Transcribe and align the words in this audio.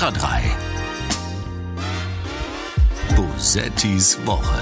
Extra 0.00 0.12
3. 0.12 0.42
Bosettis 3.16 4.18
Woche. 4.24 4.58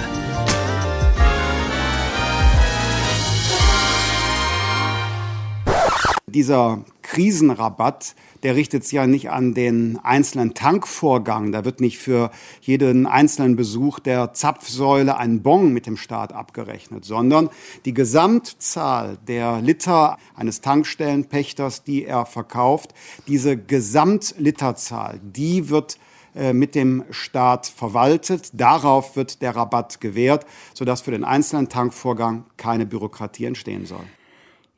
Dieser 6.27 6.81
Krisenrabatt, 7.19 8.15
der 8.45 8.55
richtet 8.55 8.85
sich 8.85 8.93
ja 8.93 9.09
nicht 9.09 9.29
an 9.29 9.53
den 9.53 9.99
einzelnen 10.05 10.55
Tankvorgang. 10.55 11.51
Da 11.51 11.65
wird 11.65 11.81
nicht 11.81 11.99
für 11.99 12.31
jeden 12.61 13.07
einzelnen 13.07 13.57
Besuch 13.57 13.99
der 13.99 14.35
Zapfsäule 14.35 15.17
ein 15.17 15.43
Bon 15.43 15.73
mit 15.73 15.87
dem 15.87 15.97
Staat 15.97 16.33
abgerechnet, 16.33 17.05
sondern 17.05 17.51
die 17.87 17.93
Gesamtzahl 17.93 19.19
der 19.27 19.61
Liter 19.61 20.17
eines 20.37 20.61
Tankstellenpächters, 20.61 21.83
die 21.83 22.05
er 22.05 22.25
verkauft, 22.25 22.95
diese 23.27 23.57
Gesamtliterzahl, 23.57 25.19
die 25.21 25.71
wird 25.71 25.99
äh, 26.37 26.53
mit 26.53 26.77
dem 26.77 27.03
Staat 27.11 27.67
verwaltet. 27.67 28.51
Darauf 28.53 29.17
wird 29.17 29.43
der 29.43 29.57
Rabatt 29.57 30.01
gewährt, 30.01 30.47
sodass 30.73 31.01
für 31.01 31.11
den 31.11 31.25
einzelnen 31.25 31.69
Tankvorgang 31.69 32.45
keine 32.57 32.87
Bürokratie 32.87 33.47
entstehen 33.47 33.87
soll. 33.87 34.05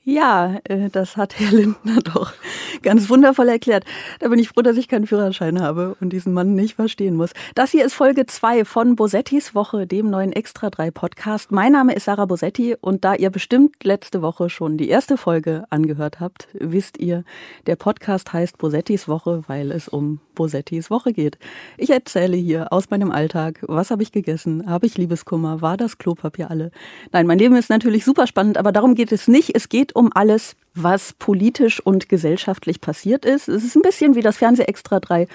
Ja, 0.02 0.58
äh, 0.64 0.88
das 0.88 1.18
hat 1.18 1.38
Herr 1.38 1.52
Lindner 1.52 1.98
doch 2.14 2.32
ganz 2.80 3.10
wundervoll 3.10 3.48
erklärt. 3.48 3.84
Da 4.18 4.28
bin 4.28 4.38
ich 4.38 4.48
froh, 4.48 4.62
dass 4.62 4.78
ich 4.78 4.88
keinen 4.88 5.06
Führerschein 5.06 5.60
habe 5.60 5.94
und 6.00 6.10
diesen 6.10 6.32
Mann 6.32 6.54
nicht 6.54 6.76
verstehen 6.76 7.16
muss. 7.16 7.32
Das 7.54 7.70
hier 7.70 7.84
ist 7.84 7.92
Folge 7.92 8.24
2 8.24 8.64
von 8.64 8.96
Bosettis 8.96 9.54
Woche, 9.54 9.86
dem 9.86 10.08
neuen 10.08 10.32
Extra 10.32 10.70
3 10.70 10.90
Podcast. 10.90 11.52
Mein 11.52 11.72
Name 11.72 11.94
ist 11.94 12.06
Sarah 12.06 12.24
Bosetti 12.24 12.76
und 12.80 13.04
da 13.04 13.14
ihr 13.14 13.28
bestimmt 13.28 13.84
letzte 13.84 14.22
Woche 14.22 14.48
schon 14.48 14.78
die 14.78 14.88
erste 14.88 15.18
Folge 15.18 15.64
angehört 15.68 16.18
habt, 16.18 16.48
wisst 16.54 16.98
ihr, 16.98 17.24
der 17.66 17.76
Podcast 17.76 18.32
heißt 18.32 18.56
Bosettis 18.56 19.06
Woche, 19.06 19.42
weil 19.48 19.70
es 19.70 19.86
um 19.86 20.20
Bosettis 20.40 20.90
Woche 20.90 21.12
geht. 21.12 21.36
Ich 21.76 21.90
erzähle 21.90 22.34
hier 22.34 22.72
aus 22.72 22.88
meinem 22.88 23.10
Alltag, 23.10 23.62
was 23.68 23.90
habe 23.90 24.02
ich 24.02 24.10
gegessen, 24.10 24.64
habe 24.66 24.86
ich 24.86 24.96
Liebeskummer, 24.96 25.60
war 25.60 25.76
das 25.76 25.98
Klopapier 25.98 26.50
alle? 26.50 26.70
Nein, 27.12 27.26
mein 27.26 27.38
Leben 27.38 27.56
ist 27.56 27.68
natürlich 27.68 28.06
super 28.06 28.26
spannend, 28.26 28.56
aber 28.56 28.72
darum 28.72 28.94
geht 28.94 29.12
es 29.12 29.28
nicht. 29.28 29.54
Es 29.54 29.68
geht 29.68 29.94
um 29.94 30.10
alles, 30.14 30.56
was 30.74 31.12
politisch 31.12 31.78
und 31.84 32.08
gesellschaftlich 32.08 32.80
passiert 32.80 33.26
ist. 33.26 33.48
Es 33.48 33.64
ist 33.64 33.76
ein 33.76 33.82
bisschen 33.82 34.14
wie 34.14 34.22
das 34.22 34.38
Fernseh 34.38 34.62
Extra 34.62 34.98
3, 34.98 35.28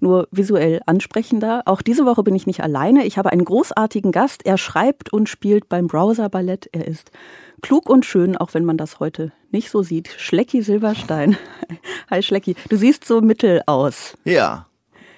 nur 0.00 0.28
visuell 0.30 0.80
ansprechender. 0.86 1.62
Auch 1.66 1.82
diese 1.82 2.06
Woche 2.06 2.22
bin 2.22 2.34
ich 2.34 2.46
nicht 2.46 2.62
alleine. 2.62 3.04
Ich 3.04 3.18
habe 3.18 3.30
einen 3.30 3.44
großartigen 3.44 4.12
Gast. 4.12 4.46
Er 4.46 4.58
schreibt 4.58 5.12
und 5.12 5.28
spielt 5.28 5.68
beim 5.68 5.86
Browser 5.86 6.28
Ballett. 6.28 6.68
Er 6.72 6.86
ist 6.86 7.10
klug 7.62 7.88
und 7.88 8.04
schön, 8.04 8.36
auch 8.36 8.54
wenn 8.54 8.64
man 8.64 8.76
das 8.76 9.00
heute 9.00 9.32
nicht 9.50 9.70
so 9.70 9.82
sieht. 9.82 10.08
Schlecki 10.08 10.62
Silberstein. 10.62 11.36
Hi 12.10 12.22
Schlecki, 12.22 12.56
du 12.68 12.76
siehst 12.76 13.04
so 13.04 13.20
mittel 13.20 13.62
aus. 13.66 14.16
Ja, 14.24 14.66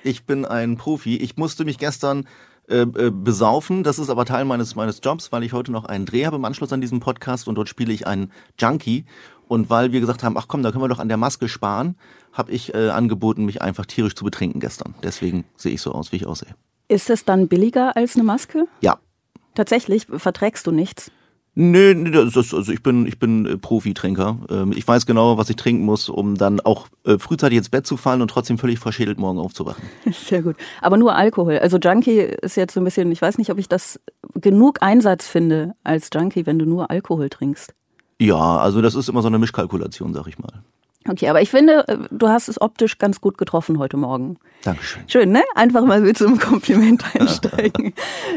ich 0.03 0.25
bin 0.25 0.45
ein 0.45 0.77
Profi. 0.77 1.17
Ich 1.17 1.37
musste 1.37 1.65
mich 1.65 1.79
gestern 1.79 2.27
äh, 2.69 2.83
äh, 2.83 3.11
besaufen. 3.11 3.83
Das 3.83 3.99
ist 3.99 4.09
aber 4.09 4.25
Teil 4.25 4.45
meines, 4.45 4.77
meines 4.77 5.01
Jobs, 5.03 5.33
weil 5.33 5.43
ich 5.43 5.53
heute 5.53 5.73
noch 5.73 5.85
einen 5.85 6.07
Dreh 6.07 6.27
habe 6.27 6.37
im 6.37 6.45
Anschluss 6.45 6.73
an 6.73 6.81
diesen 6.81 7.01
Podcast 7.01 7.49
und 7.49 7.57
dort 7.57 7.69
spiele 7.69 7.93
ich 7.93 8.07
einen 8.07 8.33
Junkie. 8.59 9.05
Und 9.53 9.69
weil 9.69 9.93
wir 9.93 10.01
gesagt 10.01 10.23
haben, 10.23 10.39
ach 10.39 10.49
komm, 10.49 10.63
da 10.63 10.71
können 10.71 10.83
wir 10.83 10.89
doch 10.89 10.99
an 10.99 11.09
der 11.09 11.19
Maske 11.19 11.47
sparen, 11.47 11.97
habe 12.33 12.51
ich 12.53 12.73
äh, 12.73 12.89
angeboten, 12.89 13.45
mich 13.45 13.61
einfach 13.61 13.85
tierisch 13.85 14.15
zu 14.15 14.25
betrinken 14.25 14.61
gestern. 14.61 14.95
Deswegen 15.03 15.45
sehe 15.59 15.73
ich 15.73 15.83
so 15.83 15.93
aus, 15.93 16.11
wie 16.11 16.17
ich 16.17 16.27
aussehe. 16.27 16.55
Ist 16.89 17.11
es 17.11 17.27
dann 17.27 17.49
billiger 17.49 17.95
als 17.95 18.15
eine 18.15 18.25
Maske? 18.25 18.65
Ja. 18.81 18.97
Tatsächlich? 19.55 20.07
Verträgst 20.07 20.67
du 20.67 20.71
nichts? 20.71 21.11
Nö, 21.55 21.93
nee, 21.95 22.19
ist, 22.19 22.35
also 22.35 22.73
ich 22.73 22.83
bin, 22.83 23.07
ich 23.07 23.19
bin 23.19 23.45
äh, 23.45 23.59
Profitrinker. 23.59 24.39
Ähm, 24.49 24.73
ich 24.75 24.89
weiß 24.89 25.05
genau, 25.05 25.37
was 25.37 25.51
ich 25.51 25.57
trinken 25.57 25.85
muss, 25.85 26.09
um 26.09 26.39
dann 26.39 26.61
auch 26.61 26.89
äh, 27.05 27.19
frühzeitig 27.19 27.59
ins 27.59 27.69
Bett 27.69 27.87
zu 27.87 27.99
fallen 27.99 28.23
und 28.23 28.29
trotzdem 28.29 28.57
völlig 28.57 28.79
verschädelt 28.79 29.19
morgen 29.19 29.39
aufzuwachen. 29.39 29.85
Sehr 30.13 30.41
gut. 30.41 30.57
Aber 30.81 30.97
nur 30.97 31.15
Alkohol. 31.15 31.59
Also 31.59 31.77
Junkie 31.77 32.21
ist 32.21 32.57
jetzt 32.57 32.73
so 32.73 32.81
ein 32.81 32.85
bisschen, 32.85 33.13
ich 33.13 33.21
weiß 33.21 33.37
nicht, 33.37 33.51
ob 33.51 33.59
ich 33.59 33.69
das 33.69 34.01
genug 34.35 34.79
Einsatz 34.81 35.29
finde 35.29 35.75
als 35.85 36.09
Junkie, 36.15 36.47
wenn 36.47 36.59
du 36.59 36.65
nur 36.65 36.91
Alkohol 36.91 37.29
trinkst. 37.29 37.75
Ja, 38.23 38.59
also 38.59 38.81
das 38.81 38.95
ist 38.95 39.09
immer 39.09 39.21
so 39.21 39.27
eine 39.27 39.41
Mischkalkulation, 39.41 40.15
sag 40.15 40.29
ich 40.29 40.39
mal. 40.39 40.63
Okay, 41.09 41.29
aber 41.29 41.43
ich 41.43 41.51
finde, 41.51 41.89
äh, 41.89 41.99
du 42.13 42.29
hast 42.29 42.49
es 42.49 42.61
optisch 42.61 42.99
ganz 42.99 43.21
gut 43.21 43.37
getroffen 43.37 43.81
heute 43.81 43.97
Morgen. 43.97 44.37
Dankeschön. 44.63 45.03
Schön, 45.09 45.33
ne? 45.33 45.43
Einfach 45.57 45.85
mal 45.85 46.01
mit 46.01 46.17
so 46.17 46.29
einem 46.29 46.39
Kompliment 46.39 47.03
einsteigen. 47.19 47.93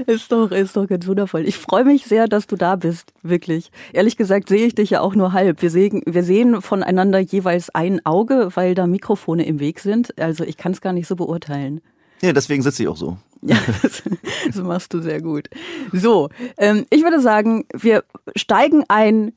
ist 0.08 0.32
doch, 0.32 0.50
ist 0.50 0.76
doch 0.76 0.88
ganz 0.88 1.06
wundervoll. 1.06 1.46
Ich 1.46 1.60
freue 1.60 1.86
mich 1.86 2.06
sehr, 2.06 2.28
dass 2.28 2.48
du 2.48 2.56
da 2.56 2.78
bist, 2.78 3.14
wirklich. 3.22 3.70
Ehrlich 3.94 4.18
gesagt 4.18 4.50
sehe 4.50 4.66
ich 4.66 4.74
dich 4.74 4.90
ja 4.90 5.02
auch 5.02 5.14
nur 5.14 5.34
halb. 5.34 5.62
Wir 5.62 5.70
sehen, 5.70 6.02
wir 6.08 6.24
sehen 6.24 6.64
voneinander 6.64 7.20
jeweils 7.20 7.70
ein 7.70 8.04
Auge, 8.08 8.50
weil 8.56 8.74
da 8.74 8.88
Mikrofone 8.88 9.46
im 9.46 9.60
Weg 9.60 9.80
sind. 9.80 10.20
Also 10.20 10.44
ich 10.44 10.58
kann 10.58 10.72
es 10.72 10.82
gar 10.82 10.94
nicht 10.94 11.08
so 11.08 11.16
beurteilen. 11.16 11.82
Ja, 12.24 12.34
deswegen 12.34 12.64
sitze 12.64 12.82
ich 12.82 12.90
auch 12.90 12.98
so. 12.98 13.18
Ja, 13.48 13.58
das, 13.84 14.02
das 14.48 14.56
machst 14.56 14.92
du 14.96 15.02
sehr 15.02 15.22
gut. 15.22 15.52
So, 15.94 16.30
ähm, 16.58 16.88
ich 16.90 17.04
würde 17.04 17.20
sagen, 17.20 17.66
wir 17.76 18.04
steigen 18.36 18.84
ein 18.88 19.34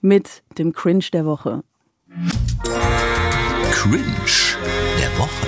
mit 0.00 0.42
dem 0.58 0.72
Cringe 0.72 1.06
der 1.12 1.24
Woche. 1.24 1.62
Cringe 3.72 4.58
der 4.98 5.18
Woche. 5.18 5.46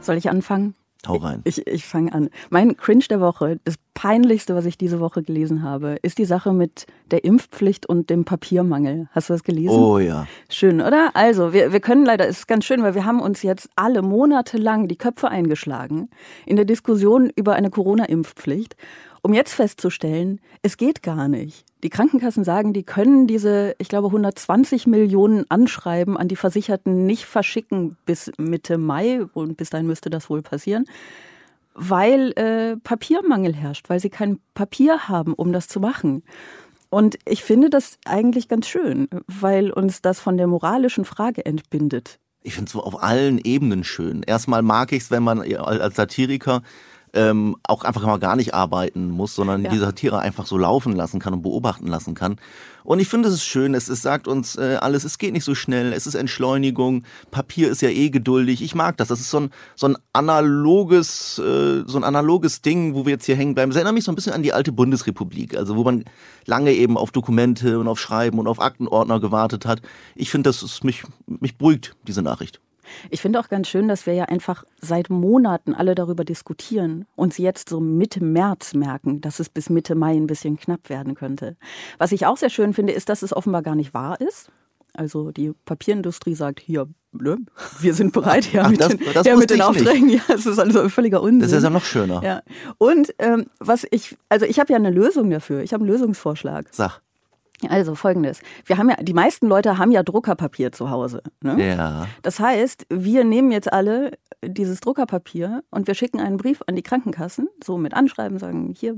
Soll 0.00 0.16
ich 0.16 0.28
anfangen? 0.28 0.74
Hau 1.06 1.16
rein. 1.16 1.40
Ich, 1.44 1.66
ich 1.66 1.84
fange 1.84 2.12
an. 2.12 2.30
Mein 2.50 2.76
Cringe 2.76 3.04
der 3.08 3.20
Woche, 3.20 3.58
das 3.64 3.74
peinlichste, 3.94 4.54
was 4.54 4.64
ich 4.64 4.76
diese 4.76 5.00
Woche 5.00 5.22
gelesen 5.22 5.62
habe, 5.62 5.96
ist 6.02 6.18
die 6.18 6.24
Sache 6.24 6.52
mit 6.52 6.86
der 7.10 7.24
Impfpflicht 7.24 7.86
und 7.86 8.10
dem 8.10 8.24
Papiermangel. 8.24 9.08
Hast 9.12 9.28
du 9.28 9.34
das 9.34 9.44
gelesen? 9.44 9.74
Oh 9.74 9.98
ja. 9.98 10.26
Schön, 10.48 10.80
oder? 10.80 11.10
Also, 11.14 11.52
wir, 11.52 11.72
wir 11.72 11.80
können 11.80 12.04
leider, 12.04 12.26
es 12.28 12.40
ist 12.40 12.48
ganz 12.48 12.64
schön, 12.64 12.82
weil 12.82 12.94
wir 12.94 13.04
haben 13.04 13.20
uns 13.20 13.42
jetzt 13.42 13.68
alle 13.76 14.02
monatelang 14.02 14.88
die 14.88 14.96
Köpfe 14.96 15.28
eingeschlagen 15.28 16.08
in 16.46 16.56
der 16.56 16.64
Diskussion 16.64 17.30
über 17.34 17.54
eine 17.54 17.70
Corona-Impfpflicht 17.70 18.76
um 19.24 19.32
jetzt 19.32 19.54
festzustellen, 19.54 20.38
es 20.60 20.76
geht 20.76 21.02
gar 21.02 21.28
nicht. 21.28 21.64
Die 21.82 21.88
Krankenkassen 21.88 22.44
sagen, 22.44 22.74
die 22.74 22.82
können 22.82 23.26
diese, 23.26 23.74
ich 23.78 23.88
glaube, 23.88 24.08
120 24.08 24.86
Millionen 24.86 25.50
Anschreiben 25.50 26.18
an 26.18 26.28
die 26.28 26.36
Versicherten 26.36 27.06
nicht 27.06 27.24
verschicken 27.24 27.96
bis 28.04 28.30
Mitte 28.36 28.76
Mai 28.76 29.24
und 29.32 29.56
bis 29.56 29.70
dahin 29.70 29.86
müsste 29.86 30.10
das 30.10 30.28
wohl 30.28 30.42
passieren, 30.42 30.84
weil 31.74 32.32
äh, 32.32 32.76
Papiermangel 32.76 33.54
herrscht, 33.54 33.88
weil 33.88 33.98
sie 33.98 34.10
kein 34.10 34.40
Papier 34.52 35.08
haben, 35.08 35.32
um 35.32 35.54
das 35.54 35.68
zu 35.68 35.80
machen. 35.80 36.22
Und 36.90 37.18
ich 37.26 37.42
finde 37.42 37.70
das 37.70 37.96
eigentlich 38.04 38.46
ganz 38.46 38.68
schön, 38.68 39.08
weil 39.26 39.70
uns 39.70 40.02
das 40.02 40.20
von 40.20 40.36
der 40.36 40.48
moralischen 40.48 41.06
Frage 41.06 41.46
entbindet. 41.46 42.18
Ich 42.42 42.54
finde 42.56 42.68
es 42.68 42.76
auf 42.76 43.02
allen 43.02 43.38
Ebenen 43.38 43.84
schön. 43.84 44.22
Erstmal 44.22 44.60
mag 44.60 44.92
ich 44.92 45.04
es, 45.04 45.10
wenn 45.10 45.22
man 45.22 45.40
als 45.40 45.96
Satiriker 45.96 46.62
ähm, 47.14 47.56
auch 47.62 47.84
einfach 47.84 48.02
mal 48.02 48.18
gar 48.18 48.36
nicht 48.36 48.54
arbeiten 48.54 49.08
muss, 49.08 49.34
sondern 49.34 49.62
ja. 49.62 49.70
die 49.70 49.78
Satire 49.78 50.18
einfach 50.18 50.46
so 50.46 50.58
laufen 50.58 50.94
lassen 50.94 51.20
kann 51.20 51.32
und 51.32 51.42
beobachten 51.42 51.86
lassen 51.86 52.14
kann. 52.14 52.36
Und 52.82 52.98
ich 52.98 53.08
finde 53.08 53.28
es 53.28 53.34
ist 53.34 53.44
schön, 53.44 53.74
es, 53.74 53.88
es 53.88 54.02
sagt 54.02 54.28
uns 54.28 54.56
äh, 54.56 54.76
alles, 54.80 55.04
es 55.04 55.16
geht 55.16 55.32
nicht 55.32 55.44
so 55.44 55.54
schnell, 55.54 55.94
es 55.94 56.06
ist 56.06 56.14
Entschleunigung, 56.14 57.04
Papier 57.30 57.70
ist 57.70 57.80
ja 57.80 57.88
eh 57.88 58.10
geduldig. 58.10 58.62
Ich 58.62 58.74
mag 58.74 58.98
das. 58.98 59.08
Das 59.08 59.20
ist 59.20 59.30
so 59.30 59.40
ein, 59.40 59.50
so 59.74 59.88
ein 59.88 59.96
analoges, 60.12 61.38
äh, 61.38 61.84
so 61.86 61.96
ein 61.96 62.04
analoges 62.04 62.60
Ding, 62.60 62.94
wo 62.94 63.06
wir 63.06 63.12
jetzt 63.12 63.24
hier 63.24 63.36
hängen 63.36 63.54
bleiben. 63.54 63.70
Das 63.70 63.76
erinnert 63.76 63.94
mich 63.94 64.04
so 64.04 64.12
ein 64.12 64.16
bisschen 64.16 64.34
an 64.34 64.42
die 64.42 64.52
alte 64.52 64.72
Bundesrepublik, 64.72 65.56
also 65.56 65.76
wo 65.76 65.84
man 65.84 66.04
lange 66.44 66.72
eben 66.72 66.98
auf 66.98 67.10
Dokumente 67.10 67.78
und 67.78 67.88
auf 67.88 67.98
Schreiben 67.98 68.38
und 68.38 68.48
auf 68.48 68.60
Aktenordner 68.60 69.18
gewartet 69.18 69.64
hat. 69.64 69.80
Ich 70.14 70.30
finde, 70.30 70.50
das 70.50 70.62
ist 70.62 70.84
mich, 70.84 71.04
mich 71.26 71.56
beruhigt, 71.56 71.96
diese 72.06 72.20
Nachricht. 72.22 72.60
Ich 73.10 73.20
finde 73.20 73.40
auch 73.40 73.48
ganz 73.48 73.68
schön, 73.68 73.88
dass 73.88 74.06
wir 74.06 74.14
ja 74.14 74.24
einfach 74.24 74.64
seit 74.80 75.10
Monaten 75.10 75.74
alle 75.74 75.94
darüber 75.94 76.24
diskutieren 76.24 77.06
und 77.16 77.34
sie 77.34 77.42
jetzt 77.42 77.68
so 77.68 77.80
Mitte 77.80 78.22
März 78.22 78.74
merken, 78.74 79.20
dass 79.20 79.40
es 79.40 79.48
bis 79.48 79.70
Mitte 79.70 79.94
Mai 79.94 80.14
ein 80.14 80.26
bisschen 80.26 80.58
knapp 80.58 80.88
werden 80.88 81.14
könnte. 81.14 81.56
Was 81.98 82.12
ich 82.12 82.26
auch 82.26 82.36
sehr 82.36 82.50
schön 82.50 82.74
finde, 82.74 82.92
ist, 82.92 83.08
dass 83.08 83.22
es 83.22 83.34
offenbar 83.34 83.62
gar 83.62 83.74
nicht 83.74 83.94
wahr 83.94 84.20
ist. 84.20 84.50
Also 84.96 85.32
die 85.32 85.52
Papierindustrie 85.64 86.34
sagt 86.36 86.60
hier, 86.60 86.86
ne, 87.12 87.38
wir 87.80 87.94
sind 87.94 88.12
bereit, 88.12 88.52
her 88.52 88.68
mit, 88.68 88.80
den, 88.80 89.00
das 89.12 89.26
her 89.26 89.36
mit 89.36 89.50
den 89.50 89.60
Aufträgen. 89.60 90.08
Ja, 90.08 90.20
es 90.28 90.46
ist 90.46 90.58
also 90.58 90.88
völliger 90.88 91.20
Unsinn. 91.20 91.40
Das 91.40 91.52
ist 91.52 91.64
ja 91.64 91.70
noch 91.70 91.84
schöner. 91.84 92.22
Ja. 92.22 92.42
Und 92.78 93.12
ähm, 93.18 93.46
was 93.58 93.86
ich, 93.90 94.16
also 94.28 94.46
ich 94.46 94.60
habe 94.60 94.72
ja 94.72 94.78
eine 94.78 94.90
Lösung 94.90 95.30
dafür. 95.30 95.62
Ich 95.62 95.72
habe 95.72 95.82
einen 95.82 95.92
Lösungsvorschlag. 95.92 96.66
Sag. 96.70 97.00
Also 97.68 97.94
folgendes. 97.94 98.40
Wir 98.64 98.78
haben 98.78 98.90
ja, 98.90 98.96
die 98.96 99.14
meisten 99.14 99.46
Leute 99.46 99.78
haben 99.78 99.92
ja 99.92 100.02
Druckerpapier 100.02 100.72
zu 100.72 100.90
Hause. 100.90 101.22
Ne? 101.42 101.74
Ja. 101.74 102.06
Das 102.22 102.40
heißt, 102.40 102.86
wir 102.90 103.24
nehmen 103.24 103.50
jetzt 103.52 103.72
alle 103.72 104.12
dieses 104.42 104.80
Druckerpapier 104.80 105.62
und 105.70 105.86
wir 105.86 105.94
schicken 105.94 106.20
einen 106.20 106.36
Brief 106.36 106.62
an 106.66 106.76
die 106.76 106.82
Krankenkassen, 106.82 107.48
so 107.62 107.78
mit 107.78 107.94
Anschreiben, 107.94 108.38
sagen, 108.38 108.74
hier, 108.76 108.96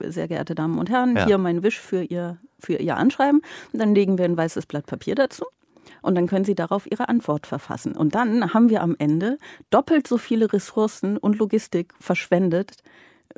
sehr 0.00 0.28
geehrte 0.28 0.54
Damen 0.54 0.78
und 0.78 0.90
Herren, 0.90 1.16
ja. 1.16 1.26
hier 1.26 1.38
mein 1.38 1.62
Wisch 1.62 1.78
für 1.78 2.02
Ihr, 2.02 2.38
für 2.58 2.74
Ihr 2.74 2.96
Anschreiben. 2.96 3.42
Und 3.72 3.78
dann 3.78 3.94
legen 3.94 4.18
wir 4.18 4.24
ein 4.24 4.36
weißes 4.36 4.66
Blatt 4.66 4.86
Papier 4.86 5.14
dazu. 5.14 5.44
Und 6.02 6.14
dann 6.14 6.26
können 6.26 6.44
Sie 6.44 6.54
darauf 6.54 6.90
Ihre 6.90 7.08
Antwort 7.08 7.46
verfassen. 7.46 7.94
Und 7.96 8.14
dann 8.14 8.54
haben 8.54 8.70
wir 8.70 8.82
am 8.82 8.96
Ende 8.98 9.38
doppelt 9.70 10.06
so 10.06 10.18
viele 10.18 10.52
Ressourcen 10.52 11.16
und 11.16 11.38
Logistik 11.38 11.92
verschwendet, 12.00 12.76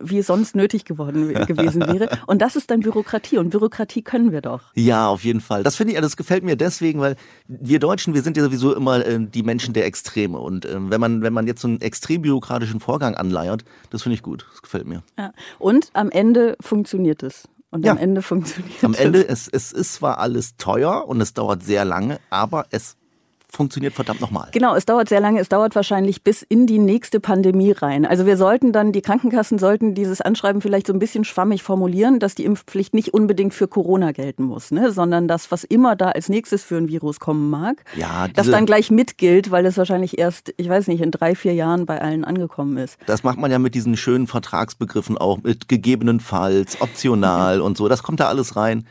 wie 0.01 0.19
es 0.19 0.27
sonst 0.27 0.57
nötig 0.57 0.85
geworden 0.85 1.33
gewesen 1.47 1.83
wäre. 1.83 2.09
Und 2.27 2.43
das 2.43 2.57
ist 2.57 2.71
dann 2.71 2.81
Bürokratie 2.81 3.39
und 3.39 3.51
Bürokratie 3.51 4.03
können 4.03 4.33
wir 4.33 4.41
doch. 4.41 4.63
Ja, 4.75 5.09
auf 5.09 5.25
jeden 5.25 5.41
Fall. 5.41 5.63
Das 5.63 5.77
finde 5.77 5.95
ich, 5.95 6.01
das 6.01 6.17
gefällt 6.17 6.45
mir 6.45 6.57
deswegen, 6.57 7.01
weil 7.01 7.17
wir 7.47 7.79
Deutschen, 7.79 8.15
wir 8.15 8.23
sind 8.23 8.37
ja 8.37 8.43
sowieso 8.43 8.75
immer 8.75 9.05
äh, 9.05 9.19
die 9.21 9.43
Menschen 9.43 9.75
der 9.75 9.87
Extreme. 9.87 10.39
Und 10.39 10.65
äh, 10.65 10.77
wenn 10.79 11.01
man, 11.01 11.23
wenn 11.23 11.33
man 11.33 11.47
jetzt 11.47 11.61
so 11.61 11.69
einen 11.69 11.81
extrem 11.81 12.23
bürokratischen 12.23 12.81
Vorgang 12.81 13.15
anleiert, 13.15 13.65
das 13.91 14.03
finde 14.03 14.15
ich 14.15 14.23
gut. 14.23 14.47
Das 14.53 14.63
gefällt 14.63 14.87
mir. 14.87 15.03
Ja. 15.19 15.33
Und 15.59 15.91
am 15.93 16.11
Ende 16.11 16.57
funktioniert 16.61 17.23
es. 17.23 17.49
Und 17.71 17.87
ja. 17.87 17.93
am 17.93 17.99
Ende 17.99 18.21
funktioniert 18.21 18.85
Am 18.85 18.93
Ende, 18.93 19.27
es, 19.27 19.49
es 19.49 19.73
ist 19.73 19.95
zwar 19.95 20.19
alles 20.19 20.57
teuer 20.59 21.09
und 21.09 21.23
es 21.23 21.33
dauert 21.33 21.63
sehr 21.63 21.87
lange, 21.87 22.21
aber 22.29 22.67
es 22.71 22.97
funktioniert 23.53 23.95
verdammt 23.95 24.21
nochmal. 24.21 24.49
Genau, 24.53 24.75
es 24.75 24.87
dauert 24.87 25.09
sehr 25.09 25.21
lange. 25.21 25.41
Es 25.41 25.49
dauert 25.49 25.75
wahrscheinlich 25.75 26.25
bis 26.25 26.43
in 26.43 26.67
die 26.67 26.79
nächste 26.79 27.21
Pandemie 27.21 27.73
rein. 27.73 28.07
Also 28.07 28.25
wir 28.27 28.37
sollten 28.37 28.73
dann, 28.73 28.93
die 28.93 29.03
Krankenkassen 29.03 29.59
sollten 29.59 29.95
dieses 29.95 30.21
Anschreiben 30.21 30.63
vielleicht 30.63 30.87
so 30.87 30.93
ein 30.93 30.99
bisschen 30.99 31.25
schwammig 31.25 31.63
formulieren, 31.63 32.19
dass 32.19 32.35
die 32.35 32.45
Impfpflicht 32.45 32.95
nicht 32.95 33.13
unbedingt 33.13 33.53
für 33.53 33.69
Corona 33.69 34.13
gelten 34.13 34.45
muss, 34.45 34.71
ne? 34.71 34.91
sondern 34.91 35.29
das, 35.29 35.51
was 35.51 35.65
immer 35.65 35.97
da 35.97 36.09
als 36.09 36.29
nächstes 36.29 36.65
für 36.65 36.77
ein 36.77 36.89
Virus 36.89 37.21
kommen 37.21 37.51
mag, 37.51 37.85
ja, 37.95 38.29
das 38.29 38.51
dann 38.51 38.67
gleich 38.67 38.91
mitgilt, 38.91 39.51
weil 39.51 39.67
es 39.67 39.77
wahrscheinlich 39.77 40.19
erst, 40.19 40.55
ich 40.57 40.69
weiß 40.69 40.87
nicht, 40.87 41.03
in 41.03 41.11
drei, 41.11 41.35
vier 41.35 41.55
Jahren 41.55 41.85
bei 41.85 42.01
allen 42.01 42.25
angekommen 42.25 42.79
ist. 42.79 42.97
Das 43.07 43.23
macht 43.23 43.39
man 43.39 43.51
ja 43.51 43.59
mit 43.59 43.75
diesen 43.75 43.97
schönen 43.97 44.27
Vertragsbegriffen 44.27 45.19
auch, 45.19 45.43
mit 45.43 45.69
gegebenenfalls, 45.69 46.81
optional 46.81 47.61
und 47.61 47.77
so. 47.77 47.89
Das 47.89 48.03
kommt 48.03 48.21
da 48.21 48.29
alles 48.29 48.57
rein. 48.57 48.87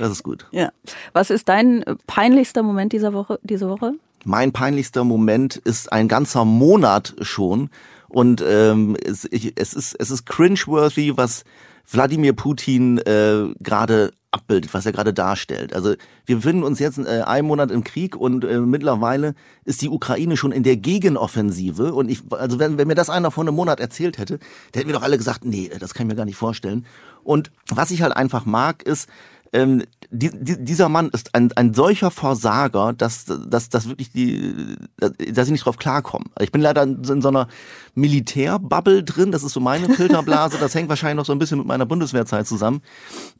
Das 0.00 0.10
ist 0.10 0.22
gut. 0.22 0.46
Ja. 0.50 0.72
Was 1.12 1.28
ist 1.28 1.48
dein 1.50 1.84
peinlichster 2.06 2.62
Moment 2.62 2.94
dieser 2.94 3.12
Woche, 3.12 3.38
diese 3.42 3.68
Woche? 3.68 3.92
Mein 4.24 4.50
peinlichster 4.50 5.04
Moment 5.04 5.56
ist 5.56 5.92
ein 5.92 6.08
ganzer 6.08 6.46
Monat 6.46 7.14
schon. 7.20 7.68
Und 8.08 8.42
ähm, 8.46 8.96
es, 9.04 9.28
ich, 9.30 9.52
es 9.56 9.74
ist 9.74 9.94
es 9.98 10.10
ist 10.10 10.24
cringeworthy, 10.24 11.18
was 11.18 11.44
Wladimir 11.86 12.32
Putin 12.32 12.96
äh, 12.98 13.52
gerade 13.60 14.12
abbildet, 14.30 14.72
was 14.72 14.86
er 14.86 14.92
gerade 14.92 15.12
darstellt. 15.12 15.74
Also 15.74 15.94
wir 16.24 16.36
befinden 16.36 16.62
uns 16.62 16.78
jetzt 16.78 16.98
äh, 16.98 17.22
einen 17.22 17.46
Monat 17.46 17.70
im 17.70 17.84
Krieg 17.84 18.16
und 18.16 18.44
äh, 18.44 18.60
mittlerweile 18.60 19.34
ist 19.64 19.82
die 19.82 19.88
Ukraine 19.88 20.36
schon 20.36 20.52
in 20.52 20.62
der 20.62 20.76
Gegenoffensive. 20.76 21.92
Und 21.92 22.10
ich, 22.10 22.22
also 22.30 22.58
wenn, 22.58 22.78
wenn 22.78 22.88
mir 22.88 22.94
das 22.94 23.10
einer 23.10 23.30
vor 23.30 23.44
einem 23.44 23.54
Monat 23.54 23.80
erzählt 23.80 24.18
hätte, 24.18 24.38
der 24.72 24.80
hätten 24.80 24.88
wir 24.88 24.94
doch 24.94 25.02
alle 25.02 25.18
gesagt, 25.18 25.44
nee, 25.44 25.70
das 25.78 25.92
kann 25.92 26.06
ich 26.06 26.12
mir 26.12 26.16
gar 26.16 26.24
nicht 26.24 26.36
vorstellen. 26.36 26.86
Und 27.22 27.50
was 27.68 27.90
ich 27.90 28.02
halt 28.02 28.16
einfach 28.16 28.46
mag, 28.46 28.82
ist, 28.82 29.08
ähm, 29.52 29.82
die, 30.10 30.30
die, 30.32 30.64
dieser 30.64 30.88
Mann 30.88 31.08
ist 31.10 31.34
ein, 31.34 31.52
ein 31.52 31.74
solcher 31.74 32.10
Versager, 32.10 32.92
dass, 32.92 33.24
dass, 33.24 33.68
dass 33.68 33.88
wirklich 33.88 34.10
die, 34.10 34.76
dass 34.98 35.46
ich 35.46 35.52
nicht 35.52 35.64
drauf 35.64 35.76
klarkomme. 35.76 36.26
Ich 36.40 36.52
bin 36.52 36.60
leider 36.60 36.82
in 36.82 37.22
so 37.22 37.28
einer 37.28 37.48
Militärbubble 37.94 39.04
drin, 39.04 39.32
das 39.32 39.42
ist 39.42 39.52
so 39.52 39.60
meine 39.60 39.88
Filterblase, 39.94 40.58
das 40.58 40.74
hängt 40.74 40.88
wahrscheinlich 40.88 41.16
noch 41.16 41.26
so 41.26 41.32
ein 41.32 41.38
bisschen 41.38 41.58
mit 41.58 41.66
meiner 41.66 41.86
Bundeswehrzeit 41.86 42.46
zusammen. 42.46 42.82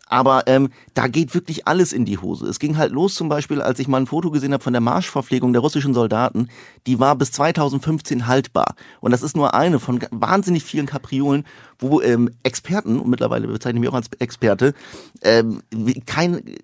Aber 0.06 0.44
ähm, 0.46 0.70
da 0.94 1.06
geht 1.06 1.34
wirklich 1.34 1.68
alles 1.68 1.92
in 1.92 2.04
die 2.04 2.18
Hose. 2.18 2.46
Es 2.46 2.58
ging 2.58 2.76
halt 2.76 2.92
los 2.92 3.14
zum 3.14 3.28
Beispiel, 3.28 3.62
als 3.62 3.78
ich 3.78 3.86
mal 3.86 3.98
ein 3.98 4.06
Foto 4.06 4.32
gesehen 4.32 4.52
habe 4.52 4.62
von 4.62 4.72
der 4.72 4.80
Marschverpflegung 4.80 5.52
der 5.52 5.62
russischen 5.62 5.94
Soldaten, 5.94 6.48
die 6.86 6.98
war 6.98 7.14
bis 7.14 7.30
2015 7.32 8.26
haltbar. 8.26 8.74
Und 9.00 9.12
das 9.12 9.22
ist 9.22 9.36
nur 9.36 9.54
eine 9.54 9.78
von 9.78 10.00
wahnsinnig 10.10 10.64
vielen 10.64 10.86
Kapriolen, 10.86 11.44
wo 11.78 12.00
ähm, 12.00 12.30
Experten, 12.42 12.98
und 12.98 13.08
mittlerweile 13.08 13.46
bezeichne 13.46 13.78
ich 13.78 13.80
mich 13.80 13.90
auch 13.90 13.94
als 13.94 14.08
Experte, 14.18 14.74
ähm, 15.22 15.62
kein, 16.06 16.56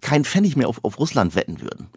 kein 0.00 0.24
Pfennig 0.24 0.56
mehr 0.56 0.68
auf, 0.68 0.84
auf 0.84 0.98
Russland 0.98 1.34
wetten 1.34 1.60
würden. 1.60 1.88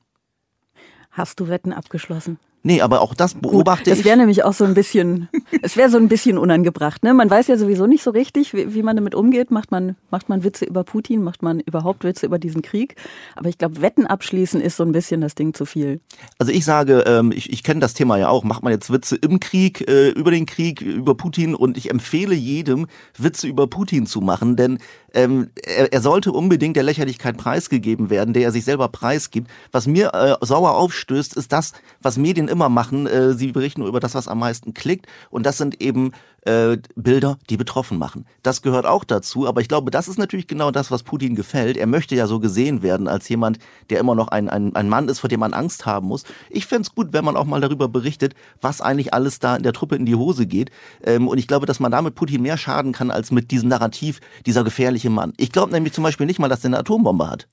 Hast 1.11 1.39
du 1.39 1.47
Wetten 1.47 1.73
abgeschlossen? 1.73 2.39
Nee, 2.63 2.81
aber 2.81 3.01
auch 3.01 3.15
das 3.15 3.33
beobachte 3.33 3.89
Gut, 3.89 3.99
das 3.99 4.05
wäre 4.05 4.17
nämlich 4.17 4.43
auch 4.43 4.53
so 4.53 4.65
ein 4.65 4.75
bisschen, 4.75 5.29
es 5.63 5.77
wäre 5.77 5.89
so 5.89 5.97
ein 5.97 6.07
bisschen 6.07 6.37
unangebracht. 6.37 7.03
Ne? 7.03 7.13
Man 7.13 7.29
weiß 7.29 7.47
ja 7.47 7.57
sowieso 7.57 7.87
nicht 7.87 8.03
so 8.03 8.11
richtig, 8.11 8.53
wie, 8.53 8.75
wie, 8.75 8.83
man 8.83 8.95
damit 8.95 9.15
umgeht. 9.15 9.49
Macht 9.49 9.71
man, 9.71 9.95
macht 10.11 10.29
man 10.29 10.43
Witze 10.43 10.65
über 10.65 10.83
Putin, 10.83 11.23
macht 11.23 11.41
man 11.41 11.59
überhaupt 11.59 12.03
Witze 12.03 12.27
über 12.27 12.37
diesen 12.37 12.61
Krieg. 12.61 12.95
Aber 13.35 13.49
ich 13.49 13.57
glaube, 13.57 13.81
Wetten 13.81 14.05
abschließen 14.05 14.61
ist 14.61 14.77
so 14.77 14.83
ein 14.83 14.91
bisschen 14.91 15.21
das 15.21 15.33
Ding 15.33 15.55
zu 15.55 15.65
viel. 15.65 16.01
Also 16.37 16.51
ich 16.51 16.63
sage, 16.63 17.03
ähm, 17.07 17.31
ich, 17.31 17.51
ich 17.51 17.63
kenne 17.63 17.79
das 17.79 17.95
Thema 17.95 18.17
ja 18.17 18.29
auch. 18.29 18.43
Macht 18.43 18.61
man 18.61 18.71
jetzt 18.71 18.91
Witze 18.91 19.15
im 19.15 19.39
Krieg, 19.39 19.87
äh, 19.89 20.09
über 20.09 20.29
den 20.29 20.45
Krieg, 20.45 20.81
über 20.81 21.15
Putin 21.15 21.55
und 21.55 21.77
ich 21.77 21.89
empfehle 21.89 22.35
jedem, 22.35 22.85
Witze 23.17 23.47
über 23.47 23.65
Putin 23.65 24.05
zu 24.05 24.21
machen, 24.21 24.55
denn 24.55 24.77
ähm, 25.13 25.49
er, 25.63 25.91
er 25.91 26.01
sollte 26.01 26.31
unbedingt 26.31 26.75
der 26.75 26.83
Lächerlichkeit 26.83 27.37
preisgegeben 27.37 28.09
werden, 28.09 28.33
der 28.33 28.43
er 28.43 28.51
sich 28.51 28.63
selber 28.63 28.87
preisgibt. 28.87 29.49
Was 29.71 29.87
mir 29.87 30.13
äh, 30.13 30.45
sauer 30.45 30.75
aufstößt, 30.75 31.35
ist 31.35 31.51
das, 31.51 31.73
was 32.01 32.17
Medien 32.17 32.47
immer 32.51 32.69
machen. 32.69 33.07
Äh, 33.07 33.33
sie 33.33 33.51
berichten 33.51 33.85
über 33.85 33.99
das, 33.99 34.13
was 34.13 34.27
am 34.27 34.39
meisten 34.39 34.73
klickt. 34.73 35.07
Und 35.29 35.45
das 35.45 35.57
sind 35.57 35.81
eben 35.81 36.11
äh, 36.45 36.77
Bilder, 36.95 37.37
die 37.49 37.57
betroffen 37.57 37.97
machen. 37.97 38.25
Das 38.43 38.61
gehört 38.61 38.85
auch 38.85 39.03
dazu, 39.03 39.47
aber 39.47 39.61
ich 39.61 39.67
glaube, 39.67 39.91
das 39.91 40.07
ist 40.07 40.17
natürlich 40.17 40.47
genau 40.47 40.71
das, 40.71 40.91
was 40.91 41.03
Putin 41.03 41.35
gefällt. 41.35 41.77
Er 41.77 41.87
möchte 41.87 42.15
ja 42.15 42.27
so 42.27 42.39
gesehen 42.39 42.81
werden 42.81 43.07
als 43.07 43.29
jemand, 43.29 43.59
der 43.89 43.99
immer 43.99 44.15
noch 44.15 44.29
ein, 44.29 44.49
ein, 44.49 44.75
ein 44.75 44.89
Mann 44.89 45.07
ist, 45.07 45.19
vor 45.19 45.29
dem 45.29 45.39
man 45.39 45.53
Angst 45.53 45.85
haben 45.85 46.07
muss. 46.07 46.23
Ich 46.49 46.65
fände 46.65 46.83
es 46.83 46.95
gut, 46.95 47.13
wenn 47.13 47.25
man 47.25 47.37
auch 47.37 47.45
mal 47.45 47.61
darüber 47.61 47.87
berichtet, 47.87 48.33
was 48.59 48.81
eigentlich 48.81 49.13
alles 49.13 49.39
da 49.39 49.55
in 49.55 49.63
der 49.63 49.73
Truppe 49.73 49.95
in 49.95 50.05
die 50.05 50.15
Hose 50.15 50.47
geht. 50.47 50.71
Ähm, 51.03 51.27
und 51.27 51.37
ich 51.37 51.47
glaube, 51.47 51.65
dass 51.65 51.79
man 51.79 51.91
damit 51.91 52.15
Putin 52.15 52.41
mehr 52.41 52.57
schaden 52.57 52.91
kann, 52.91 53.11
als 53.11 53.31
mit 53.31 53.51
diesem 53.51 53.69
Narrativ, 53.69 54.19
dieser 54.45 54.63
gefährliche 54.63 55.09
Mann. 55.09 55.33
Ich 55.37 55.51
glaube 55.51 55.71
nämlich 55.71 55.93
zum 55.93 56.03
Beispiel 56.03 56.25
nicht 56.25 56.39
mal, 56.39 56.49
dass 56.49 56.63
er 56.63 56.67
eine 56.67 56.79
Atombombe 56.79 57.29
hat. 57.29 57.47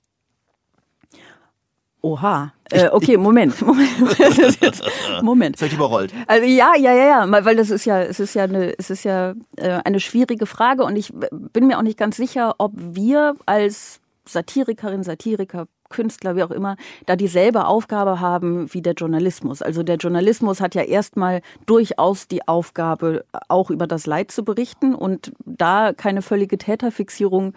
Oha. 2.00 2.52
Äh, 2.70 2.88
okay, 2.90 3.16
Moment, 3.16 3.60
Moment. 3.66 3.88
Moment. 5.22 5.60
Das 5.60 5.68
ich 5.68 5.74
überrollt. 5.74 6.12
Also 6.26 6.46
ja, 6.46 6.74
ja, 6.76 6.92
ja, 6.92 7.26
ja, 7.26 7.44
weil 7.44 7.56
das 7.56 7.70
ist 7.70 7.84
ja, 7.86 8.00
es 8.00 8.20
ist 8.20 8.34
ja 8.34 8.44
eine, 8.44 8.78
es 8.78 8.90
ist 8.90 9.04
ja 9.04 9.34
äh, 9.56 9.80
eine 9.84 9.98
schwierige 9.98 10.46
Frage 10.46 10.84
und 10.84 10.96
ich 10.96 11.12
bin 11.52 11.66
mir 11.66 11.78
auch 11.78 11.82
nicht 11.82 11.98
ganz 11.98 12.16
sicher, 12.16 12.54
ob 12.58 12.72
wir 12.76 13.34
als 13.46 14.00
Satirikerin, 14.26 15.02
Satiriker, 15.02 15.66
Künstler, 15.88 16.36
wie 16.36 16.42
auch 16.42 16.50
immer, 16.50 16.76
da 17.06 17.16
dieselbe 17.16 17.66
Aufgabe 17.66 18.20
haben 18.20 18.72
wie 18.72 18.82
der 18.82 18.92
Journalismus. 18.92 19.62
Also 19.62 19.82
der 19.82 19.96
Journalismus 19.96 20.60
hat 20.60 20.74
ja 20.74 20.82
erstmal 20.82 21.40
durchaus 21.66 22.28
die 22.28 22.46
Aufgabe, 22.46 23.24
auch 23.48 23.70
über 23.70 23.86
das 23.86 24.06
Leid 24.06 24.30
zu 24.30 24.44
berichten 24.44 24.94
und 24.94 25.32
da 25.44 25.92
keine 25.94 26.22
völlige 26.22 26.58
Täterfixierung 26.58 27.54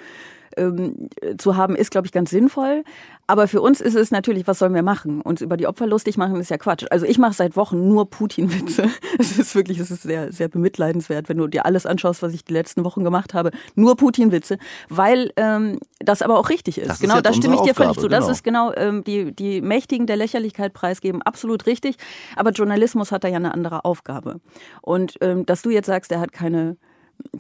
ähm, 0.58 1.10
zu 1.38 1.56
haben, 1.56 1.76
ist, 1.76 1.92
glaube 1.92 2.08
ich, 2.08 2.12
ganz 2.12 2.30
sinnvoll. 2.30 2.84
Aber 3.28 3.48
für 3.48 3.62
uns 3.62 3.80
ist 3.80 3.96
es 3.96 4.12
natürlich, 4.12 4.48
was 4.48 4.60
sollen 4.60 4.74
wir 4.74 4.84
machen? 4.84 5.22
Uns 5.22 5.42
über 5.42 5.56
die 5.56 5.68
Opfer 5.68 5.88
lustig 5.88 6.18
machen, 6.18 6.36
ist 6.36 6.50
ja 6.50 6.58
Quatsch. 6.58 6.86
Also 6.90 7.06
ich 7.06 7.18
mache 7.18 7.34
seit 7.34 7.56
Wochen 7.56 7.88
nur 7.88 8.10
Putin-Witze. 8.10 8.90
Es 9.20 9.38
ist 9.38 9.56
wirklich, 9.56 9.80
es 9.80 9.92
ist 9.92 10.02
sehr, 10.02 10.32
sehr 10.32 10.48
bemitleidenswert, 10.48 11.30
wenn 11.30 11.38
du 11.38 11.48
dir 11.48 11.66
alles 11.66 11.86
anschaust, 11.86 12.24
was 12.24 12.34
ich 12.34 12.44
die 12.44 12.54
letzten 12.54 12.84
Wochen 12.84 13.04
gemacht 13.04 13.34
habe. 13.34 13.52
Nur 13.76 13.96
Putin-Witze, 13.96 14.58
weil 14.90 15.32
ähm, 15.38 15.80
das 16.00 16.22
aber 16.22 16.40
auch 16.40 16.50
richtig 16.50 16.80
ist. 16.80 16.90
Das 16.90 17.00
genau, 17.00 17.18
ist 17.18 17.26
da 17.26 17.34
stimme 17.34 17.56
ich 17.56 17.62
dir 17.62 17.72
Aufgabe, 17.72 17.94
völlig 17.94 18.00
zu. 18.00 18.08
Das 18.08 18.22
genau. 18.22 18.32
ist 18.32 18.44
genau 18.44 18.74
ähm, 18.76 19.04
die, 19.04 19.32
die 19.32 19.62
Mächtigen 19.62 20.08
der 20.08 20.18
Lächerlichkeit 20.18 20.74
preisgeben, 20.74 21.22
absolut 21.22 21.68
richtig. 21.68 21.98
Aber 22.36 22.52
Journalismus 22.52 23.12
hat 23.12 23.24
da 23.24 23.28
ja 23.28 23.38
eine 23.38 23.54
andere 23.54 23.86
Aufgabe. 23.86 24.42
Und 24.82 25.16
ähm, 25.22 25.46
dass 25.46 25.62
du 25.62 25.70
jetzt 25.70 25.88
sagst, 25.88 26.12
er 26.12 26.20
hat 26.20 26.32
keine 26.32 26.78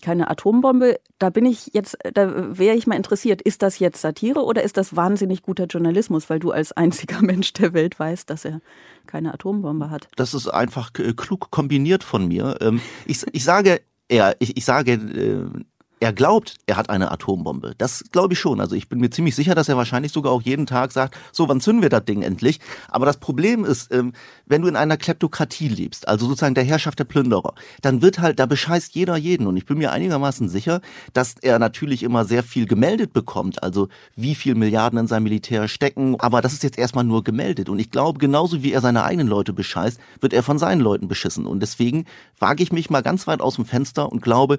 keine 0.01 0.29
Atombombe. 0.29 0.99
Da 1.19 1.29
bin 1.29 1.45
ich 1.45 1.71
jetzt, 1.73 1.97
da 2.13 2.57
wäre 2.57 2.75
ich 2.75 2.87
mal 2.87 2.95
interessiert, 2.95 3.41
ist 3.41 3.61
das 3.61 3.79
jetzt 3.79 4.01
Satire 4.01 4.43
oder 4.43 4.63
ist 4.63 4.77
das 4.77 4.95
wahnsinnig 4.95 5.43
guter 5.43 5.65
Journalismus, 5.65 6.29
weil 6.29 6.39
du 6.39 6.51
als 6.51 6.71
einziger 6.71 7.21
Mensch 7.21 7.53
der 7.53 7.73
Welt 7.73 7.99
weißt, 7.99 8.29
dass 8.29 8.45
er 8.45 8.61
keine 9.07 9.33
Atombombe 9.33 9.89
hat? 9.89 10.07
Das 10.15 10.33
ist 10.33 10.47
einfach 10.47 10.93
klug 10.93 11.51
kombiniert 11.51 12.03
von 12.03 12.27
mir. 12.27 12.57
Ähm, 12.61 12.81
ich, 13.05 13.25
ich 13.31 13.43
sage, 13.43 13.81
ja, 14.11 14.33
ich, 14.39 14.57
ich 14.57 14.65
sage, 14.65 14.93
äh, 14.93 15.63
er 16.01 16.13
glaubt, 16.13 16.55
er 16.65 16.77
hat 16.77 16.89
eine 16.89 17.11
Atombombe. 17.11 17.75
Das 17.77 18.03
glaube 18.11 18.33
ich 18.33 18.39
schon. 18.39 18.59
Also 18.59 18.75
ich 18.75 18.89
bin 18.89 18.99
mir 18.99 19.11
ziemlich 19.11 19.35
sicher, 19.35 19.53
dass 19.53 19.69
er 19.69 19.77
wahrscheinlich 19.77 20.11
sogar 20.11 20.31
auch 20.33 20.41
jeden 20.41 20.65
Tag 20.65 20.91
sagt, 20.91 21.15
so, 21.31 21.47
wann 21.47 21.61
zünden 21.61 21.83
wir 21.83 21.89
das 21.89 22.05
Ding 22.05 22.23
endlich? 22.23 22.59
Aber 22.89 23.05
das 23.05 23.17
Problem 23.17 23.63
ist, 23.63 23.93
ähm, 23.93 24.13
wenn 24.47 24.63
du 24.63 24.67
in 24.67 24.75
einer 24.75 24.97
Kleptokratie 24.97 25.67
lebst, 25.67 26.07
also 26.07 26.25
sozusagen 26.25 26.55
der 26.55 26.63
Herrschaft 26.63 26.97
der 26.97 27.03
Plünderer, 27.03 27.53
dann 27.83 28.01
wird 28.01 28.17
halt, 28.17 28.39
da 28.39 28.47
bescheißt 28.47 28.95
jeder 28.95 29.15
jeden. 29.15 29.45
Und 29.45 29.57
ich 29.57 29.67
bin 29.67 29.77
mir 29.77 29.91
einigermaßen 29.91 30.49
sicher, 30.49 30.81
dass 31.13 31.35
er 31.39 31.59
natürlich 31.59 32.01
immer 32.01 32.25
sehr 32.25 32.41
viel 32.41 32.65
gemeldet 32.65 33.13
bekommt, 33.13 33.61
also 33.61 33.87
wie 34.15 34.33
viel 34.33 34.55
Milliarden 34.55 34.97
in 34.97 35.07
sein 35.07 35.21
Militär 35.21 35.67
stecken. 35.67 36.19
Aber 36.19 36.41
das 36.41 36.53
ist 36.53 36.63
jetzt 36.63 36.79
erstmal 36.79 37.03
nur 37.03 37.23
gemeldet. 37.23 37.69
Und 37.69 37.77
ich 37.77 37.91
glaube, 37.91 38.17
genauso 38.17 38.63
wie 38.63 38.73
er 38.73 38.81
seine 38.81 39.03
eigenen 39.03 39.27
Leute 39.27 39.53
bescheißt, 39.53 39.99
wird 40.19 40.33
er 40.33 40.41
von 40.41 40.57
seinen 40.57 40.81
Leuten 40.81 41.07
beschissen. 41.07 41.45
Und 41.45 41.59
deswegen 41.59 42.05
wage 42.39 42.63
ich 42.63 42.71
mich 42.71 42.89
mal 42.89 43.03
ganz 43.03 43.27
weit 43.27 43.39
aus 43.39 43.57
dem 43.57 43.65
Fenster 43.65 44.11
und 44.11 44.23
glaube, 44.23 44.57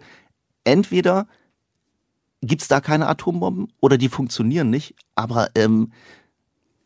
entweder 0.64 1.26
gibt 2.42 2.62
es 2.62 2.69
da 2.69 2.81
keine 2.81 3.09
Atombomben 3.09 3.73
oder 3.81 3.99
die 3.99 4.09
funktionieren 4.09 4.71
nicht, 4.71 4.95
aber 5.14 5.50
ähm, 5.54 5.92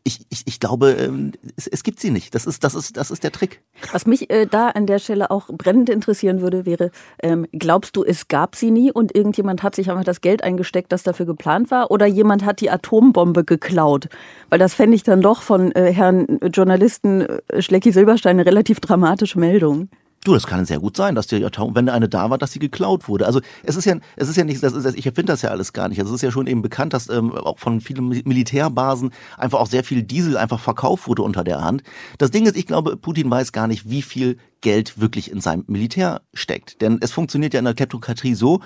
ich, 0.07 0.25
ich, 0.29 0.43
ich 0.45 0.59
glaube, 0.61 0.91
ähm, 0.91 1.33
es, 1.57 1.67
es 1.67 1.83
gibt 1.83 1.99
sie 1.99 2.11
nicht. 2.11 2.33
Das 2.33 2.45
ist, 2.45 2.63
das, 2.63 2.75
ist, 2.75 2.95
das 2.95 3.11
ist 3.11 3.25
der 3.25 3.31
Trick. 3.33 3.61
Was 3.91 4.05
mich 4.05 4.29
äh, 4.29 4.45
da 4.45 4.69
an 4.69 4.85
der 4.85 4.99
Stelle 4.99 5.29
auch 5.31 5.49
brennend 5.49 5.89
interessieren 5.89 6.39
würde, 6.39 6.65
wäre, 6.65 6.91
ähm, 7.21 7.45
glaubst 7.51 7.97
du, 7.97 8.05
es 8.05 8.29
gab 8.29 8.55
sie 8.55 8.71
nie 8.71 8.89
und 8.89 9.13
irgendjemand 9.13 9.63
hat 9.63 9.75
sich 9.75 9.91
einfach 9.91 10.05
das 10.05 10.21
Geld 10.21 10.43
eingesteckt, 10.43 10.93
das 10.93 11.03
dafür 11.03 11.25
geplant 11.25 11.71
war? 11.71 11.91
Oder 11.91 12.05
jemand 12.05 12.45
hat 12.45 12.61
die 12.61 12.71
Atombombe 12.71 13.43
geklaut? 13.43 14.07
Weil 14.47 14.59
das 14.59 14.73
fände 14.73 14.95
ich 14.95 15.03
dann 15.03 15.21
doch 15.21 15.41
von 15.41 15.73
äh, 15.73 15.91
Herrn 15.91 16.39
Journalisten 16.53 17.21
äh, 17.23 17.61
Schlecki 17.61 17.91
Silberstein 17.91 18.37
eine 18.37 18.45
relativ 18.45 18.79
dramatische 18.79 19.39
Meldung. 19.39 19.89
Du, 20.27 20.33
das 20.33 20.45
kann 20.45 20.65
sehr 20.65 20.81
gut 20.81 20.97
sein, 20.97 21.15
dass 21.15 21.27
die 21.27 21.37
Jahrtausendwende 21.37 21.93
eine 21.93 22.09
da 22.09 22.29
war, 22.29 22.37
dass 22.37 22.51
sie 22.51 22.59
geklaut 22.59 23.07
wurde. 23.07 23.25
Also 23.25 23.39
es 23.63 23.77
ist 23.77 23.85
ja, 23.85 23.95
es 24.17 24.27
ist 24.27 24.35
ja 24.35 24.43
nicht, 24.43 24.61
das 24.61 24.73
ist, 24.73 24.97
ich 24.97 25.05
erfinde 25.05 25.31
das 25.31 25.41
ja 25.41 25.51
alles 25.51 25.71
gar 25.71 25.87
nicht. 25.87 26.01
Also 26.01 26.11
es 26.11 26.17
ist 26.17 26.21
ja 26.21 26.31
schon 26.31 26.47
eben 26.47 26.61
bekannt, 26.61 26.91
dass 26.91 27.07
ähm, 27.07 27.31
auch 27.31 27.59
von 27.59 27.79
vielen 27.79 28.09
Militärbasen 28.09 29.13
einfach 29.37 29.61
auch 29.61 29.67
sehr 29.67 29.85
viel 29.85 30.03
Diesel 30.03 30.35
einfach 30.35 30.59
verkauft 30.59 31.07
wurde 31.07 31.21
unter 31.21 31.45
der 31.45 31.63
Hand. 31.63 31.81
Das 32.17 32.29
Ding 32.29 32.45
ist, 32.45 32.57
ich 32.57 32.65
glaube, 32.65 32.97
Putin 32.97 33.31
weiß 33.31 33.53
gar 33.53 33.67
nicht, 33.67 33.89
wie 33.89 34.01
viel 34.01 34.37
Geld 34.59 34.99
wirklich 34.99 35.31
in 35.31 35.39
seinem 35.39 35.63
Militär 35.67 36.21
steckt. 36.33 36.81
Denn 36.81 36.97
es 36.99 37.13
funktioniert 37.13 37.53
ja 37.53 37.59
in 37.59 37.65
der 37.65 37.73
Kleptokratie 37.73 38.35
so, 38.35 38.59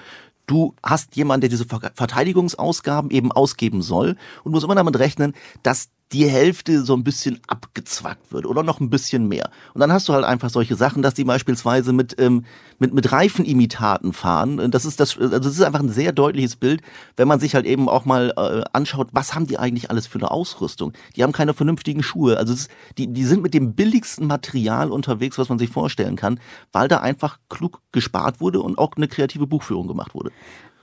du 0.48 0.74
hast 0.82 1.16
jemanden, 1.16 1.42
der 1.42 1.50
diese 1.52 1.66
Verteidigungsausgaben 1.66 3.12
eben 3.12 3.32
ausgeben 3.32 3.84
soll 3.84 4.16
und 4.44 4.52
musst 4.52 4.66
immer 4.66 4.74
damit 4.74 4.98
rechnen, 4.98 5.34
dass 5.62 5.90
die 6.14 6.28
Hälfte 6.28 6.84
so 6.84 6.94
ein 6.94 7.04
bisschen 7.04 7.40
abgezwackt 7.48 8.34
wird 8.34 8.46
oder 8.46 8.64
noch 8.64 8.80
ein 8.80 8.90
bisschen 8.90 9.28
mehr. 9.28 9.50
Und 9.74 9.80
dann 9.80 9.94
hast 9.94 10.10
du 10.10 10.14
halt 10.14 10.26
einfach 10.26 10.50
solche 10.50 10.76
Sachen, 10.76 11.02
dass 11.02 11.14
die 11.14 11.24
beispielsweise 11.24 11.94
mit, 11.94 12.20
ähm, 12.20 12.46
mit, 12.80 12.94
mit 12.94 13.12
Reifenimitaten 13.12 14.12
fahren. 14.12 14.72
Das 14.72 14.86
ist, 14.86 15.00
das, 15.00 15.18
also 15.18 15.40
das 15.40 15.54
ist 15.54 15.62
einfach 15.62 15.80
ein 15.80 15.90
sehr 15.90 16.12
deutliches 16.12 16.56
Bild, 16.58 16.82
wenn 17.16 17.28
man 17.28 17.40
sich 17.40 17.56
halt 17.56 17.66
eben 17.66 17.88
auch 17.88 18.06
mal 18.06 18.34
äh, 18.36 18.64
anschaut, 18.74 19.10
was 19.14 19.34
haben 19.34 19.48
die 19.48 19.58
eigentlich 19.58 19.90
alles 19.90 20.08
für 20.08 20.20
eine 20.20 20.32
Ausrüstung? 20.32 20.94
Die 21.16 21.24
haben 21.24 21.32
keine 21.32 21.54
vernünftigen 21.54 22.04
Schuhe. 22.04 22.38
Also 22.38 22.54
ist, 22.54 22.70
die, 22.98 23.08
die 23.08 23.24
sind 23.24 23.42
mit 23.42 23.54
dem 23.54 23.74
billigsten 23.74 24.28
Material 24.28 24.92
unterwegs, 24.92 25.38
was 25.38 25.48
man 25.50 25.60
sich 25.60 25.70
vorstellen 25.70 26.18
kann, 26.18 26.40
weil 26.72 26.88
da 26.88 27.00
einfach 27.00 27.40
klug 27.50 27.82
gespart 27.92 28.42
wurde 28.42 28.62
und 28.62 28.78
auch 28.78 28.92
eine 28.98 29.08
kreative 29.08 29.48
Buchführung 29.48 29.88
gemacht 29.88 30.14
wurde. 30.14 30.32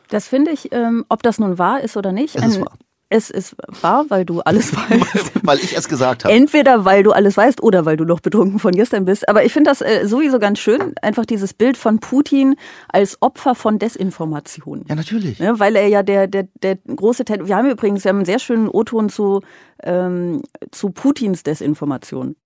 Das 0.08 0.26
finde 0.26 0.52
ich, 0.52 0.72
ähm, 0.72 1.04
ob 1.10 1.22
das 1.22 1.38
nun 1.38 1.58
wahr 1.58 1.82
ist 1.82 1.98
oder 1.98 2.12
nicht. 2.12 2.34
Es 2.34 2.46
ist 2.46 2.60
wahr. 2.60 2.78
Es 3.10 3.30
ist 3.30 3.56
wahr, 3.80 4.04
weil 4.08 4.24
du 4.24 4.40
alles 4.40 4.74
weißt. 4.76 5.32
weil 5.42 5.58
ich 5.58 5.76
es 5.76 5.88
gesagt 5.88 6.24
habe. 6.24 6.34
Entweder 6.34 6.84
weil 6.84 7.02
du 7.02 7.12
alles 7.12 7.36
weißt 7.36 7.62
oder 7.62 7.86
weil 7.86 7.96
du 7.96 8.04
noch 8.04 8.20
betrunken 8.20 8.58
von 8.58 8.72
gestern 8.72 9.06
bist. 9.06 9.28
Aber 9.28 9.44
ich 9.44 9.52
finde 9.52 9.70
das 9.70 9.80
äh, 9.80 10.06
sowieso 10.06 10.38
ganz 10.38 10.58
schön, 10.58 10.94
einfach 11.00 11.24
dieses 11.24 11.54
Bild 11.54 11.76
von 11.76 12.00
Putin 12.00 12.56
als 12.88 13.16
Opfer 13.22 13.54
von 13.54 13.78
Desinformation. 13.78 14.84
Ja, 14.88 14.94
natürlich. 14.94 15.38
Ja, 15.38 15.58
weil 15.58 15.76
er 15.76 15.86
ja 15.86 16.02
der, 16.02 16.26
der, 16.26 16.48
der 16.62 16.76
große... 16.76 17.24
Wir 17.44 17.56
haben 17.56 17.70
übrigens 17.70 18.04
wir 18.04 18.10
haben 18.10 18.18
einen 18.18 18.26
sehr 18.26 18.38
schönen 18.38 18.68
O-Ton 18.68 19.08
zu, 19.08 19.40
ähm, 19.82 20.42
zu 20.70 20.90
Putins 20.90 21.42
Desinformation. 21.42 22.36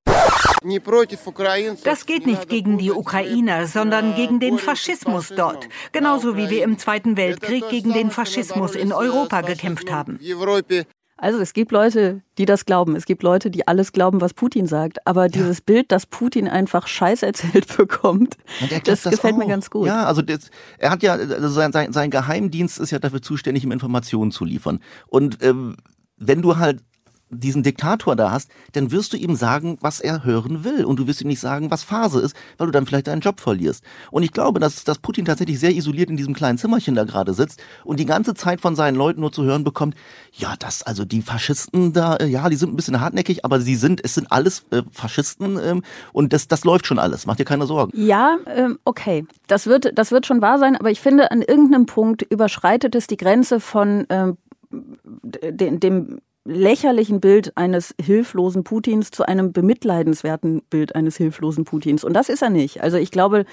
Das 1.84 2.06
geht 2.06 2.26
nicht 2.26 2.48
gegen 2.48 2.78
die 2.78 2.90
Ukrainer, 2.90 3.66
sondern 3.66 4.14
gegen 4.14 4.40
den 4.40 4.58
Faschismus 4.58 5.28
dort. 5.34 5.68
Genauso 5.92 6.36
wie 6.36 6.50
wir 6.50 6.64
im 6.64 6.78
Zweiten 6.78 7.16
Weltkrieg 7.16 7.68
gegen 7.68 7.92
den 7.92 8.10
Faschismus 8.10 8.74
in 8.74 8.92
Europa 8.92 9.42
gekämpft 9.42 9.90
haben. 9.90 10.18
Also 11.22 11.38
es 11.38 11.52
gibt 11.52 11.70
Leute, 11.70 12.20
die 12.36 12.46
das 12.46 12.64
glauben. 12.64 12.96
Es 12.96 13.04
gibt 13.04 13.22
Leute, 13.22 13.48
die 13.48 13.68
alles 13.68 13.92
glauben, 13.92 14.20
was 14.20 14.34
Putin 14.34 14.66
sagt. 14.66 15.06
Aber 15.06 15.28
dieses 15.28 15.58
ja. 15.58 15.64
Bild, 15.66 15.92
dass 15.92 16.04
Putin 16.04 16.48
einfach 16.48 16.88
Scheiß 16.88 17.22
erzählt 17.22 17.76
bekommt, 17.76 18.36
das, 18.84 19.02
das, 19.02 19.12
gefällt 19.12 19.34
auch. 19.34 19.38
mir 19.38 19.46
ganz 19.46 19.70
gut. 19.70 19.86
Ja, 19.86 20.04
also 20.04 20.20
das, 20.20 20.50
er 20.78 20.90
hat 20.90 21.04
ja, 21.04 21.12
also 21.12 21.48
sein, 21.48 21.70
sein, 21.70 21.92
sein 21.92 22.10
Geheimdienst 22.10 22.80
ist 22.80 22.90
ja 22.90 22.98
dafür 22.98 23.22
zuständig, 23.22 23.62
ihm 23.62 23.70
Informationen 23.70 24.32
zu 24.32 24.44
liefern. 24.44 24.80
Und 25.06 25.40
ähm, 25.44 25.76
wenn 26.16 26.42
du 26.42 26.56
halt 26.56 26.80
diesen 27.32 27.62
Diktator 27.62 28.14
da 28.14 28.30
hast, 28.30 28.50
dann 28.72 28.90
wirst 28.90 29.12
du 29.12 29.16
ihm 29.16 29.34
sagen, 29.34 29.78
was 29.80 30.00
er 30.00 30.24
hören 30.24 30.64
will. 30.64 30.84
Und 30.84 30.98
du 30.98 31.06
wirst 31.06 31.22
ihm 31.22 31.28
nicht 31.28 31.40
sagen, 31.40 31.70
was 31.70 31.82
Phase 31.82 32.20
ist, 32.20 32.36
weil 32.58 32.66
du 32.66 32.70
dann 32.70 32.86
vielleicht 32.86 33.06
deinen 33.06 33.20
Job 33.20 33.40
verlierst. 33.40 33.82
Und 34.10 34.22
ich 34.22 34.32
glaube, 34.32 34.60
dass, 34.60 34.84
dass 34.84 34.98
Putin 34.98 35.24
tatsächlich 35.24 35.58
sehr 35.58 35.74
isoliert 35.74 36.10
in 36.10 36.16
diesem 36.16 36.34
kleinen 36.34 36.58
Zimmerchen 36.58 36.94
da 36.94 37.04
gerade 37.04 37.34
sitzt 37.34 37.62
und 37.84 37.98
die 37.98 38.06
ganze 38.06 38.34
Zeit 38.34 38.60
von 38.60 38.76
seinen 38.76 38.96
Leuten 38.96 39.20
nur 39.20 39.32
zu 39.32 39.44
hören 39.44 39.64
bekommt, 39.64 39.94
ja, 40.32 40.54
das, 40.58 40.82
also 40.82 41.04
die 41.04 41.22
Faschisten 41.22 41.92
da, 41.92 42.16
äh, 42.16 42.26
ja, 42.26 42.48
die 42.48 42.56
sind 42.56 42.72
ein 42.72 42.76
bisschen 42.76 43.00
hartnäckig, 43.00 43.44
aber 43.44 43.60
sie 43.60 43.76
sind, 43.76 44.04
es 44.04 44.14
sind 44.14 44.30
alles 44.30 44.64
äh, 44.70 44.82
Faschisten 44.90 45.58
ähm, 45.62 45.82
und 46.12 46.32
das, 46.32 46.48
das 46.48 46.64
läuft 46.64 46.86
schon 46.86 46.98
alles. 46.98 47.26
Mach 47.26 47.36
dir 47.36 47.44
keine 47.44 47.66
Sorgen. 47.66 47.92
Ja, 47.94 48.36
ähm, 48.46 48.78
okay. 48.84 49.26
Das 49.46 49.66
wird, 49.66 49.98
das 49.98 50.10
wird 50.10 50.26
schon 50.26 50.42
wahr 50.42 50.58
sein, 50.58 50.76
aber 50.76 50.90
ich 50.90 51.00
finde, 51.00 51.30
an 51.30 51.42
irgendeinem 51.42 51.86
Punkt 51.86 52.22
überschreitet 52.22 52.94
es 52.94 53.06
die 53.06 53.16
Grenze 53.16 53.60
von 53.60 54.06
ähm, 54.08 54.36
dem, 54.70 55.80
dem 55.80 56.20
lächerlichen 56.44 57.20
Bild 57.20 57.56
eines 57.56 57.94
hilflosen 58.00 58.64
Putins 58.64 59.10
zu 59.12 59.24
einem 59.24 59.52
bemitleidenswerten 59.52 60.62
Bild 60.70 60.94
eines 60.96 61.16
hilflosen 61.16 61.64
Putins. 61.64 62.02
Und 62.02 62.14
das 62.14 62.28
ist 62.28 62.42
er 62.42 62.50
nicht. 62.50 62.82
Also 62.82 62.96
ich 62.96 63.12
glaube, 63.12 63.44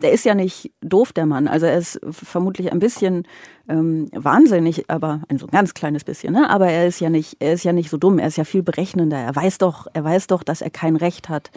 der 0.00 0.12
ist 0.12 0.24
ja 0.24 0.34
nicht 0.34 0.70
doof, 0.80 1.12
der 1.12 1.26
Mann. 1.26 1.48
Also 1.48 1.66
er 1.66 1.76
ist 1.76 2.00
vermutlich 2.08 2.70
ein 2.70 2.78
bisschen 2.78 3.26
ähm, 3.68 4.08
wahnsinnig, 4.12 4.88
aber 4.88 5.22
ein 5.28 5.38
so 5.38 5.48
ganz 5.48 5.74
kleines 5.74 6.04
bisschen. 6.04 6.34
Ne? 6.34 6.48
Aber 6.48 6.68
er 6.68 6.86
ist 6.86 7.00
ja 7.00 7.10
nicht, 7.10 7.36
er 7.40 7.52
ist 7.52 7.64
ja 7.64 7.72
nicht 7.72 7.90
so 7.90 7.96
dumm. 7.96 8.20
Er 8.20 8.28
ist 8.28 8.36
ja 8.36 8.44
viel 8.44 8.62
berechnender. 8.62 9.18
Er 9.18 9.34
weiß 9.34 9.58
doch, 9.58 9.88
er 9.92 10.04
weiß 10.04 10.28
doch, 10.28 10.44
dass 10.44 10.62
er 10.62 10.70
kein 10.70 10.94
Recht 10.94 11.28
hat, 11.28 11.50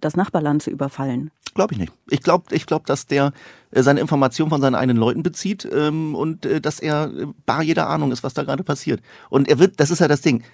das 0.00 0.16
Nachbarland 0.16 0.62
zu 0.62 0.70
überfallen. 0.70 1.30
Glaube 1.54 1.74
ich 1.74 1.80
nicht. 1.80 1.92
Ich 2.08 2.22
glaube, 2.22 2.54
ich 2.54 2.66
glaub, 2.66 2.86
dass 2.86 3.06
der 3.06 3.32
äh, 3.70 3.82
seine 3.82 4.00
Informationen 4.00 4.50
von 4.50 4.60
seinen 4.60 4.74
eigenen 4.74 4.96
Leuten 4.96 5.22
bezieht 5.22 5.68
ähm, 5.70 6.14
und 6.14 6.46
äh, 6.46 6.60
dass 6.60 6.78
er 6.78 7.10
äh, 7.12 7.26
bar 7.46 7.62
jeder 7.62 7.88
Ahnung 7.88 8.12
ist, 8.12 8.22
was 8.22 8.34
da 8.34 8.44
gerade 8.44 8.64
passiert. 8.64 9.00
Und 9.28 9.48
er 9.48 9.58
wird, 9.58 9.80
das 9.80 9.90
ist 9.90 10.00
ja 10.00 10.08
das 10.08 10.20
Ding. 10.20 10.44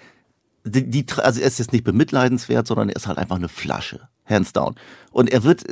Die, 0.65 0.89
die, 0.89 1.05
also 1.19 1.41
er 1.41 1.47
ist 1.47 1.59
jetzt 1.59 1.73
nicht 1.73 1.85
bemitleidenswert, 1.85 2.67
sondern 2.67 2.89
er 2.89 2.97
ist 2.97 3.07
halt 3.07 3.19
einfach 3.19 3.37
eine 3.37 3.49
Flasche. 3.49 4.09
Hands 4.27 4.53
down. 4.53 4.75
Und 5.11 5.31
er 5.31 5.45
wird, 5.45 5.65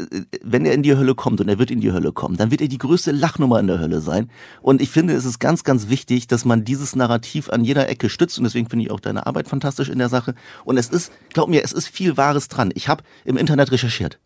wenn 0.42 0.64
er 0.64 0.74
in 0.74 0.82
die 0.82 0.96
Hölle 0.96 1.14
kommt, 1.14 1.40
und 1.40 1.48
er 1.48 1.58
wird 1.58 1.70
in 1.70 1.80
die 1.80 1.92
Hölle 1.92 2.12
kommen, 2.12 2.36
dann 2.36 2.50
wird 2.50 2.60
er 2.60 2.68
die 2.68 2.78
größte 2.78 3.10
Lachnummer 3.10 3.58
in 3.58 3.66
der 3.66 3.78
Hölle 3.78 4.00
sein. 4.00 4.30
Und 4.60 4.80
ich 4.80 4.90
finde, 4.90 5.14
es 5.14 5.24
ist 5.24 5.38
ganz, 5.38 5.64
ganz 5.64 5.88
wichtig, 5.88 6.26
dass 6.26 6.44
man 6.44 6.64
dieses 6.64 6.94
Narrativ 6.94 7.50
an 7.50 7.64
jeder 7.64 7.88
Ecke 7.88 8.08
stützt. 8.08 8.38
Und 8.38 8.44
deswegen 8.44 8.68
finde 8.68 8.84
ich 8.84 8.90
auch 8.90 9.00
deine 9.00 9.26
Arbeit 9.26 9.48
fantastisch 9.48 9.88
in 9.88 9.98
der 9.98 10.08
Sache. 10.08 10.34
Und 10.64 10.76
es 10.76 10.88
ist, 10.88 11.12
glaub 11.30 11.48
mir, 11.48 11.62
es 11.64 11.72
ist 11.72 11.88
viel 11.88 12.16
Wahres 12.16 12.48
dran. 12.48 12.70
Ich 12.74 12.88
habe 12.88 13.02
im 13.24 13.36
Internet 13.36 13.72
recherchiert. 13.72 14.18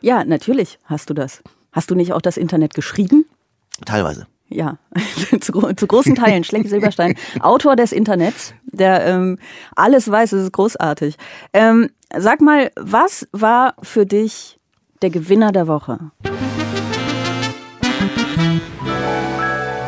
Ja, 0.00 0.24
natürlich 0.24 0.78
hast 0.84 1.10
du 1.10 1.14
das. 1.14 1.42
Hast 1.72 1.90
du 1.90 1.94
nicht 1.94 2.12
auch 2.12 2.22
das 2.22 2.36
Internet 2.36 2.74
geschrieben? 2.74 3.24
Teilweise. 3.84 4.26
Ja, 4.48 4.78
zu, 5.40 5.50
zu, 5.74 5.86
großen 5.86 6.14
Teilen. 6.14 6.44
Schlecki 6.44 6.68
Silberstein, 6.68 7.16
Autor 7.40 7.76
des 7.76 7.92
Internets, 7.92 8.54
der 8.64 9.04
ähm, 9.06 9.38
alles 9.74 10.10
weiß, 10.10 10.32
es 10.32 10.44
ist 10.44 10.52
großartig. 10.52 11.16
Ähm, 11.52 11.90
sag 12.16 12.40
mal, 12.40 12.70
was 12.76 13.26
war 13.32 13.74
für 13.82 14.06
dich 14.06 14.60
der 15.02 15.10
Gewinner 15.10 15.50
der 15.52 15.66
Woche? 15.66 15.98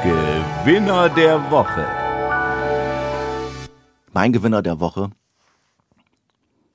Gewinner 0.03 1.09
der 1.11 1.51
Woche. 1.51 1.87
Mein 4.13 4.33
Gewinner 4.33 4.63
der 4.63 4.81
Woche 4.81 5.11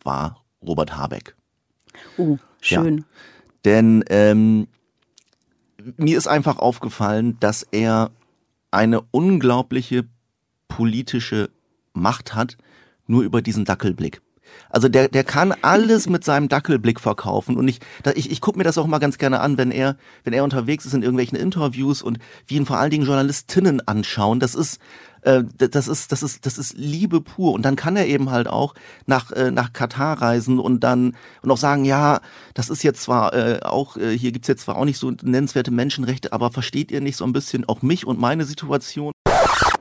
war 0.03 0.43
Robert 0.65 0.95
Habeck. 0.95 1.35
Oh, 2.17 2.37
schön. 2.61 2.97
Ja. 2.99 3.03
Denn 3.65 4.03
ähm, 4.09 4.67
mir 5.97 6.17
ist 6.17 6.27
einfach 6.27 6.57
aufgefallen, 6.59 7.37
dass 7.39 7.63
er 7.63 8.11
eine 8.71 9.01
unglaubliche 9.11 10.05
politische 10.67 11.49
Macht 11.93 12.33
hat, 12.33 12.57
nur 13.07 13.23
über 13.23 13.41
diesen 13.41 13.65
Dackelblick. 13.65 14.21
Also 14.71 14.87
der, 14.87 15.09
der 15.09 15.23
kann 15.23 15.53
alles 15.61 16.09
mit 16.09 16.23
seinem 16.23 16.49
Dackelblick 16.49 16.99
verkaufen 16.99 17.57
und 17.57 17.67
ich, 17.67 17.79
da, 18.03 18.11
ich, 18.11 18.31
ich 18.31 18.41
gucke 18.41 18.57
mir 18.57 18.63
das 18.63 18.77
auch 18.77 18.87
mal 18.87 18.99
ganz 18.99 19.17
gerne 19.17 19.41
an, 19.41 19.57
wenn 19.57 19.71
er, 19.71 19.97
wenn 20.23 20.33
er 20.33 20.43
unterwegs 20.43 20.85
ist 20.85 20.93
in 20.93 21.03
irgendwelchen 21.03 21.37
Interviews 21.37 22.01
und 22.01 22.19
wie 22.47 22.55
ihn 22.55 22.65
vor 22.65 22.77
allen 22.77 22.91
Dingen 22.91 23.05
Journalistinnen 23.05 23.85
anschauen. 23.87 24.39
Das 24.39 24.55
ist, 24.55 24.79
äh, 25.21 25.43
das 25.57 25.87
ist, 25.87 26.11
das 26.11 26.23
ist, 26.23 26.45
das 26.45 26.57
ist 26.57 26.73
Liebe 26.77 27.21
pur. 27.21 27.53
Und 27.53 27.63
dann 27.63 27.75
kann 27.75 27.95
er 27.95 28.07
eben 28.07 28.31
halt 28.31 28.47
auch 28.47 28.73
nach, 29.05 29.31
äh, 29.31 29.51
nach 29.51 29.73
Katar 29.73 30.21
reisen 30.21 30.59
und 30.59 30.83
dann 30.83 31.15
und 31.41 31.51
auch 31.51 31.57
sagen, 31.57 31.85
ja, 31.85 32.21
das 32.53 32.69
ist 32.69 32.83
jetzt 32.83 33.03
zwar 33.03 33.33
äh, 33.33 33.59
auch, 33.61 33.97
äh, 33.97 34.17
hier 34.17 34.31
gibt's 34.31 34.47
jetzt 34.47 34.63
zwar 34.63 34.77
auch 34.77 34.85
nicht 34.85 34.97
so 34.97 35.11
nennenswerte 35.21 35.71
Menschenrechte, 35.71 36.33
aber 36.33 36.51
versteht 36.51 36.91
ihr 36.91 37.01
nicht 37.01 37.17
so 37.17 37.25
ein 37.25 37.33
bisschen 37.33 37.67
auch 37.67 37.81
mich 37.81 38.05
und 38.05 38.19
meine 38.19 38.45
Situation? 38.45 39.11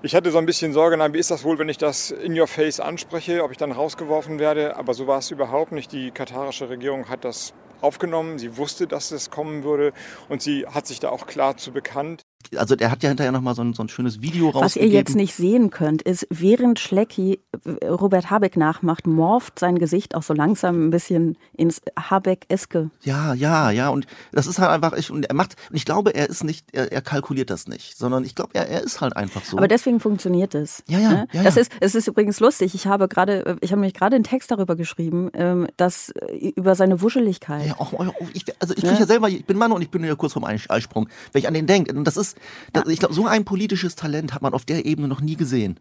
Ich 0.02 0.14
hatte 0.14 0.30
so 0.30 0.38
ein 0.38 0.46
bisschen 0.46 0.72
Sorge, 0.72 0.96
na, 0.96 1.12
wie 1.12 1.18
ist 1.18 1.30
das 1.30 1.44
wohl, 1.44 1.58
wenn 1.58 1.68
ich 1.68 1.76
das 1.76 2.10
in 2.10 2.38
your 2.38 2.46
face 2.46 2.80
anspreche, 2.80 3.44
ob 3.44 3.50
ich 3.50 3.58
dann 3.58 3.70
rausgeworfen 3.70 4.38
werde. 4.38 4.76
Aber 4.76 4.94
so 4.94 5.06
war 5.06 5.18
es 5.18 5.30
überhaupt 5.30 5.72
nicht. 5.72 5.92
Die 5.92 6.10
katarische 6.10 6.70
Regierung 6.70 7.10
hat 7.10 7.22
das 7.22 7.52
aufgenommen. 7.82 8.38
Sie 8.38 8.56
wusste, 8.56 8.86
dass 8.86 9.10
es 9.10 9.30
kommen 9.30 9.62
würde 9.62 9.92
und 10.30 10.40
sie 10.40 10.66
hat 10.66 10.86
sich 10.86 11.00
da 11.00 11.10
auch 11.10 11.26
klar 11.26 11.58
zu 11.58 11.70
bekannt 11.70 12.22
also 12.56 12.74
der 12.74 12.90
hat 12.90 13.02
ja 13.02 13.08
hinterher 13.08 13.32
nochmal 13.32 13.54
so 13.54 13.62
ein, 13.62 13.74
so 13.74 13.82
ein 13.82 13.88
schönes 13.88 14.22
Video 14.22 14.48
rausgegeben. 14.50 14.64
Was 14.64 14.76
ihr 14.76 14.88
jetzt 14.88 15.14
nicht 15.14 15.34
sehen 15.34 15.70
könnt, 15.70 16.02
ist, 16.02 16.26
während 16.30 16.78
Schlecki 16.78 17.40
äh, 17.64 17.86
Robert 17.86 18.30
Habeck 18.30 18.56
nachmacht, 18.56 19.06
morpht 19.06 19.58
sein 19.58 19.78
Gesicht 19.78 20.14
auch 20.14 20.22
so 20.22 20.34
langsam 20.34 20.88
ein 20.88 20.90
bisschen 20.90 21.36
ins 21.56 21.80
Habeck-eske. 21.98 22.90
Ja, 23.02 23.34
ja, 23.34 23.70
ja. 23.70 23.88
Und 23.90 24.06
das 24.32 24.46
ist 24.46 24.58
halt 24.58 24.70
einfach, 24.70 24.94
ich, 24.94 25.10
und 25.10 25.26
er 25.26 25.34
macht, 25.34 25.56
und 25.70 25.76
ich 25.76 25.84
glaube, 25.84 26.14
er 26.14 26.28
ist 26.28 26.44
nicht, 26.44 26.66
er, 26.72 26.90
er 26.90 27.02
kalkuliert 27.02 27.50
das 27.50 27.68
nicht, 27.68 27.96
sondern 27.96 28.24
ich 28.24 28.34
glaube, 28.34 28.50
er, 28.54 28.68
er 28.68 28.82
ist 28.82 29.00
halt 29.00 29.16
einfach 29.16 29.44
so. 29.44 29.56
Aber 29.56 29.68
deswegen 29.68 30.00
funktioniert 30.00 30.54
es. 30.54 30.82
Ja, 30.88 30.98
ja. 30.98 31.10
Ne? 31.10 31.28
ja, 31.32 31.42
das 31.42 31.56
ist, 31.56 31.70
es 31.80 31.94
ist 31.94 32.08
übrigens 32.08 32.40
lustig. 32.40 32.74
Ich 32.74 32.86
habe 32.86 33.06
gerade, 33.08 33.46
äh, 33.46 33.56
ich 33.60 33.70
habe 33.70 33.80
nämlich 33.80 33.94
gerade 33.94 34.16
einen 34.16 34.24
Text 34.24 34.50
darüber 34.50 34.76
geschrieben, 34.76 35.30
ähm, 35.34 35.68
dass 35.76 36.10
äh, 36.10 36.52
über 36.56 36.74
seine 36.74 37.00
Wuscheligkeit. 37.00 37.66
Ja, 37.66 37.74
auch, 37.78 37.92
ich, 38.32 38.44
also 38.60 38.74
ich 38.76 38.82
ne? 38.82 38.88
kriege 38.88 39.02
ja 39.02 39.06
selber, 39.06 39.28
ich 39.28 39.44
bin 39.44 39.56
Mann 39.56 39.72
und 39.72 39.82
ich 39.82 39.90
bin 39.90 40.02
ja 40.02 40.14
kurz 40.16 40.32
vorm 40.32 40.44
Eisprung, 40.44 41.08
wenn 41.32 41.40
ich 41.40 41.46
an 41.46 41.54
den 41.54 41.66
denke. 41.66 41.94
Und 41.94 42.04
das 42.04 42.16
ist, 42.16 42.29
das, 42.72 42.86
ich 42.88 42.98
glaube, 42.98 43.14
so 43.14 43.26
ein 43.26 43.44
politisches 43.44 43.96
Talent 43.96 44.34
hat 44.34 44.42
man 44.42 44.54
auf 44.54 44.64
der 44.64 44.86
Ebene 44.86 45.08
noch 45.08 45.20
nie 45.20 45.36
gesehen. 45.36 45.78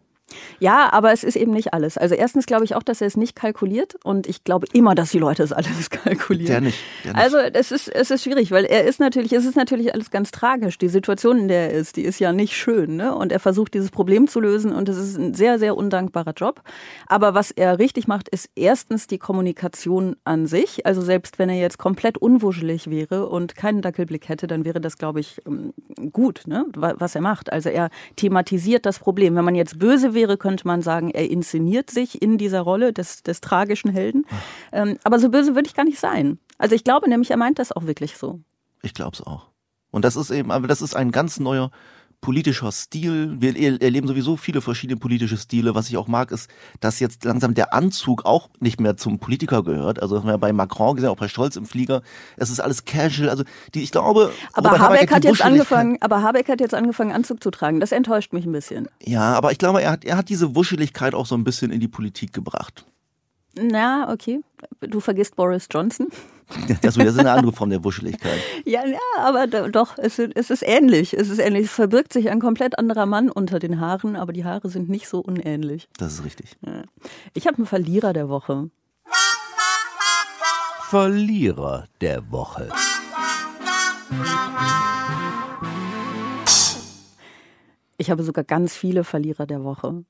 Ja, 0.58 0.92
aber 0.92 1.12
es 1.12 1.24
ist 1.24 1.36
eben 1.36 1.52
nicht 1.52 1.72
alles. 1.74 1.98
Also 1.98 2.14
erstens 2.14 2.46
glaube 2.46 2.64
ich 2.64 2.74
auch, 2.74 2.82
dass 2.82 3.00
er 3.00 3.06
es 3.06 3.16
nicht 3.16 3.34
kalkuliert 3.34 3.96
und 4.04 4.26
ich 4.26 4.44
glaube 4.44 4.66
immer, 4.72 4.94
dass 4.94 5.10
die 5.10 5.18
Leute 5.18 5.42
es 5.42 5.52
alles 5.52 5.90
kalkulieren. 5.90 6.46
Der 6.46 6.60
nicht. 6.60 6.78
Der 7.04 7.12
nicht. 7.14 7.22
Also 7.22 7.38
es 7.38 7.72
ist, 7.72 7.88
es 7.88 8.10
ist 8.10 8.22
schwierig, 8.22 8.50
weil 8.50 8.64
er 8.64 8.84
ist 8.84 9.00
natürlich, 9.00 9.32
es 9.32 9.44
ist 9.44 9.56
natürlich 9.56 9.94
alles 9.94 10.10
ganz 10.10 10.30
tragisch. 10.30 10.78
Die 10.78 10.88
Situation, 10.88 11.38
in 11.38 11.48
der 11.48 11.72
er 11.72 11.78
ist, 11.78 11.96
die 11.96 12.02
ist 12.02 12.18
ja 12.18 12.32
nicht 12.32 12.56
schön. 12.56 12.96
Ne? 12.96 13.14
Und 13.14 13.32
er 13.32 13.40
versucht, 13.40 13.74
dieses 13.74 13.90
Problem 13.90 14.28
zu 14.28 14.40
lösen 14.40 14.72
und 14.72 14.88
es 14.88 14.96
ist 14.96 15.16
ein 15.16 15.34
sehr, 15.34 15.58
sehr 15.58 15.76
undankbarer 15.76 16.32
Job. 16.36 16.62
Aber 17.06 17.34
was 17.34 17.50
er 17.50 17.78
richtig 17.78 18.06
macht, 18.06 18.28
ist 18.28 18.50
erstens 18.54 19.06
die 19.06 19.18
Kommunikation 19.18 20.16
an 20.24 20.46
sich. 20.46 20.86
Also 20.86 21.00
selbst 21.00 21.38
wenn 21.38 21.48
er 21.48 21.58
jetzt 21.58 21.78
komplett 21.78 22.18
unwuschelig 22.18 22.90
wäre 22.90 23.28
und 23.28 23.56
keinen 23.56 23.82
Dackelblick 23.82 24.28
hätte, 24.28 24.46
dann 24.46 24.64
wäre 24.64 24.80
das, 24.80 24.98
glaube 24.98 25.20
ich, 25.20 25.40
ähm, 25.46 25.72
gut, 26.12 26.42
ne? 26.46 26.66
was 26.74 27.14
er 27.14 27.20
macht. 27.20 27.52
Also 27.52 27.68
er 27.68 27.90
thematisiert 28.16 28.86
das 28.86 28.98
Problem. 28.98 29.34
Wenn 29.36 29.44
man 29.44 29.54
jetzt 29.54 29.78
böse 29.78 30.14
wäre, 30.14 30.19
könnte 30.36 30.66
man 30.66 30.82
sagen, 30.82 31.10
er 31.10 31.30
inszeniert 31.30 31.90
sich 31.90 32.20
in 32.20 32.38
dieser 32.38 32.60
Rolle 32.60 32.92
des, 32.92 33.22
des 33.22 33.40
tragischen 33.40 33.90
Helden. 33.90 34.24
Ähm, 34.72 34.98
aber 35.04 35.18
so 35.18 35.30
böse 35.30 35.54
würde 35.54 35.68
ich 35.68 35.74
gar 35.74 35.84
nicht 35.84 35.98
sein. 35.98 36.38
Also 36.58 36.74
ich 36.74 36.84
glaube 36.84 37.08
nämlich, 37.08 37.30
er 37.30 37.36
meint 37.36 37.58
das 37.58 37.72
auch 37.72 37.86
wirklich 37.86 38.16
so. 38.16 38.40
Ich 38.82 38.94
glaube 38.94 39.14
es 39.14 39.22
auch. 39.22 39.48
Und 39.90 40.04
das 40.04 40.16
ist 40.16 40.30
eben, 40.30 40.50
aber 40.50 40.68
das 40.68 40.82
ist 40.82 40.94
ein 40.94 41.10
ganz 41.10 41.40
neuer 41.40 41.70
politischer 42.20 42.70
Stil. 42.72 43.36
Wir 43.40 43.80
erleben 43.80 44.06
sowieso 44.06 44.36
viele 44.36 44.60
verschiedene 44.60 44.98
politische 44.98 45.36
Stile. 45.36 45.74
Was 45.74 45.88
ich 45.88 45.96
auch 45.96 46.08
mag, 46.08 46.30
ist, 46.30 46.50
dass 46.80 47.00
jetzt 47.00 47.24
langsam 47.24 47.54
der 47.54 47.72
Anzug 47.72 48.24
auch 48.24 48.50
nicht 48.60 48.80
mehr 48.80 48.96
zum 48.96 49.18
Politiker 49.18 49.62
gehört. 49.62 50.02
Also 50.02 50.16
das 50.16 50.24
haben 50.24 50.30
wir 50.30 50.38
bei 50.38 50.52
Macron 50.52 50.96
gesehen, 50.96 51.10
auch 51.10 51.16
bei 51.16 51.28
Scholz 51.28 51.56
im 51.56 51.66
Flieger. 51.66 52.02
Es 52.36 52.50
ist 52.50 52.60
alles 52.60 52.84
casual. 52.84 53.30
Also 53.30 53.44
die, 53.74 53.82
ich 53.82 53.92
glaube. 53.92 54.32
Aber 54.52 54.70
Robert 54.70 54.82
Habeck 54.82 55.12
hat 55.12 55.24
jetzt 55.24 55.42
angefangen, 55.42 55.98
aber 56.00 56.22
Habeck 56.22 56.48
hat 56.48 56.60
jetzt 56.60 56.74
angefangen, 56.74 57.12
Anzug 57.12 57.42
zu 57.42 57.50
tragen. 57.50 57.80
Das 57.80 57.92
enttäuscht 57.92 58.32
mich 58.32 58.44
ein 58.44 58.52
bisschen. 58.52 58.88
Ja, 59.02 59.34
aber 59.34 59.52
ich 59.52 59.58
glaube, 59.58 59.82
er 59.82 59.92
hat, 59.92 60.04
er 60.04 60.16
hat 60.16 60.28
diese 60.28 60.54
Wuscheligkeit 60.54 61.14
auch 61.14 61.26
so 61.26 61.34
ein 61.34 61.44
bisschen 61.44 61.70
in 61.70 61.80
die 61.80 61.88
Politik 61.88 62.32
gebracht. 62.32 62.84
Na, 63.54 64.12
okay. 64.12 64.40
Du 64.80 65.00
vergisst 65.00 65.36
Boris 65.36 65.66
Johnson. 65.70 66.08
Das 66.82 66.96
ist 66.96 67.18
eine 67.18 67.30
andere 67.30 67.52
Form 67.52 67.70
der 67.70 67.82
Wuscheligkeit. 67.84 68.40
ja, 68.64 68.84
ja, 68.84 68.98
aber 69.18 69.46
doch, 69.46 69.98
es, 69.98 70.18
es, 70.18 70.50
ist 70.50 70.62
ähnlich. 70.62 71.14
Es 71.14 71.28
ist 71.28 71.38
ähnlich. 71.38 71.66
Es 71.66 71.72
verbirgt 71.72 72.12
sich 72.12 72.30
ein 72.30 72.40
komplett 72.40 72.78
anderer 72.78 73.06
Mann 73.06 73.30
unter 73.30 73.58
den 73.58 73.80
Haaren, 73.80 74.16
aber 74.16 74.32
die 74.32 74.44
Haare 74.44 74.68
sind 74.68 74.88
nicht 74.88 75.08
so 75.08 75.20
unähnlich. 75.20 75.88
Das 75.96 76.14
ist 76.14 76.24
richtig. 76.24 76.56
Ich 77.34 77.46
habe 77.46 77.58
einen 77.58 77.66
Verlierer 77.66 78.12
der 78.12 78.28
Woche. 78.28 78.70
Verlierer 80.88 81.86
der 82.00 82.30
Woche. 82.32 82.68
Ich 87.96 88.10
habe 88.10 88.22
sogar 88.24 88.44
ganz 88.44 88.74
viele 88.74 89.04
Verlierer 89.04 89.46
der 89.46 89.62
Woche. 89.62 90.04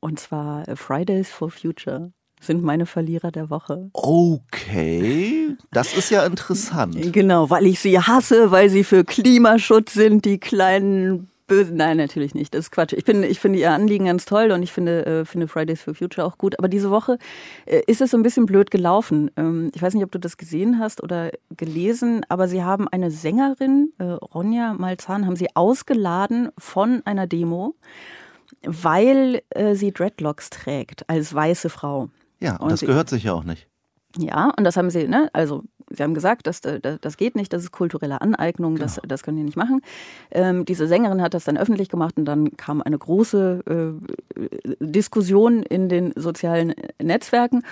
Und 0.00 0.20
zwar 0.20 0.64
Fridays 0.76 1.30
for 1.30 1.50
Future 1.50 2.12
sind 2.46 2.62
meine 2.62 2.86
Verlierer 2.86 3.30
der 3.30 3.50
Woche. 3.50 3.90
Okay, 3.92 5.56
das 5.72 5.94
ist 5.96 6.10
ja 6.10 6.24
interessant. 6.24 6.96
Genau, 7.14 7.48
weil 7.48 7.66
ich 7.66 7.80
sie 7.80 7.98
hasse, 7.98 8.50
weil 8.50 8.68
sie 8.70 8.82
für 8.82 9.04
Klimaschutz 9.04 9.94
sind, 9.94 10.24
die 10.24 10.38
kleinen 10.38 11.28
Bösen. 11.46 11.76
Nein, 11.76 11.98
natürlich 11.98 12.34
nicht. 12.34 12.54
Das 12.54 12.66
ist 12.66 12.70
Quatsch. 12.70 12.94
Ich, 12.94 13.04
bin, 13.04 13.22
ich 13.22 13.38
finde 13.38 13.58
ihr 13.58 13.70
Anliegen 13.70 14.06
ganz 14.06 14.24
toll 14.24 14.50
und 14.50 14.62
ich 14.62 14.72
finde, 14.72 15.04
äh, 15.04 15.24
finde 15.24 15.46
Fridays 15.46 15.82
for 15.82 15.94
Future 15.94 16.26
auch 16.26 16.38
gut. 16.38 16.58
Aber 16.58 16.68
diese 16.68 16.90
Woche 16.90 17.18
äh, 17.66 17.82
ist 17.86 18.00
es 18.00 18.12
so 18.12 18.16
ein 18.16 18.22
bisschen 18.22 18.46
blöd 18.46 18.70
gelaufen. 18.70 19.30
Ähm, 19.36 19.70
ich 19.74 19.82
weiß 19.82 19.94
nicht, 19.94 20.04
ob 20.04 20.12
du 20.12 20.18
das 20.18 20.38
gesehen 20.38 20.78
hast 20.78 21.02
oder 21.02 21.30
gelesen, 21.50 22.24
aber 22.28 22.48
sie 22.48 22.62
haben 22.62 22.88
eine 22.88 23.10
Sängerin, 23.10 23.92
äh, 23.98 24.04
Ronja 24.04 24.72
Malzahn, 24.72 25.26
haben 25.26 25.36
sie 25.36 25.54
ausgeladen 25.54 26.48
von 26.56 27.02
einer 27.04 27.26
Demo, 27.26 27.74
weil 28.62 29.42
äh, 29.50 29.74
sie 29.74 29.92
Dreadlocks 29.92 30.48
trägt 30.48 31.08
als 31.10 31.34
weiße 31.34 31.68
Frau. 31.68 32.08
Ja, 32.40 32.56
und 32.56 32.70
das 32.72 32.80
sie, 32.80 32.86
gehört 32.86 33.08
sich 33.08 33.24
ja 33.24 33.32
auch 33.32 33.44
nicht. 33.44 33.68
Ja, 34.16 34.52
und 34.56 34.64
das 34.64 34.76
haben 34.76 34.90
sie, 34.90 35.08
ne, 35.08 35.28
also 35.32 35.64
sie 35.90 36.02
haben 36.02 36.14
gesagt, 36.14 36.46
das, 36.46 36.60
das, 36.60 36.80
das 37.00 37.16
geht 37.16 37.34
nicht, 37.34 37.52
das 37.52 37.62
ist 37.62 37.72
kulturelle 37.72 38.20
Aneignung, 38.20 38.74
genau. 38.74 38.84
das, 38.84 39.00
das 39.06 39.22
können 39.22 39.36
die 39.38 39.42
nicht 39.42 39.56
machen. 39.56 39.80
Ähm, 40.30 40.64
diese 40.64 40.86
Sängerin 40.86 41.20
hat 41.20 41.34
das 41.34 41.44
dann 41.44 41.56
öffentlich 41.56 41.88
gemacht 41.88 42.16
und 42.16 42.24
dann 42.24 42.56
kam 42.56 42.80
eine 42.82 42.98
große 42.98 43.62
äh, 43.66 44.76
Diskussion 44.80 45.62
in 45.62 45.88
den 45.88 46.12
sozialen 46.16 46.74
Netzwerken. 47.02 47.62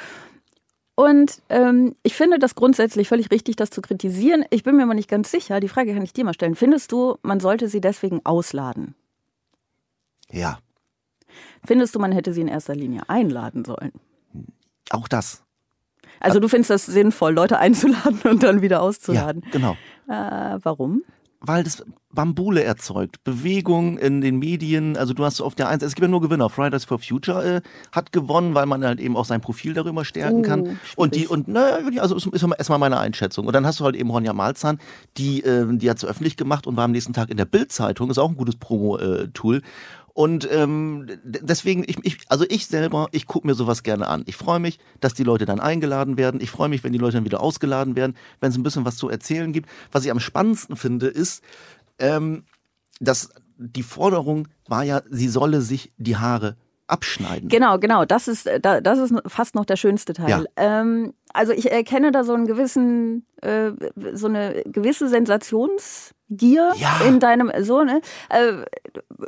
Und 0.95 1.43
ähm, 1.49 1.97
ich 2.03 2.15
finde 2.15 2.39
das 2.39 2.55
grundsätzlich 2.55 3.09
völlig 3.09 3.31
richtig, 3.31 3.57
das 3.57 3.71
zu 3.71 3.81
kritisieren. 3.81 4.45
Ich 4.51 4.63
bin 4.63 4.77
mir 4.77 4.83
aber 4.83 4.95
nicht 4.95 5.09
ganz 5.09 5.31
sicher, 5.31 5.59
die 5.59 5.69
Frage 5.69 5.95
kann 5.95 6.03
ich 6.03 6.13
dir 6.13 6.25
mal 6.25 6.35
stellen. 6.35 6.55
Findest 6.55 6.93
du, 6.93 7.17
man 7.23 7.41
sollte 7.41 7.69
sie 7.69 7.81
deswegen 7.81 8.21
ausladen? 8.25 8.95
Ja. 10.31 10.59
Findest 11.65 11.95
du, 11.95 11.99
man 11.99 12.13
hätte 12.13 12.33
sie 12.33 12.43
in 12.43 12.49
erster 12.49 12.75
Linie 12.75 13.03
einladen 13.09 13.65
sollen? 13.65 13.93
Auch 14.91 15.09
das. 15.09 15.43
Also 16.23 16.39
du 16.39 16.49
findest 16.49 16.71
das 16.71 16.87
sinnvoll, 16.87 17.35
Leute 17.35 17.59
einzuladen 17.59 18.21
und 18.25 18.43
dann 18.43 18.63
wieder 18.63 18.83
auszuladen. 18.83 19.43
Ja, 19.45 19.51
genau. 19.51 19.77
Äh, 20.09 20.59
warum? 20.63 21.03
Weil 21.45 21.65
das 21.65 21.85
Bambule 22.13 22.63
erzeugt, 22.63 23.25
Bewegung 23.25 23.99
in 23.99 24.21
den 24.21 24.39
Medien. 24.39 24.97
Also 24.97 25.13
du 25.13 25.25
hast 25.25 25.41
auf 25.41 25.57
der 25.57 25.69
Eins, 25.69 25.83
es 25.83 25.97
gibt 25.97 26.05
ja 26.05 26.09
nur 26.09 26.21
Gewinner. 26.21 26.49
Fridays 26.49 26.85
for 26.85 27.01
Future 27.01 27.57
äh, 27.57 27.61
hat 27.91 28.13
gewonnen, 28.13 28.55
weil 28.55 28.67
man 28.67 28.85
halt 28.85 29.01
eben 29.01 29.17
auch 29.17 29.25
sein 29.25 29.41
Profil 29.41 29.75
darüber 29.75 30.05
stärken 30.05 30.41
uh, 30.41 30.43
kann. 30.43 30.79
Und 30.95 31.17
die 31.17 31.27
und 31.27 31.49
ne, 31.49 31.83
also 31.99 32.15
ist, 32.15 32.27
ist 32.27 32.45
erstmal 32.45 32.79
meine 32.79 32.99
Einschätzung. 32.99 33.47
Und 33.47 33.55
dann 33.55 33.67
hast 33.67 33.81
du 33.81 33.85
halt 33.85 33.97
eben 33.97 34.11
Ronja 34.11 34.33
Malzahn, 34.33 34.79
die 35.17 35.43
äh, 35.43 35.67
die 35.77 35.91
hat 35.91 35.97
es 35.97 36.05
öffentlich 36.05 36.37
gemacht 36.37 36.69
und 36.69 36.77
war 36.77 36.85
am 36.85 36.93
nächsten 36.93 37.13
Tag 37.13 37.29
in 37.29 37.39
der 37.39 37.47
Bild-Zeitung. 37.47 38.09
Ist 38.11 38.19
auch 38.19 38.29
ein 38.29 38.37
gutes 38.37 38.57
Promo-Tool. 38.57 39.57
Äh, 39.57 39.63
und 40.15 40.49
ähm, 40.51 41.07
deswegen, 41.25 41.85
ich, 41.87 41.97
ich, 42.05 42.19
also 42.29 42.45
ich 42.49 42.67
selber, 42.67 43.09
ich 43.13 43.27
gucke 43.27 43.47
mir 43.47 43.55
sowas 43.55 43.83
gerne 43.83 44.09
an. 44.09 44.25
Ich 44.27 44.37
freue 44.37 44.61
mich, 44.61 44.79
dass 45.01 45.15
die 45.15 45.25
Leute 45.25 45.47
dann 45.47 45.59
eingeladen 45.59 46.19
werden. 46.19 46.41
Ich 46.41 46.51
freue 46.51 46.69
mich, 46.69 46.85
wenn 46.85 46.93
die 46.93 46.99
Leute 46.99 47.17
dann 47.17 47.25
wieder 47.25 47.41
ausgeladen 47.41 47.97
werden, 47.97 48.15
wenn 48.41 48.51
es 48.51 48.59
ein 48.59 48.63
bisschen 48.63 48.85
was 48.85 48.97
zu 48.97 49.09
erzählen 49.09 49.53
gibt. 49.53 49.71
Was 49.91 50.05
ich 50.05 50.11
am 50.11 50.21
spannendsten 50.21 50.77
finde, 50.77 51.07
ist, 51.07 51.43
ähm, 51.99 52.45
dass 53.01 53.31
die 53.57 53.83
Forderung 53.83 54.49
war 54.69 54.83
ja, 54.83 55.01
sie 55.09 55.29
solle 55.29 55.63
sich 55.63 55.93
die 55.97 56.17
Haare 56.17 56.57
abschneiden. 56.89 57.49
Genau, 57.49 57.79
genau. 57.79 58.05
Das 58.05 58.29
ist, 58.29 58.49
das 58.61 58.99
ist 58.99 59.15
fast 59.27 59.55
noch 59.55 59.65
der 59.65 59.77
schönste 59.77 60.13
Teil. 60.13 60.29
Ja. 60.29 60.45
Ähm, 60.57 61.15
also 61.33 61.53
ich 61.53 61.71
erkenne 61.71 62.13
da 62.13 62.23
so 62.23 62.35
einen 62.35 62.47
gewissen, 62.47 63.25
äh, 63.41 63.71
so 64.13 64.27
eine 64.27 64.63
gewisse 64.67 65.09
Sensations- 65.09 66.13
Gier 66.37 66.73
ja. 66.77 67.01
in 67.07 67.21
deinem 67.21 67.51
so 67.61 67.83
ne? 67.83 68.01
Äh, 68.29 68.65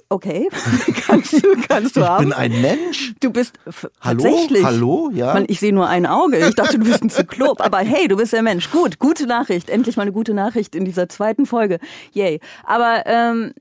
okay. 0.09 0.49
Kannst 1.07 1.33
du 1.33 1.57
kannst 1.69 1.97
du 1.97 2.01
ich 2.01 2.07
haben. 2.07 2.25
bin 2.25 2.33
ein 2.33 2.61
Mensch. 2.61 3.15
Du 3.21 3.31
bist 3.31 3.59
hallo? 4.01 4.23
tatsächlich. 4.23 4.65
Hallo? 4.65 5.11
Ja. 5.13 5.35
Man, 5.35 5.45
ich 5.49 5.61
sehe 5.61 5.73
nur 5.73 5.89
ein 5.89 6.07
Auge. 6.07 6.39
Ich 6.39 6.55
dachte 6.55 6.79
du 6.79 6.85
bist 6.85 7.03
ein 7.03 7.11
Zyklop. 7.11 7.61
Aber 7.61 7.79
hey 7.79 8.09
du 8.09 8.17
bist 8.17 8.33
der 8.33 8.43
Mensch. 8.43 8.71
Gut 8.71 8.99
gute 8.99 9.27
Nachricht. 9.27 9.71
Endlich 9.71 9.97
mal 9.97 10.03
eine 10.03 10.13
gute 10.13 10.35
Nachricht 10.35 10.75
in 10.75 10.85
dieser 10.85 11.09
zweiten 11.09 11.47
Folge. 11.47 11.79
Yay. 12.13 12.41
Aber 12.65 13.03
ähm, 13.07 13.53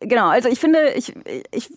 genau. 0.00 0.28
Also 0.28 0.48
ich 0.48 0.58
finde 0.58 0.92
ich 0.94 1.14
ich 1.52 1.68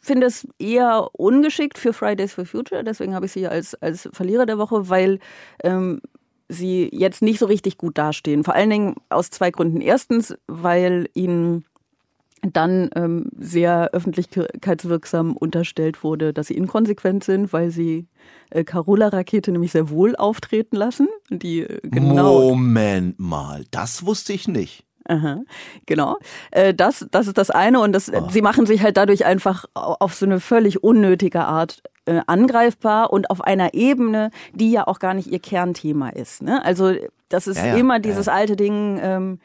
finde 0.00 0.26
es 0.26 0.46
eher 0.58 1.08
ungeschickt 1.12 1.78
für 1.78 1.92
Fridays 1.92 2.32
for 2.32 2.46
Future. 2.46 2.84
Deswegen 2.84 3.14
habe 3.14 3.26
ich 3.26 3.32
sie 3.32 3.46
als 3.46 3.74
als 3.74 4.08
Verlierer 4.12 4.46
der 4.46 4.58
Woche 4.58 4.88
weil 4.88 5.18
ähm, 5.62 6.00
sie 6.48 6.90
jetzt 6.92 7.22
nicht 7.22 7.38
so 7.38 7.46
richtig 7.46 7.78
gut 7.78 7.98
dastehen. 7.98 8.44
Vor 8.44 8.54
allen 8.54 8.70
Dingen 8.70 8.96
aus 9.08 9.30
zwei 9.30 9.50
Gründen. 9.50 9.80
Erstens, 9.80 10.36
weil 10.46 11.08
ihnen 11.14 11.64
dann 12.52 12.90
ähm, 12.94 13.30
sehr 13.38 13.90
öffentlichkeitswirksam 13.92 15.36
unterstellt 15.36 16.04
wurde, 16.04 16.32
dass 16.32 16.48
sie 16.48 16.56
inkonsequent 16.56 17.24
sind, 17.24 17.52
weil 17.52 17.70
sie 17.70 18.06
äh, 18.50 18.64
Carola-Rakete 18.64 19.50
nämlich 19.50 19.72
sehr 19.72 19.88
wohl 19.88 20.14
auftreten 20.16 20.76
lassen. 20.76 21.08
Die, 21.30 21.60
äh, 21.60 21.80
genau 21.82 22.50
Moment 22.50 23.18
mal, 23.18 23.64
das 23.70 24.04
wusste 24.04 24.32
ich 24.32 24.48
nicht. 24.48 24.84
Aha, 25.06 25.42
genau. 25.86 26.18
Äh, 26.50 26.72
das, 26.72 27.06
das 27.10 27.26
ist 27.26 27.36
das 27.36 27.50
eine. 27.50 27.80
Und 27.80 27.92
das, 27.92 28.10
oh. 28.12 28.28
sie 28.30 28.42
machen 28.42 28.66
sich 28.66 28.82
halt 28.82 28.96
dadurch 28.96 29.24
einfach 29.24 29.66
auf 29.74 30.14
so 30.14 30.24
eine 30.24 30.40
völlig 30.40 30.82
unnötige 30.82 31.44
Art 31.44 31.82
äh, 32.06 32.20
angreifbar 32.26 33.12
und 33.12 33.30
auf 33.30 33.40
einer 33.40 33.74
Ebene, 33.74 34.30
die 34.52 34.70
ja 34.70 34.86
auch 34.86 34.98
gar 34.98 35.14
nicht 35.14 35.30
ihr 35.30 35.38
Kernthema 35.38 36.10
ist. 36.10 36.42
Ne? 36.42 36.64
Also 36.64 36.92
das 37.28 37.46
ist 37.46 37.58
ja, 37.58 37.68
ja, 37.68 37.76
immer 37.76 37.98
dieses 37.98 38.26
ja. 38.26 38.34
alte 38.34 38.56
Ding. 38.56 38.98
Ähm, 39.02 39.38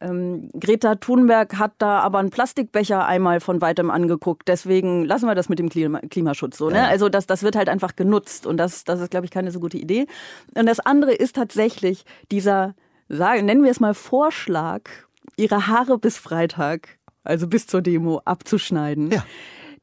ähm, 0.00 0.50
Greta 0.58 0.94
Thunberg 0.94 1.58
hat 1.58 1.72
da 1.78 2.00
aber 2.00 2.18
einen 2.18 2.30
Plastikbecher 2.30 3.04
einmal 3.04 3.40
von 3.40 3.60
weitem 3.60 3.90
angeguckt. 3.90 4.48
Deswegen 4.48 5.04
lassen 5.04 5.26
wir 5.26 5.34
das 5.34 5.48
mit 5.48 5.58
dem 5.58 5.68
Klima 5.68 6.00
Klimaschutz 6.00 6.56
so. 6.56 6.70
Ne? 6.70 6.88
Also 6.88 7.08
das, 7.08 7.26
das 7.26 7.42
wird 7.42 7.54
halt 7.54 7.68
einfach 7.68 7.96
genutzt 7.96 8.46
und 8.46 8.56
das, 8.56 8.84
das 8.84 9.00
ist, 9.00 9.10
glaube 9.10 9.26
ich, 9.26 9.30
keine 9.30 9.50
so 9.50 9.60
gute 9.60 9.76
Idee. 9.76 10.06
Und 10.54 10.66
das 10.66 10.80
andere 10.80 11.12
ist 11.12 11.36
tatsächlich 11.36 12.04
dieser, 12.30 12.74
sagen, 13.08 13.44
nennen 13.44 13.62
wir 13.62 13.70
es 13.70 13.80
mal 13.80 13.94
Vorschlag, 13.94 14.88
ihre 15.36 15.66
Haare 15.66 15.98
bis 15.98 16.16
Freitag, 16.16 16.98
also 17.22 17.46
bis 17.46 17.66
zur 17.66 17.82
Demo, 17.82 18.22
abzuschneiden. 18.24 19.10
Ja. 19.10 19.24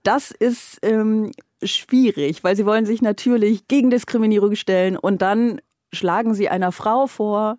Das 0.04 0.32
ist 0.32 0.80
ähm, 0.82 1.32
schwierig, 1.64 2.44
weil 2.44 2.56
sie 2.56 2.66
wollen 2.66 2.86
sich 2.86 3.02
natürlich 3.02 3.68
gegen 3.68 3.90
Diskriminierung 3.90 4.56
stellen 4.56 4.98
und 4.98 5.22
dann 5.22 5.62
schlagen 5.92 6.34
sie 6.34 6.50
einer 6.50 6.72
Frau 6.72 7.08
vor, 7.08 7.58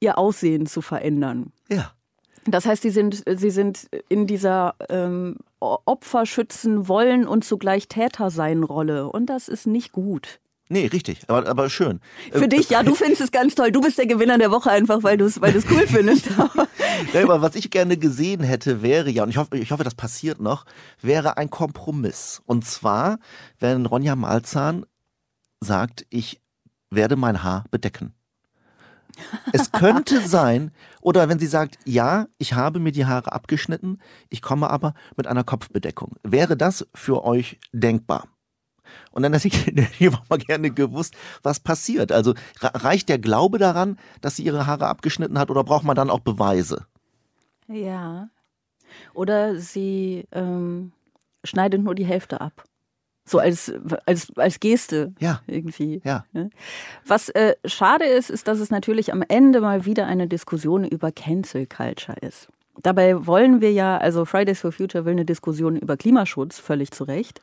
ihr 0.00 0.18
Aussehen 0.18 0.66
zu 0.66 0.82
verändern. 0.82 1.52
Ja. 1.70 1.92
Das 2.46 2.66
heißt, 2.66 2.82
sie 2.82 2.90
sind, 2.90 3.22
sie 3.26 3.50
sind 3.50 3.88
in 4.08 4.26
dieser 4.26 4.74
ähm, 4.90 5.38
Opfer 5.60 6.26
schützen 6.26 6.88
wollen 6.88 7.26
und 7.26 7.44
zugleich 7.44 7.88
Täter 7.88 8.30
sein 8.30 8.62
Rolle. 8.64 9.08
Und 9.10 9.26
das 9.26 9.48
ist 9.48 9.66
nicht 9.66 9.92
gut. 9.92 10.40
Nee, 10.70 10.86
richtig, 10.86 11.20
aber, 11.28 11.46
aber 11.46 11.68
schön. 11.68 12.00
Für 12.32 12.48
dich, 12.48 12.70
ja, 12.70 12.82
du 12.82 12.94
findest 12.94 13.20
es 13.20 13.30
ganz 13.30 13.54
toll. 13.54 13.70
Du 13.70 13.80
bist 13.80 13.98
der 13.98 14.06
Gewinner 14.06 14.38
der 14.38 14.50
Woche 14.50 14.70
einfach, 14.70 15.02
weil 15.02 15.18
du 15.18 15.26
es 15.26 15.40
weil 15.40 15.54
cool 15.70 15.86
findest. 15.86 16.26
ja, 17.12 17.22
aber 17.22 17.42
was 17.42 17.54
ich 17.54 17.70
gerne 17.70 17.96
gesehen 17.96 18.42
hätte, 18.42 18.82
wäre 18.82 19.10
ja, 19.10 19.24
und 19.24 19.28
ich 19.28 19.36
hoffe, 19.36 19.58
ich 19.58 19.70
hoffe, 19.70 19.84
das 19.84 19.94
passiert 19.94 20.40
noch, 20.40 20.64
wäre 21.02 21.36
ein 21.36 21.50
Kompromiss. 21.50 22.42
Und 22.46 22.64
zwar, 22.64 23.18
wenn 23.58 23.84
Ronja 23.84 24.16
Malzahn 24.16 24.86
sagt, 25.60 26.06
ich 26.08 26.40
werde 26.90 27.16
mein 27.16 27.42
Haar 27.42 27.64
bedecken. 27.70 28.14
Es 29.52 29.70
könnte 29.70 30.20
sein, 30.26 30.70
oder 31.00 31.28
wenn 31.28 31.38
sie 31.38 31.46
sagt, 31.46 31.78
ja, 31.84 32.26
ich 32.38 32.54
habe 32.54 32.80
mir 32.80 32.92
die 32.92 33.06
Haare 33.06 33.32
abgeschnitten, 33.32 33.98
ich 34.30 34.40
komme 34.40 34.70
aber 34.70 34.94
mit 35.16 35.26
einer 35.26 35.44
Kopfbedeckung. 35.44 36.16
Wäre 36.22 36.56
das 36.56 36.86
für 36.94 37.24
euch 37.24 37.60
denkbar? 37.72 38.28
Und 39.12 39.22
dann 39.22 39.32
hätte 39.32 39.48
ich 39.48 39.54
hier 39.98 40.12
mal 40.28 40.38
gerne 40.38 40.70
gewusst, 40.70 41.14
was 41.42 41.60
passiert. 41.60 42.12
Also 42.12 42.34
reicht 42.60 43.08
der 43.08 43.18
Glaube 43.18 43.58
daran, 43.58 43.98
dass 44.20 44.36
sie 44.36 44.44
ihre 44.44 44.66
Haare 44.66 44.86
abgeschnitten 44.86 45.38
hat 45.38 45.50
oder 45.50 45.64
braucht 45.64 45.84
man 45.84 45.96
dann 45.96 46.10
auch 46.10 46.20
Beweise? 46.20 46.86
Ja. 47.68 48.28
Oder 49.14 49.56
sie 49.56 50.26
ähm, 50.32 50.92
schneidet 51.42 51.82
nur 51.82 51.94
die 51.94 52.04
Hälfte 52.04 52.40
ab. 52.40 52.64
So 53.26 53.38
als, 53.38 53.72
als, 54.04 54.36
als 54.36 54.60
Geste 54.60 55.14
ja. 55.18 55.40
irgendwie. 55.46 56.02
Ja. 56.04 56.26
Was 57.06 57.30
äh, 57.30 57.54
schade 57.64 58.04
ist, 58.04 58.28
ist, 58.28 58.48
dass 58.48 58.58
es 58.58 58.70
natürlich 58.70 59.12
am 59.14 59.22
Ende 59.26 59.62
mal 59.62 59.86
wieder 59.86 60.06
eine 60.06 60.28
Diskussion 60.28 60.84
über 60.84 61.10
Cancel 61.10 61.66
Culture 61.66 62.18
ist. 62.20 62.48
Dabei 62.82 63.26
wollen 63.26 63.60
wir 63.60 63.72
ja, 63.72 63.96
also 63.96 64.24
Fridays 64.24 64.60
for 64.60 64.72
Future 64.72 65.04
will 65.04 65.12
eine 65.12 65.24
Diskussion 65.24 65.76
über 65.76 65.96
Klimaschutz, 65.96 66.58
völlig 66.58 66.90
zu 66.90 67.04
Recht. 67.04 67.40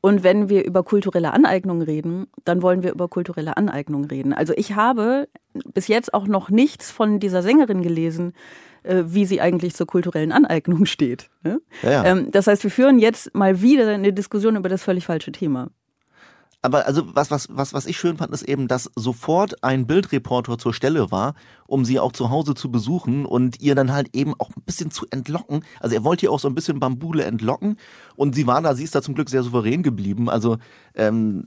Und 0.00 0.22
wenn 0.22 0.48
wir 0.48 0.64
über 0.64 0.82
kulturelle 0.82 1.32
Aneignung 1.32 1.82
reden, 1.82 2.26
dann 2.44 2.62
wollen 2.62 2.82
wir 2.82 2.92
über 2.92 3.08
kulturelle 3.08 3.56
Aneignung 3.56 4.04
reden. 4.04 4.32
Also 4.32 4.54
ich 4.56 4.74
habe 4.74 5.28
bis 5.74 5.88
jetzt 5.88 6.14
auch 6.14 6.26
noch 6.26 6.48
nichts 6.48 6.90
von 6.90 7.20
dieser 7.20 7.42
Sängerin 7.42 7.82
gelesen, 7.82 8.32
äh, 8.82 9.02
wie 9.06 9.26
sie 9.26 9.40
eigentlich 9.40 9.74
zur 9.74 9.86
kulturellen 9.86 10.32
Aneignung 10.32 10.84
steht. 10.86 11.28
Ne? 11.42 11.60
Ja, 11.82 11.90
ja. 11.90 12.04
Ähm, 12.06 12.30
das 12.30 12.46
heißt, 12.46 12.62
wir 12.64 12.70
führen 12.70 12.98
jetzt 12.98 13.34
mal 13.34 13.60
wieder 13.60 13.88
eine 13.88 14.12
Diskussion 14.12 14.56
über 14.56 14.68
das 14.68 14.82
völlig 14.82 15.04
falsche 15.04 15.32
Thema. 15.32 15.70
Aber 16.62 16.86
also 16.86 17.14
was, 17.14 17.30
was, 17.30 17.48
was, 17.50 17.72
was 17.72 17.86
ich 17.86 17.98
schön 17.98 18.18
fand, 18.18 18.32
ist 18.32 18.42
eben, 18.42 18.68
dass 18.68 18.90
sofort 18.94 19.64
ein 19.64 19.86
Bildreporter 19.86 20.58
zur 20.58 20.74
Stelle 20.74 21.10
war, 21.10 21.34
um 21.66 21.86
sie 21.86 21.98
auch 21.98 22.12
zu 22.12 22.28
Hause 22.28 22.54
zu 22.54 22.70
besuchen 22.70 23.24
und 23.24 23.60
ihr 23.60 23.74
dann 23.74 23.92
halt 23.92 24.14
eben 24.14 24.34
auch 24.38 24.50
ein 24.50 24.62
bisschen 24.66 24.90
zu 24.90 25.06
entlocken. 25.10 25.64
Also 25.80 25.94
er 25.94 26.04
wollte 26.04 26.26
ihr 26.26 26.32
auch 26.32 26.40
so 26.40 26.48
ein 26.48 26.54
bisschen 26.54 26.78
Bambule 26.78 27.24
entlocken 27.24 27.76
und 28.14 28.34
sie 28.34 28.46
war 28.46 28.60
da, 28.60 28.74
sie 28.74 28.84
ist 28.84 28.94
da 28.94 29.00
zum 29.00 29.14
Glück 29.14 29.30
sehr 29.30 29.42
souverän 29.42 29.82
geblieben. 29.82 30.28
Also 30.28 30.58
ähm, 30.94 31.46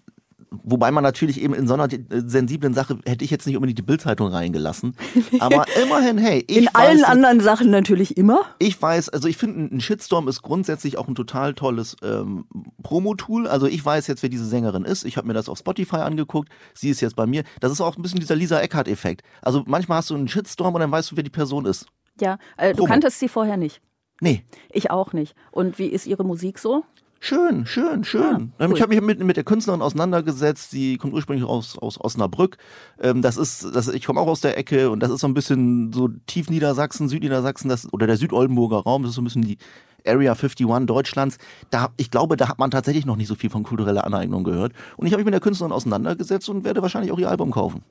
Wobei 0.64 0.92
man 0.92 1.04
natürlich 1.04 1.42
eben 1.42 1.54
in 1.54 1.68
so 1.68 1.74
einer 1.74 1.88
sensiblen 2.10 2.74
Sache 2.74 3.00
hätte 3.06 3.26
ich 3.26 3.32
jetzt 3.32 3.48
nicht 3.48 3.56
unbedingt 3.56 3.80
die 3.80 3.84
Bildzeitung 3.84 4.28
reingelassen. 4.28 4.96
Aber 5.40 5.66
immerhin, 5.84 6.18
hey, 6.18 6.44
ich 6.48 6.58
In 6.58 6.66
weiß, 6.66 6.74
allen 6.76 7.04
anderen 7.04 7.40
Sachen 7.40 7.72
natürlich 7.72 8.18
immer. 8.18 8.42
Ich 8.60 8.80
weiß, 8.80 9.10
also 9.10 9.28
ich 9.28 9.38
finde, 9.38 9.76
ein 9.76 9.82
Shitstorm 9.82 10.28
ist 10.28 10.42
grundsätzlich 10.42 10.98
auch 10.98 11.08
ein 11.08 11.16
total 11.16 11.54
tolles 11.54 11.96
ähm, 12.04 12.46
Promo-Tool. 12.84 13.48
Also 13.48 13.68
ich 13.68 13.84
weiß 13.84 14.08
jetzt, 14.08 14.22
wer 14.22 14.30
diese 14.30 14.46
Sängerin 14.46 14.86
ist. 14.86 15.06
Ich 15.06 15.18
habe 15.18 15.28
mir 15.28 15.34
das 15.34 15.50
auf 15.50 15.58
Spotify 15.58 15.98
angeguckt. 15.98 16.50
Sie 16.74 16.90
ist 16.90 17.02
jetzt 17.02 17.16
bei 17.16 17.26
mir. 17.26 17.44
Das 17.60 17.72
ist 17.72 17.82
auch 17.82 17.98
ein 17.98 18.02
bisschen 18.02 18.20
dieser 18.20 18.36
Lisa 18.36 18.60
Eckhardt-Effekt. 18.60 19.24
Also 19.42 19.64
manchmal 19.66 19.98
hast 20.00 20.12
du 20.12 20.16
einen 20.16 20.28
Shitstorm 20.28 20.76
und 20.76 20.82
dann 20.82 20.92
weißt 20.92 21.12
du, 21.12 21.16
wer 21.16 21.24
die 21.24 21.30
Person 21.30 21.66
ist. 21.66 21.88
Ja, 22.20 22.38
äh, 22.58 22.74
du 22.74 22.86
kanntest 22.86 23.20
sie 23.20 23.28
vorher 23.28 23.58
nicht. 23.58 23.82
Nee. 24.22 24.44
Ich 24.72 24.92
auch 24.92 25.14
nicht. 25.14 25.36
Und 25.52 25.80
wie 25.80 25.88
ist 25.88 26.06
ihre 26.06 26.24
Musik 26.24 26.60
so? 26.60 26.84
Schön, 27.26 27.66
schön, 27.66 28.04
schön. 28.04 28.52
Ah, 28.58 28.68
cool. 28.68 28.76
Ich 28.76 28.82
habe 28.82 28.94
mich 28.94 29.02
mit, 29.02 29.24
mit 29.24 29.38
der 29.38 29.46
Künstlerin 29.46 29.82
auseinandergesetzt. 29.82 30.72
Sie 30.72 30.98
kommt 30.98 31.14
ursprünglich 31.14 31.48
aus, 31.48 31.78
aus 31.80 31.98
Osnabrück. 31.98 32.58
Ähm, 33.00 33.22
das 33.22 33.38
ist, 33.38 33.74
das, 33.74 33.88
ich 33.88 34.04
komme 34.04 34.20
auch 34.20 34.28
aus 34.28 34.42
der 34.42 34.58
Ecke 34.58 34.90
und 34.90 35.00
das 35.00 35.10
ist 35.10 35.22
so 35.22 35.28
ein 35.28 35.34
bisschen 35.34 35.94
so 35.94 36.10
tief 36.28 36.50
Niedersachsen, 36.50 37.08
Südniedersachsen, 37.08 37.70
das, 37.70 37.88
oder 37.94 38.08
der 38.08 38.18
Südoldenburger 38.18 38.80
Raum. 38.80 39.04
Das 39.04 39.12
ist 39.12 39.16
so 39.16 39.22
ein 39.22 39.24
bisschen 39.24 39.44
die 39.44 39.58
Area 40.06 40.34
51 40.34 40.68
Deutschlands. 40.86 41.38
Da, 41.70 41.94
ich 41.96 42.12
glaube, 42.12 42.36
da 42.36 42.50
hat 42.50 42.60
man 42.60 42.72
tatsächlich 42.72 43.06
noch 43.06 43.16
nicht 43.16 43.30
so 43.30 43.36
viel 43.36 43.50
von 43.50 43.64
kultureller 43.64 44.04
Aneignung 44.04 44.44
gehört. 44.44 44.74
Und 44.98 45.08
ich 45.08 45.14
habe 45.14 45.22
mich 45.22 45.26
mit 45.26 45.34
der 45.34 45.40
Künstlerin 45.40 45.72
auseinandergesetzt 45.72 46.50
und 46.50 46.66
werde 46.66 46.82
wahrscheinlich 46.82 47.14
auch 47.14 47.20
ihr 47.20 47.30
Album 47.30 47.52
kaufen. 47.52 47.84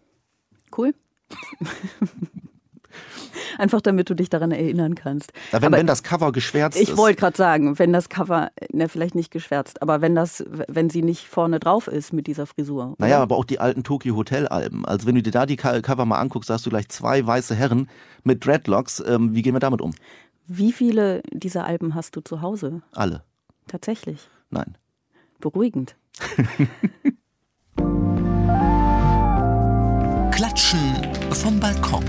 Cool. 0.77 0.93
Einfach 3.59 3.81
damit 3.81 4.11
du 4.11 4.15
dich 4.15 4.31
daran 4.31 4.53
erinnern 4.53 4.95
kannst. 4.95 5.33
Ja, 5.53 5.63
wenn, 5.63 5.73
wenn 5.73 5.87
das 5.87 6.03
Cover 6.03 6.33
geschwärzt 6.33 6.77
ich 6.77 6.85
ist. 6.85 6.91
Ich 6.91 6.97
wollte 6.97 7.21
gerade 7.21 7.37
sagen, 7.37 7.79
wenn 7.79 7.93
das 7.93 8.09
Cover, 8.09 8.51
ne, 8.73 8.89
vielleicht 8.89 9.15
nicht 9.15 9.31
geschwärzt, 9.31 9.83
aber 9.83 10.01
wenn 10.01 10.15
das, 10.15 10.45
wenn 10.69 10.91
sie 10.91 11.03
nicht 11.03 11.27
vorne 11.27 11.61
drauf 11.61 11.89
ist 11.89 12.13
mit 12.13 12.27
dieser 12.27 12.47
Frisur. 12.47 12.95
Naja, 12.99 13.17
oder? 13.17 13.23
aber 13.23 13.37
auch 13.37 13.45
die 13.45 13.59
alten 13.61 13.85
Tokyo 13.85 14.17
Hotel 14.17 14.49
Alben. 14.49 14.85
Also 14.85 15.07
wenn 15.07 15.15
du 15.15 15.23
dir 15.23 15.31
da 15.31 15.47
die 15.47 15.57
Cover 15.57 16.05
mal 16.05 16.19
anguckst, 16.19 16.51
da 16.51 16.55
hast 16.55 16.67
du 16.67 16.71
gleich 16.71 16.89
zwei 16.89 17.27
weiße 17.27 17.55
Herren 17.55 17.89
mit 18.25 18.45
Dreadlocks. 18.45 19.03
Ähm, 19.07 19.35
wie 19.35 19.43
gehen 19.43 19.55
wir 19.55 19.61
damit 19.61 19.81
um? 19.81 19.93
Wie 20.47 20.73
viele 20.73 21.23
dieser 21.33 21.65
Alben 21.65 21.95
hast 21.95 22.17
du 22.17 22.21
zu 22.21 22.43
Hause? 22.43 22.83
Alle. 22.93 23.23
Tatsächlich? 23.69 24.29
Nein. 24.51 24.77
Beruhigend. 25.41 25.97
Klatschen 30.33 30.81
vom 31.31 31.61
Balkon. 31.61 32.05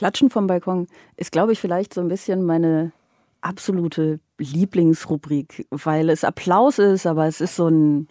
Klatschen 0.00 0.30
vom 0.30 0.46
Balkon 0.46 0.86
ist, 1.18 1.30
glaube 1.30 1.52
ich, 1.52 1.60
vielleicht 1.60 1.92
so 1.92 2.00
ein 2.00 2.08
bisschen 2.08 2.42
meine 2.42 2.92
absolute 3.42 4.18
Lieblingsrubrik, 4.38 5.66
weil 5.68 6.08
es 6.08 6.24
Applaus 6.24 6.78
ist, 6.78 7.06
aber 7.06 7.26
es 7.26 7.42
ist 7.42 7.54
so 7.54 7.68
ein 7.68 8.08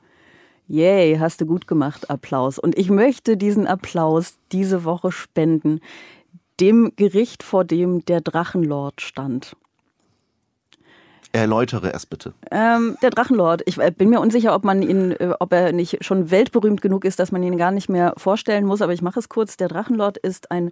Yay, 0.67 1.17
hast 1.17 1.41
du 1.41 1.47
gut 1.47 1.65
gemacht, 1.65 2.11
Applaus. 2.11 2.59
Und 2.59 2.77
ich 2.77 2.91
möchte 2.91 3.37
diesen 3.37 3.65
Applaus 3.65 4.37
diese 4.51 4.83
Woche 4.83 5.11
spenden 5.11 5.79
dem 6.59 6.91
Gericht, 6.95 7.41
vor 7.41 7.65
dem 7.65 8.05
der 8.05 8.21
Drachenlord 8.21 9.01
stand. 9.01 9.55
Erläutere 11.31 11.91
es 11.91 12.05
bitte. 12.05 12.35
Ähm, 12.51 12.97
der 13.01 13.09
Drachenlord. 13.09 13.63
Ich 13.65 13.79
äh, 13.79 13.89
bin 13.89 14.09
mir 14.09 14.19
unsicher, 14.19 14.53
ob 14.53 14.63
man 14.63 14.83
ihn, 14.83 15.11
äh, 15.13 15.33
ob 15.39 15.53
er 15.53 15.71
nicht 15.71 16.03
schon 16.05 16.29
weltberühmt 16.29 16.81
genug 16.81 17.03
ist, 17.03 17.19
dass 17.19 17.31
man 17.31 17.41
ihn 17.41 17.57
gar 17.57 17.71
nicht 17.71 17.89
mehr 17.89 18.13
vorstellen 18.17 18.65
muss. 18.65 18.83
Aber 18.83 18.93
ich 18.93 19.01
mache 19.01 19.19
es 19.19 19.29
kurz. 19.29 19.57
Der 19.57 19.69
Drachenlord 19.69 20.17
ist 20.17 20.51
ein 20.51 20.71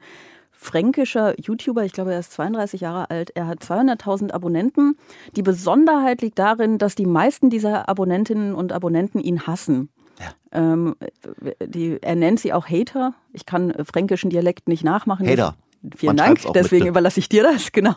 fränkischer 0.57 1.39
YouTuber, 1.39 1.85
ich 1.85 1.93
glaube, 1.93 2.13
er 2.13 2.19
ist 2.19 2.33
32 2.33 2.81
Jahre 2.81 3.09
alt. 3.09 3.29
Er 3.35 3.47
hat 3.47 3.59
200.000 3.59 4.31
Abonnenten. 4.31 4.97
Die 5.35 5.43
Besonderheit 5.43 6.21
liegt 6.21 6.39
darin, 6.39 6.77
dass 6.77 6.95
die 6.95 7.05
meisten 7.05 7.49
dieser 7.49 7.87
Abonnentinnen 7.87 8.53
und 8.55 8.73
Abonnenten 8.73 9.19
ihn 9.19 9.45
hassen. 9.45 9.89
Ja. 10.19 10.59
Ähm, 10.59 10.95
die, 11.63 12.01
er 12.01 12.15
nennt 12.15 12.39
sie 12.39 12.53
auch 12.53 12.67
Hater. 12.67 13.13
Ich 13.33 13.45
kann 13.45 13.73
fränkischen 13.85 14.31
Dialekt 14.31 14.67
nicht 14.67 14.83
nachmachen. 14.83 15.27
Hater. 15.27 15.55
Vielen 15.95 16.15
Man 16.15 16.17
Dank, 16.17 16.39
deswegen 16.53 16.85
mit. 16.85 16.89
überlasse 16.89 17.19
ich 17.19 17.29
dir 17.29 17.43
das, 17.43 17.71
genau. 17.71 17.93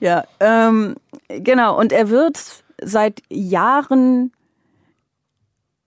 Ja, 0.00 0.24
ähm, 0.40 0.96
genau. 1.28 1.78
Und 1.78 1.92
er 1.92 2.08
wird 2.08 2.64
seit 2.82 3.22
Jahren 3.28 4.32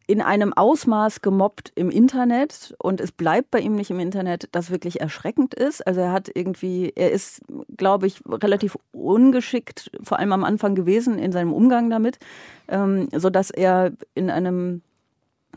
in 0.05 0.21
einem 0.21 0.53
Ausmaß 0.53 1.21
gemobbt 1.21 1.71
im 1.75 1.89
Internet 1.89 2.75
und 2.77 2.99
es 2.99 3.11
bleibt 3.11 3.51
bei 3.51 3.59
ihm 3.59 3.75
nicht 3.75 3.89
im 3.89 3.99
Internet, 3.99 4.49
das 4.51 4.69
wirklich 4.69 4.99
erschreckend 4.99 5.53
ist. 5.53 5.85
Also 5.85 6.01
er 6.01 6.11
hat 6.11 6.29
irgendwie, 6.33 6.91
er 6.95 7.11
ist, 7.11 7.41
glaube 7.77 8.07
ich, 8.07 8.21
relativ 8.27 8.77
ungeschickt, 8.91 9.91
vor 10.01 10.19
allem 10.19 10.33
am 10.33 10.43
Anfang 10.43 10.75
gewesen 10.75 11.19
in 11.19 11.31
seinem 11.31 11.53
Umgang 11.53 11.89
damit, 11.89 12.19
ähm, 12.67 13.07
so 13.15 13.29
dass 13.29 13.49
er 13.49 13.93
in 14.13 14.29
einem 14.29 14.81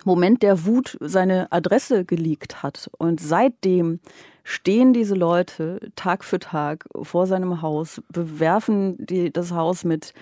Moment 0.05 0.43
der 0.43 0.67
Wut 0.67 0.97
seine 1.01 1.51
Adresse 1.51 2.05
geleakt 2.05 2.63
hat 2.63 2.91
und 2.99 3.21
seitdem 3.21 4.01
stehen 4.45 4.93
diese 4.93 5.15
Leute 5.15 5.81
Tag 5.97 6.23
für 6.23 6.39
Tag 6.39 6.85
vor 7.03 7.27
seinem 7.27 7.63
Haus, 7.63 8.01
bewerfen 8.13 8.95
die, 9.05 9.33
das 9.33 9.51
Haus 9.51 9.83
mit 9.83 10.13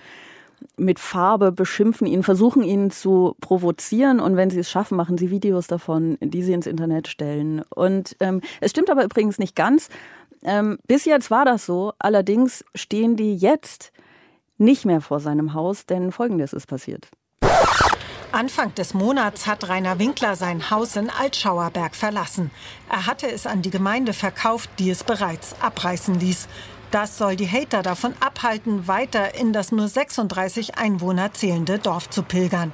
mit 0.77 0.99
Farbe 0.99 1.51
beschimpfen 1.51 2.07
ihn, 2.07 2.23
versuchen 2.23 2.63
ihn 2.63 2.91
zu 2.91 3.35
provozieren 3.41 4.19
und 4.19 4.35
wenn 4.35 4.49
sie 4.49 4.59
es 4.59 4.69
schaffen, 4.69 4.97
machen 4.97 5.17
sie 5.17 5.31
Videos 5.31 5.67
davon, 5.67 6.17
die 6.21 6.43
sie 6.43 6.53
ins 6.53 6.67
Internet 6.67 7.07
stellen. 7.07 7.63
Und 7.69 8.15
ähm, 8.19 8.41
es 8.61 8.71
stimmt 8.71 8.89
aber 8.89 9.03
übrigens 9.03 9.39
nicht 9.39 9.55
ganz. 9.55 9.89
Ähm, 10.43 10.77
bis 10.87 11.05
jetzt 11.05 11.31
war 11.31 11.45
das 11.45 11.65
so. 11.65 11.93
Allerdings 11.99 12.63
stehen 12.75 13.15
die 13.15 13.35
jetzt 13.35 13.91
nicht 14.57 14.85
mehr 14.85 15.01
vor 15.01 15.19
seinem 15.19 15.53
Haus, 15.53 15.85
denn 15.85 16.11
Folgendes 16.11 16.53
ist 16.53 16.67
passiert. 16.67 17.09
Anfang 18.31 18.75
des 18.75 18.93
Monats 18.93 19.47
hat 19.47 19.69
Rainer 19.69 19.97
Winkler 19.97 20.35
sein 20.35 20.69
Haus 20.69 20.97
in 20.97 21.09
Altschauerberg 21.09 21.95
verlassen. 21.95 22.51
Er 22.89 23.05
hatte 23.05 23.31
es 23.31 23.47
an 23.47 23.61
die 23.61 23.69
Gemeinde 23.69 24.11
verkauft, 24.11 24.69
die 24.77 24.89
es 24.89 25.05
bereits 25.05 25.55
abreißen 25.61 26.19
ließ. 26.19 26.49
Das 26.95 27.17
soll 27.17 27.35
die 27.35 27.45
Hater 27.45 27.81
davon 27.81 28.13
abhalten, 28.21 28.87
weiter 28.87 29.37
in 29.37 29.51
das 29.51 29.73
nur 29.73 29.89
36 29.89 30.77
Einwohner 30.77 31.33
zählende 31.33 31.77
Dorf 31.77 32.09
zu 32.09 32.23
pilgern. 32.23 32.71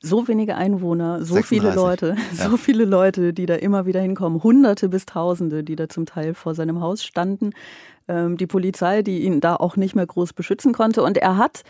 so 0.00 0.28
wenige 0.28 0.54
Einwohner, 0.54 1.24
so 1.24 1.34
36. 1.34 1.48
viele 1.48 1.74
Leute, 1.74 2.16
ja. 2.38 2.48
so 2.48 2.56
viele 2.56 2.84
Leute, 2.84 3.32
die 3.32 3.46
da 3.46 3.56
immer 3.56 3.86
wieder 3.86 4.00
hinkommen, 4.00 4.44
Hunderte 4.44 4.88
bis 4.88 5.04
Tausende, 5.04 5.64
die 5.64 5.74
da 5.74 5.88
zum 5.88 6.06
Teil 6.06 6.34
vor 6.34 6.54
seinem 6.54 6.80
Haus 6.80 7.02
standen. 7.02 7.50
Ähm, 8.06 8.36
die 8.36 8.46
Polizei, 8.46 9.02
die 9.02 9.24
ihn 9.24 9.40
da 9.40 9.56
auch 9.56 9.74
nicht 9.74 9.96
mehr 9.96 10.06
groß 10.06 10.32
beschützen 10.32 10.72
konnte. 10.72 11.02
Und 11.02 11.18
er 11.18 11.36
hat 11.36 11.64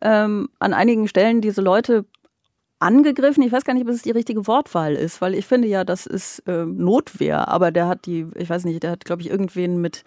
ähm, 0.00 0.48
an 0.60 0.72
einigen 0.72 1.08
Stellen 1.08 1.42
diese 1.42 1.60
Leute 1.60 2.06
angegriffen. 2.78 3.42
Ich 3.42 3.52
weiß 3.52 3.64
gar 3.64 3.74
nicht, 3.74 3.86
ob 3.86 3.92
es 3.92 4.00
die 4.00 4.12
richtige 4.12 4.46
Wortwahl 4.46 4.94
ist, 4.94 5.20
weil 5.20 5.34
ich 5.34 5.44
finde 5.44 5.68
ja, 5.68 5.84
das 5.84 6.06
ist 6.06 6.38
äh, 6.46 6.64
Notwehr. 6.64 7.48
Aber 7.48 7.70
der 7.70 7.86
hat 7.86 8.06
die, 8.06 8.26
ich 8.34 8.48
weiß 8.48 8.64
nicht, 8.64 8.82
der 8.82 8.92
hat, 8.92 9.04
glaube 9.04 9.20
ich, 9.20 9.28
irgendwen 9.28 9.78
mit 9.82 10.04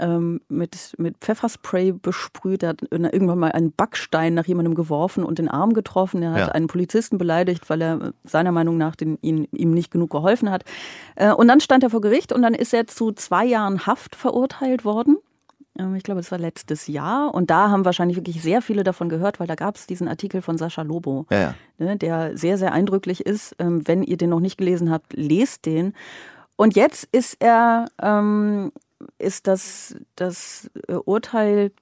ähm, 0.00 0.40
mit, 0.48 0.94
mit 0.98 1.18
Pfefferspray 1.18 1.92
besprüht. 1.92 2.62
Er 2.62 2.70
hat 2.70 2.82
irgendwann 2.90 3.38
mal 3.38 3.52
einen 3.52 3.72
Backstein 3.72 4.34
nach 4.34 4.46
jemandem 4.46 4.74
geworfen 4.74 5.24
und 5.24 5.38
den 5.38 5.48
Arm 5.48 5.72
getroffen. 5.72 6.22
Er 6.22 6.32
hat 6.32 6.38
ja. 6.38 6.48
einen 6.48 6.66
Polizisten 6.66 7.18
beleidigt, 7.18 7.70
weil 7.70 7.82
er 7.82 8.12
seiner 8.24 8.52
Meinung 8.52 8.76
nach 8.78 8.96
den, 8.96 9.18
ihn, 9.22 9.46
ihm 9.52 9.72
nicht 9.72 9.90
genug 9.90 10.10
geholfen 10.10 10.50
hat. 10.50 10.64
Äh, 11.16 11.32
und 11.32 11.48
dann 11.48 11.60
stand 11.60 11.82
er 11.82 11.90
vor 11.90 12.00
Gericht 12.00 12.32
und 12.32 12.42
dann 12.42 12.54
ist 12.54 12.74
er 12.74 12.86
zu 12.86 13.12
zwei 13.12 13.44
Jahren 13.44 13.86
Haft 13.86 14.16
verurteilt 14.16 14.84
worden. 14.84 15.18
Ähm, 15.78 15.94
ich 15.94 16.02
glaube, 16.02 16.20
das 16.20 16.30
war 16.30 16.38
letztes 16.38 16.86
Jahr. 16.86 17.34
Und 17.34 17.50
da 17.50 17.70
haben 17.70 17.84
wahrscheinlich 17.84 18.16
wirklich 18.16 18.42
sehr 18.42 18.62
viele 18.62 18.84
davon 18.84 19.08
gehört, 19.08 19.40
weil 19.40 19.46
da 19.46 19.54
gab 19.54 19.76
es 19.76 19.86
diesen 19.86 20.08
Artikel 20.08 20.42
von 20.42 20.58
Sascha 20.58 20.82
Lobo, 20.82 21.26
ja, 21.30 21.40
ja. 21.40 21.54
Ne, 21.78 21.96
der 21.96 22.36
sehr, 22.36 22.58
sehr 22.58 22.72
eindrücklich 22.72 23.26
ist. 23.26 23.54
Ähm, 23.58 23.86
wenn 23.86 24.02
ihr 24.02 24.16
den 24.16 24.30
noch 24.30 24.40
nicht 24.40 24.58
gelesen 24.58 24.90
habt, 24.90 25.12
lest 25.14 25.66
den. 25.66 25.94
Und 26.56 26.76
jetzt 26.76 27.08
ist 27.12 27.36
er 27.40 27.86
ähm, 28.02 28.72
ist 29.18 29.46
das, 29.46 29.96
das 30.16 30.70
äh, 30.88 30.94
Urteil 30.94 31.72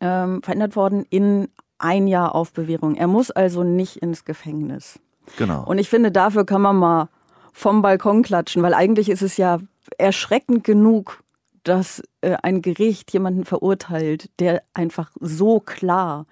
ähm, 0.00 0.42
verändert 0.42 0.76
worden 0.76 1.04
in 1.10 1.48
ein 1.78 2.06
Jahr 2.06 2.34
auf 2.34 2.52
Bewährung. 2.52 2.94
Er 2.96 3.06
muss 3.06 3.30
also 3.30 3.64
nicht 3.64 3.96
ins 3.96 4.24
Gefängnis. 4.24 4.98
Genau. 5.36 5.64
Und 5.64 5.78
ich 5.78 5.88
finde, 5.88 6.10
dafür 6.10 6.44
kann 6.44 6.62
man 6.62 6.76
mal 6.76 7.08
vom 7.52 7.82
Balkon 7.82 8.22
klatschen, 8.22 8.62
weil 8.62 8.74
eigentlich 8.74 9.08
ist 9.08 9.22
es 9.22 9.36
ja 9.36 9.58
erschreckend 9.98 10.64
genug, 10.64 11.22
dass 11.62 12.02
äh, 12.20 12.36
ein 12.42 12.62
Gericht 12.62 13.12
jemanden 13.12 13.44
verurteilt, 13.44 14.30
der 14.38 14.62
einfach 14.74 15.10
so 15.20 15.60
klar 15.60 16.26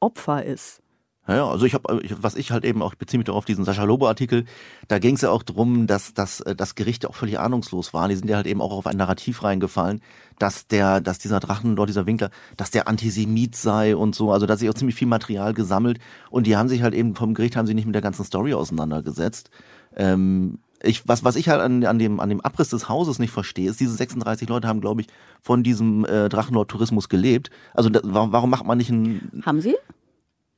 Opfer 0.00 0.44
ist. 0.44 0.80
Ja, 1.28 1.48
also 1.48 1.66
ich 1.66 1.74
habe, 1.74 2.00
was 2.20 2.36
ich 2.36 2.52
halt 2.52 2.64
eben 2.64 2.82
auch 2.82 2.94
beziehe 2.94 3.18
mich 3.18 3.26
darauf 3.26 3.44
diesen 3.44 3.64
Sascha 3.64 3.82
Lobo-Artikel, 3.82 4.44
da 4.86 5.00
ging 5.00 5.16
es 5.16 5.22
ja 5.22 5.30
auch 5.30 5.42
drum, 5.42 5.88
dass, 5.88 6.14
dass 6.14 6.40
äh, 6.40 6.54
das 6.54 6.76
Gerichte 6.76 7.10
auch 7.10 7.16
völlig 7.16 7.40
ahnungslos 7.40 7.92
waren. 7.92 8.10
Die 8.10 8.16
sind 8.16 8.28
ja 8.28 8.36
halt 8.36 8.46
eben 8.46 8.60
auch 8.60 8.70
auf 8.70 8.86
ein 8.86 8.96
Narrativ 8.96 9.42
reingefallen, 9.42 10.00
dass 10.38 10.68
der, 10.68 11.00
dass 11.00 11.18
dieser 11.18 11.40
Drachen 11.40 11.74
dort, 11.74 11.88
dieser 11.88 12.06
Winkler, 12.06 12.30
dass 12.56 12.70
der 12.70 12.86
Antisemit 12.86 13.56
sei 13.56 13.96
und 13.96 14.14
so. 14.14 14.30
Also 14.30 14.46
da 14.46 14.52
hat 14.52 14.60
sich 14.60 14.70
auch 14.70 14.74
ziemlich 14.74 14.94
viel 14.94 15.08
Material 15.08 15.52
gesammelt 15.52 15.98
und 16.30 16.46
die 16.46 16.56
haben 16.56 16.68
sich 16.68 16.82
halt 16.82 16.94
eben 16.94 17.16
vom 17.16 17.34
Gericht 17.34 17.56
haben 17.56 17.66
sie 17.66 17.74
nicht 17.74 17.86
mit 17.86 17.94
der 17.94 18.02
ganzen 18.02 18.24
Story 18.24 18.54
auseinandergesetzt. 18.54 19.50
Ähm, 19.96 20.58
ich, 20.82 21.08
was, 21.08 21.24
was 21.24 21.36
ich 21.36 21.48
halt 21.48 21.60
an, 21.60 21.84
an, 21.84 21.98
dem, 21.98 22.20
an 22.20 22.28
dem 22.28 22.40
Abriss 22.40 22.68
des 22.68 22.88
Hauses 22.88 23.18
nicht 23.18 23.30
verstehe, 23.30 23.70
ist, 23.70 23.80
diese 23.80 23.94
36 23.94 24.48
Leute 24.48 24.68
haben, 24.68 24.80
glaube 24.80 25.00
ich, 25.00 25.08
von 25.42 25.62
diesem 25.62 26.04
äh, 26.04 26.28
Drachenlord-Tourismus 26.28 27.08
gelebt. 27.08 27.50
Also 27.74 27.88
da, 27.88 28.00
warum, 28.04 28.32
warum 28.32 28.50
macht 28.50 28.66
man 28.66 28.78
nicht 28.78 28.90
ein... 28.90 29.42
Haben 29.44 29.60
sie? 29.60 29.74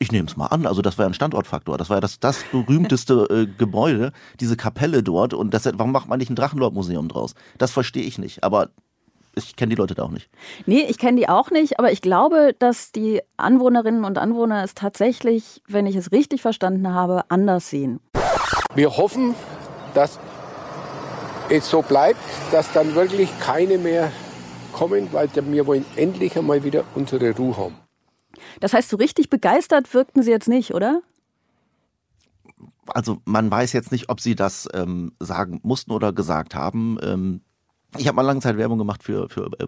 Ich 0.00 0.12
nehme 0.12 0.28
es 0.28 0.36
mal 0.36 0.46
an, 0.46 0.64
also 0.64 0.80
das 0.80 0.96
war 0.96 1.04
ja 1.04 1.10
ein 1.10 1.14
Standortfaktor. 1.14 1.76
Das 1.76 1.90
war 1.90 1.96
ja 1.96 2.00
das, 2.00 2.20
das 2.20 2.44
berühmteste 2.52 3.26
äh, 3.30 3.46
Gebäude, 3.46 4.12
diese 4.38 4.56
Kapelle 4.56 5.02
dort. 5.02 5.34
Und 5.34 5.52
das, 5.52 5.64
warum 5.74 5.90
macht 5.90 6.08
man 6.08 6.18
nicht 6.18 6.30
ein 6.30 6.36
Drachenlord-Museum 6.36 7.08
draus? 7.08 7.34
Das 7.58 7.72
verstehe 7.72 8.04
ich 8.04 8.16
nicht. 8.16 8.44
Aber 8.44 8.70
ich 9.34 9.56
kenne 9.56 9.70
die 9.70 9.76
Leute 9.76 9.94
da 9.94 10.04
auch 10.04 10.10
nicht. 10.10 10.28
Nee, 10.66 10.86
ich 10.88 10.98
kenne 10.98 11.18
die 11.18 11.28
auch 11.28 11.50
nicht, 11.50 11.78
aber 11.78 11.90
ich 11.90 12.00
glaube, 12.00 12.54
dass 12.58 12.92
die 12.92 13.20
Anwohnerinnen 13.36 14.04
und 14.04 14.18
Anwohner 14.18 14.62
es 14.62 14.74
tatsächlich, 14.74 15.62
wenn 15.66 15.86
ich 15.86 15.96
es 15.96 16.12
richtig 16.12 16.42
verstanden 16.42 16.92
habe, 16.92 17.22
anders 17.28 17.70
sehen. 17.70 18.00
Wir 18.74 18.96
hoffen, 18.96 19.34
dass 19.94 20.18
es 21.48 21.68
so 21.68 21.82
bleibt, 21.82 22.20
dass 22.52 22.70
dann 22.72 22.94
wirklich 22.94 23.30
keine 23.40 23.78
mehr 23.78 24.12
kommen, 24.72 25.08
weil 25.12 25.28
wir 25.34 25.66
wollen 25.66 25.84
endlich 25.96 26.36
einmal 26.38 26.62
wieder 26.62 26.84
unsere 26.94 27.34
Ruhe 27.34 27.56
haben. 27.56 27.87
Das 28.60 28.72
heißt, 28.72 28.88
so 28.88 28.96
richtig 28.96 29.30
begeistert 29.30 29.92
wirkten 29.94 30.22
Sie 30.22 30.30
jetzt 30.30 30.48
nicht, 30.48 30.74
oder? 30.74 31.02
Also 32.88 33.20
man 33.24 33.50
weiß 33.50 33.72
jetzt 33.72 33.92
nicht, 33.92 34.08
ob 34.08 34.20
Sie 34.20 34.34
das 34.34 34.68
ähm, 34.72 35.12
sagen 35.20 35.60
mussten 35.62 35.92
oder 35.92 36.12
gesagt 36.12 36.54
haben. 36.54 36.98
Ähm, 37.02 37.42
ich 37.96 38.06
habe 38.06 38.16
mal 38.16 38.22
lange 38.22 38.40
Zeit 38.40 38.58
Werbung 38.58 38.76
gemacht 38.76 39.02
für, 39.02 39.28
für 39.28 39.46
äh, 39.58 39.66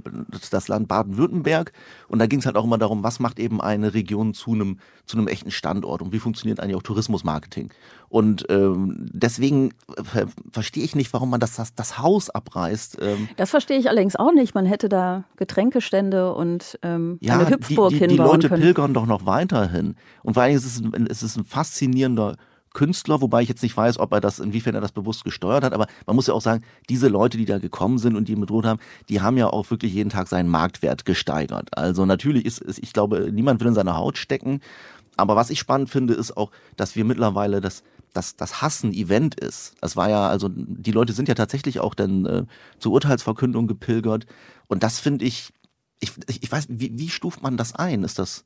das 0.50 0.68
Land 0.68 0.88
Baden-Württemberg 0.88 1.72
und 2.08 2.18
da 2.18 2.26
ging 2.26 2.40
es 2.40 2.46
halt 2.46 2.56
auch 2.56 2.64
immer 2.64 2.76
darum, 2.76 3.02
was 3.02 3.18
macht 3.18 3.38
eben 3.38 3.60
eine 3.60 3.94
Region 3.94 4.34
zu 4.34 4.52
einem 4.52 4.78
zu 5.06 5.16
einem 5.16 5.26
echten 5.26 5.50
Standort 5.50 6.02
und 6.02 6.12
wie 6.12 6.18
funktioniert 6.18 6.60
eigentlich 6.60 6.76
auch 6.76 6.82
Tourismusmarketing. 6.82 7.72
Und 8.08 8.44
ähm, 8.48 9.08
deswegen 9.12 9.72
ver 10.02 10.26
verstehe 10.52 10.84
ich 10.84 10.94
nicht, 10.94 11.12
warum 11.12 11.30
man 11.30 11.40
das, 11.40 11.56
das, 11.56 11.74
das 11.74 11.98
Haus 11.98 12.28
abreißt. 12.30 12.98
Ähm. 13.00 13.28
Das 13.36 13.50
verstehe 13.50 13.78
ich 13.78 13.88
allerdings 13.88 14.16
auch 14.16 14.32
nicht. 14.32 14.54
Man 14.54 14.66
hätte 14.66 14.88
da 14.88 15.24
Getränkestände 15.36 16.34
und 16.34 16.78
ähm, 16.82 17.18
ja, 17.20 17.34
eine 17.34 17.48
Hüpfburg 17.48 17.90
die, 17.90 17.98
die, 17.98 18.06
hinbauen 18.06 18.28
Die 18.28 18.32
Leute 18.32 18.48
können. 18.48 18.62
pilgern 18.62 18.94
doch 18.94 19.06
noch 19.06 19.26
weiterhin. 19.26 19.96
Und 20.22 20.34
vor 20.34 20.42
allem 20.42 20.54
ist 20.54 20.66
es, 20.66 20.80
ein, 20.80 21.06
es 21.08 21.22
ist 21.22 21.36
ein 21.36 21.44
faszinierender 21.44 22.36
Künstler, 22.72 23.20
wobei 23.20 23.42
ich 23.42 23.48
jetzt 23.48 23.62
nicht 23.62 23.76
weiß, 23.76 23.98
ob 23.98 24.12
er 24.12 24.20
das, 24.20 24.38
inwiefern 24.38 24.74
er 24.74 24.80
das 24.80 24.92
bewusst 24.92 25.24
gesteuert 25.24 25.64
hat, 25.64 25.72
aber 25.72 25.86
man 26.06 26.16
muss 26.16 26.28
ja 26.28 26.34
auch 26.34 26.40
sagen, 26.40 26.64
diese 26.88 27.08
Leute, 27.08 27.36
die 27.36 27.44
da 27.44 27.58
gekommen 27.58 27.98
sind 27.98 28.16
und 28.16 28.28
die 28.28 28.32
ihn 28.32 28.40
bedroht 28.40 28.64
haben, 28.64 28.80
die 29.08 29.20
haben 29.20 29.36
ja 29.36 29.48
auch 29.48 29.70
wirklich 29.70 29.92
jeden 29.92 30.10
Tag 30.10 30.28
seinen 30.28 30.48
Marktwert 30.48 31.04
gesteigert. 31.04 31.76
Also 31.76 32.06
natürlich 32.06 32.44
ist 32.44 32.62
es, 32.62 32.78
ich 32.78 32.92
glaube, 32.92 33.30
niemand 33.32 33.60
will 33.60 33.68
in 33.68 33.74
seiner 33.74 33.96
Haut 33.96 34.18
stecken, 34.18 34.60
aber 35.16 35.36
was 35.36 35.50
ich 35.50 35.58
spannend 35.58 35.90
finde, 35.90 36.14
ist 36.14 36.36
auch, 36.36 36.50
dass 36.76 36.96
wir 36.96 37.04
mittlerweile 37.04 37.60
das, 37.60 37.82
das 38.12 38.62
Hassen 38.62 38.92
Event 38.92 39.38
ist. 39.38 39.74
Das 39.80 39.96
war 39.96 40.08
ja, 40.08 40.28
also 40.28 40.48
die 40.50 40.92
Leute 40.92 41.12
sind 41.12 41.28
ja 41.28 41.34
tatsächlich 41.34 41.80
auch 41.80 41.94
dann 41.94 42.24
äh, 42.24 42.44
zur 42.78 42.92
Urteilsverkündung 42.92 43.66
gepilgert 43.66 44.26
und 44.68 44.82
das 44.82 45.00
finde 45.00 45.24
ich, 45.24 45.52
ich, 46.00 46.12
ich 46.26 46.50
weiß, 46.50 46.66
wie, 46.68 46.98
wie 46.98 47.08
stuft 47.10 47.42
man 47.42 47.56
das 47.56 47.74
ein? 47.74 48.04
Ist 48.04 48.18
das, 48.18 48.44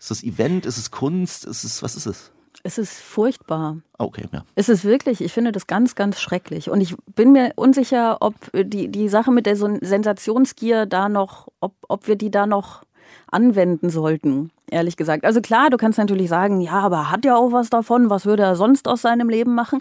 ist 0.00 0.10
das 0.10 0.22
Event? 0.24 0.66
Ist 0.66 0.78
es 0.78 0.90
Kunst? 0.90 1.44
Ist 1.44 1.64
es, 1.64 1.82
was 1.82 1.94
ist 1.94 2.06
es? 2.06 2.32
Es 2.62 2.78
ist 2.78 3.00
furchtbar. 3.00 3.78
Okay, 3.98 4.24
ja. 4.32 4.44
Es 4.54 4.68
ist 4.68 4.84
wirklich, 4.84 5.20
ich 5.20 5.32
finde 5.32 5.52
das 5.52 5.66
ganz, 5.66 5.94
ganz 5.94 6.20
schrecklich. 6.20 6.70
Und 6.70 6.80
ich 6.80 6.96
bin 7.14 7.32
mir 7.32 7.52
unsicher, 7.56 8.18
ob 8.20 8.34
die, 8.52 8.88
die 8.88 9.08
Sache 9.08 9.30
mit 9.30 9.46
der 9.46 9.56
Sensationsgier 9.56 10.86
da 10.86 11.08
noch, 11.08 11.48
ob, 11.60 11.74
ob 11.88 12.08
wir 12.08 12.16
die 12.16 12.30
da 12.30 12.46
noch 12.46 12.82
anwenden 13.30 13.90
sollten, 13.90 14.50
ehrlich 14.70 14.96
gesagt. 14.96 15.24
Also 15.24 15.40
klar, 15.40 15.70
du 15.70 15.76
kannst 15.76 15.98
natürlich 15.98 16.28
sagen, 16.28 16.60
ja, 16.60 16.80
aber 16.80 16.96
er 16.96 17.10
hat 17.10 17.24
ja 17.24 17.36
auch 17.36 17.52
was 17.52 17.70
davon, 17.70 18.10
was 18.10 18.26
würde 18.26 18.42
er 18.42 18.56
sonst 18.56 18.88
aus 18.88 19.02
seinem 19.02 19.28
Leben 19.28 19.54
machen? 19.54 19.80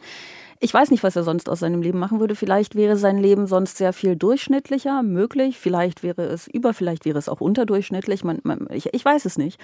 Ich 0.59 0.73
weiß 0.73 0.89
nicht, 0.89 1.03
was 1.03 1.15
er 1.15 1.23
sonst 1.23 1.49
aus 1.49 1.59
seinem 1.59 1.81
Leben 1.81 1.99
machen 1.99 2.19
würde. 2.19 2.33
Vielleicht 2.33 2.75
wäre 2.75 2.95
sein 2.95 3.17
Leben 3.17 3.45
sonst 3.45 3.77
sehr 3.77 3.93
viel 3.93 4.15
durchschnittlicher 4.15 5.03
möglich. 5.03 5.59
Vielleicht 5.59 6.01
wäre 6.01 6.23
es 6.23 6.47
über, 6.47 6.73
vielleicht 6.73 7.05
wäre 7.05 7.19
es 7.19 7.27
auch 7.27 7.41
unterdurchschnittlich. 7.41 8.23
Man, 8.23 8.39
man, 8.43 8.67
ich, 8.71 8.93
ich 8.93 9.03
weiß 9.03 9.25
es 9.25 9.37
nicht. 9.37 9.59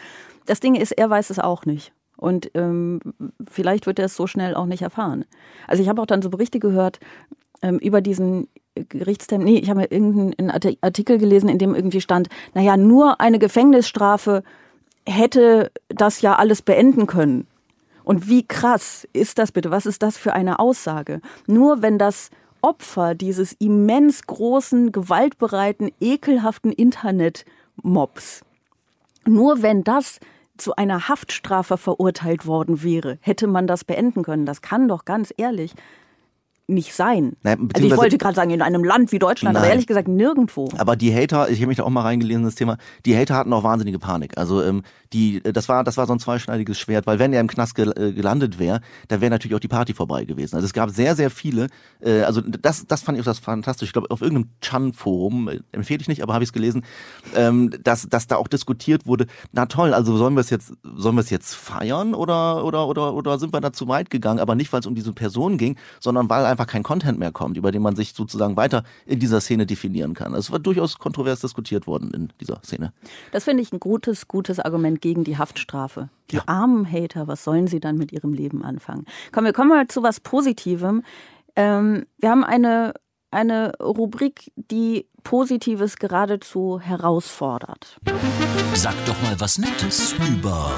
Das 0.45 0.59
Ding 0.59 0.75
ist, 0.75 0.91
er 0.91 1.09
weiß 1.09 1.29
es 1.29 1.39
auch 1.39 1.65
nicht. 1.65 1.93
Und 2.21 2.51
ähm, 2.53 2.99
vielleicht 3.49 3.87
wird 3.87 3.97
er 3.97 4.05
es 4.05 4.15
so 4.15 4.27
schnell 4.27 4.53
auch 4.53 4.67
nicht 4.67 4.83
erfahren. 4.83 5.25
Also 5.67 5.81
ich 5.81 5.89
habe 5.89 5.99
auch 5.99 6.05
dann 6.05 6.21
so 6.21 6.29
Berichte 6.29 6.59
gehört 6.59 6.99
ähm, 7.63 7.79
über 7.79 7.99
diesen 7.99 8.47
Gerichtstermin. 8.75 9.55
Nee, 9.55 9.59
ich 9.59 9.71
habe 9.71 9.85
irgendeinen 9.85 10.51
Artikel 10.51 11.17
gelesen, 11.17 11.49
in 11.49 11.57
dem 11.57 11.73
irgendwie 11.73 11.99
stand, 11.99 12.29
naja, 12.53 12.77
nur 12.77 13.19
eine 13.21 13.39
Gefängnisstrafe 13.39 14.43
hätte 15.03 15.71
das 15.89 16.21
ja 16.21 16.35
alles 16.35 16.61
beenden 16.61 17.07
können. 17.07 17.47
Und 18.03 18.29
wie 18.29 18.45
krass 18.45 19.07
ist 19.13 19.39
das 19.39 19.51
bitte? 19.51 19.71
Was 19.71 19.87
ist 19.87 20.03
das 20.03 20.15
für 20.15 20.33
eine 20.33 20.59
Aussage? 20.59 21.21
Nur 21.47 21.81
wenn 21.81 21.97
das 21.97 22.29
Opfer 22.61 23.15
dieses 23.15 23.53
immens 23.53 24.27
großen, 24.27 24.91
gewaltbereiten, 24.91 25.89
ekelhaften 25.99 26.71
Internet-Mobs, 26.71 28.41
nur 29.25 29.63
wenn 29.63 29.83
das 29.83 30.19
zu 30.61 30.75
einer 30.75 31.09
Haftstrafe 31.09 31.77
verurteilt 31.77 32.45
worden 32.45 32.83
wäre, 32.83 33.17
hätte 33.21 33.47
man 33.47 33.67
das 33.67 33.83
beenden 33.83 34.23
können. 34.23 34.45
Das 34.45 34.61
kann 34.61 34.87
doch 34.87 35.05
ganz 35.05 35.33
ehrlich 35.35 35.73
nicht 36.71 36.93
sein. 36.93 37.33
Nein, 37.43 37.69
also 37.73 37.87
ich 37.87 37.95
wollte 37.95 38.17
gerade 38.17 38.35
sagen, 38.35 38.51
in 38.51 38.61
einem 38.61 38.83
Land 38.83 39.11
wie 39.11 39.19
Deutschland, 39.19 39.53
nein. 39.53 39.63
aber 39.63 39.71
ehrlich 39.71 39.87
gesagt 39.87 40.07
nirgendwo. 40.07 40.69
Aber 40.77 40.95
die 40.95 41.13
Hater, 41.13 41.49
ich 41.49 41.59
habe 41.59 41.67
mich 41.67 41.77
da 41.77 41.83
auch 41.83 41.89
mal 41.89 42.01
reingelesen, 42.01 42.43
das 42.43 42.55
Thema, 42.55 42.77
die 43.05 43.15
Hater 43.15 43.35
hatten 43.35 43.53
auch 43.53 43.63
wahnsinnige 43.63 43.99
Panik. 43.99 44.37
Also 44.37 44.63
ähm, 44.63 44.83
die, 45.13 45.41
das 45.41 45.67
war, 45.69 45.83
das 45.83 45.97
war 45.97 46.07
so 46.07 46.13
ein 46.13 46.19
zweischneidiges 46.19 46.79
Schwert, 46.79 47.05
weil 47.05 47.19
wenn 47.19 47.33
er 47.33 47.41
im 47.41 47.47
Knast 47.47 47.75
gel 47.75 47.93
äh, 47.97 48.13
gelandet 48.13 48.59
wäre, 48.59 48.81
dann 49.09 49.21
wäre 49.21 49.29
natürlich 49.29 49.55
auch 49.55 49.59
die 49.59 49.67
Party 49.67 49.93
vorbei 49.93 50.25
gewesen. 50.25 50.55
Also 50.55 50.65
es 50.65 50.73
gab 50.73 50.89
sehr, 50.89 51.15
sehr 51.15 51.29
viele, 51.29 51.67
äh, 51.99 52.21
also 52.21 52.41
das, 52.41 52.87
das 52.87 53.01
fand 53.01 53.17
ich 53.17 53.21
auch 53.21 53.25
das 53.25 53.39
fantastisch. 53.39 53.89
Ich 53.89 53.93
glaube, 53.93 54.09
auf 54.09 54.21
irgendeinem 54.21 54.49
Chan-Forum, 54.61 55.49
äh, 55.49 55.59
empfehle 55.71 56.01
ich 56.01 56.07
nicht, 56.07 56.23
aber 56.23 56.33
habe 56.33 56.43
ich 56.43 56.49
es 56.49 56.53
gelesen, 56.53 56.83
ähm, 57.35 57.71
dass, 57.83 58.07
dass 58.07 58.27
da 58.27 58.37
auch 58.37 58.47
diskutiert 58.47 59.05
wurde, 59.05 59.27
na 59.51 59.65
toll, 59.65 59.93
also 59.93 60.15
sollen 60.15 60.35
wir 60.35 60.41
es 60.41 60.49
jetzt, 60.49 60.73
sollen 60.95 61.15
wir 61.15 61.21
es 61.21 61.29
jetzt 61.29 61.53
feiern 61.55 62.13
oder, 62.13 62.63
oder, 62.63 62.87
oder, 62.87 63.13
oder 63.13 63.39
sind 63.39 63.53
wir 63.53 63.61
da 63.61 63.73
zu 63.73 63.87
weit 63.87 64.09
gegangen? 64.09 64.39
Aber 64.39 64.55
nicht, 64.55 64.71
weil 64.71 64.79
es 64.79 64.85
um 64.85 64.95
diese 64.95 65.13
Person 65.13 65.57
ging, 65.57 65.77
sondern 65.99 66.29
weil 66.29 66.45
einfach 66.45 66.60
einfach 66.61 66.71
kein 66.71 66.83
Content 66.83 67.19
mehr 67.19 67.31
kommt, 67.31 67.57
über 67.57 67.71
den 67.71 67.81
man 67.81 67.95
sich 67.95 68.13
sozusagen 68.13 68.55
weiter 68.55 68.83
in 69.05 69.19
dieser 69.19 69.41
Szene 69.41 69.65
definieren 69.65 70.13
kann. 70.13 70.33
Es 70.33 70.51
war 70.51 70.59
durchaus 70.59 70.97
kontrovers 70.97 71.41
diskutiert 71.41 71.87
worden 71.87 72.11
in 72.13 72.29
dieser 72.39 72.61
Szene. 72.63 72.93
Das 73.31 73.45
finde 73.45 73.63
ich 73.63 73.71
ein 73.73 73.79
gutes, 73.79 74.27
gutes 74.27 74.59
Argument 74.59 75.01
gegen 75.01 75.23
die 75.23 75.37
Haftstrafe. 75.37 76.09
Die 76.29 76.37
ja. 76.37 76.43
armen 76.45 76.89
Hater, 76.89 77.27
was 77.27 77.43
sollen 77.43 77.67
sie 77.67 77.79
dann 77.79 77.97
mit 77.97 78.11
ihrem 78.11 78.33
Leben 78.33 78.63
anfangen? 78.63 79.05
Komm, 79.31 79.45
wir 79.45 79.53
kommen 79.53 79.69
mal 79.69 79.87
zu 79.87 80.03
was 80.03 80.19
Positivem. 80.19 81.03
Ähm, 81.55 82.05
wir 82.19 82.29
haben 82.29 82.43
eine, 82.43 82.93
eine 83.31 83.73
Rubrik, 83.79 84.51
die 84.55 85.07
Positives 85.23 85.97
geradezu 85.97 86.79
herausfordert. 86.79 87.99
Sag 88.73 88.93
doch 89.05 89.21
mal 89.21 89.39
was 89.39 89.57
Nettes 89.57 90.15
über 90.29 90.71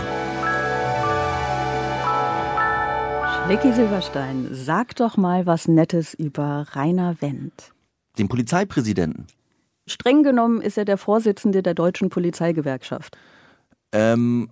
Vicky 3.47 3.73
Silberstein, 3.73 4.47
sag 4.51 4.95
doch 4.95 5.17
mal 5.17 5.45
was 5.45 5.67
Nettes 5.67 6.13
über 6.13 6.65
Rainer 6.71 7.21
Wendt. 7.21 7.73
Den 8.17 8.29
Polizeipräsidenten. 8.29 9.27
Streng 9.85 10.23
genommen 10.23 10.61
ist 10.61 10.77
er 10.77 10.85
der 10.85 10.97
Vorsitzende 10.97 11.61
der 11.61 11.73
deutschen 11.73 12.09
Polizeigewerkschaft. 12.09 13.17
Ähm, 13.91 14.49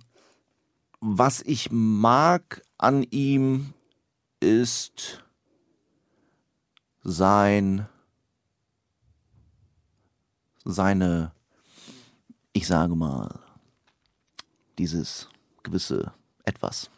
was 1.00 1.40
ich 1.40 1.70
mag 1.72 2.62
an 2.76 3.02
ihm 3.10 3.72
ist 4.40 5.24
sein 7.02 7.86
seine 10.64 11.32
ich 12.52 12.66
sage 12.66 12.94
mal 12.94 13.40
dieses 14.78 15.28
gewisse 15.62 16.12
etwas, 16.44 16.90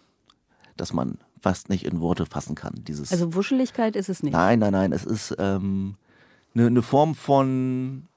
das 0.76 0.92
man 0.92 1.18
fast 1.44 1.68
nicht 1.68 1.84
in 1.84 2.00
Worte 2.00 2.24
fassen 2.24 2.54
kann. 2.54 2.72
Dieses 2.88 3.12
also 3.12 3.34
Wuscheligkeit 3.34 3.96
ist 3.96 4.08
es 4.08 4.22
nicht. 4.22 4.32
Nein, 4.32 4.60
nein, 4.60 4.72
nein. 4.72 4.92
Es 4.92 5.04
ist 5.04 5.36
ähm, 5.38 5.96
eine, 6.54 6.68
eine 6.68 6.80
Form 6.80 7.14
von 7.14 8.08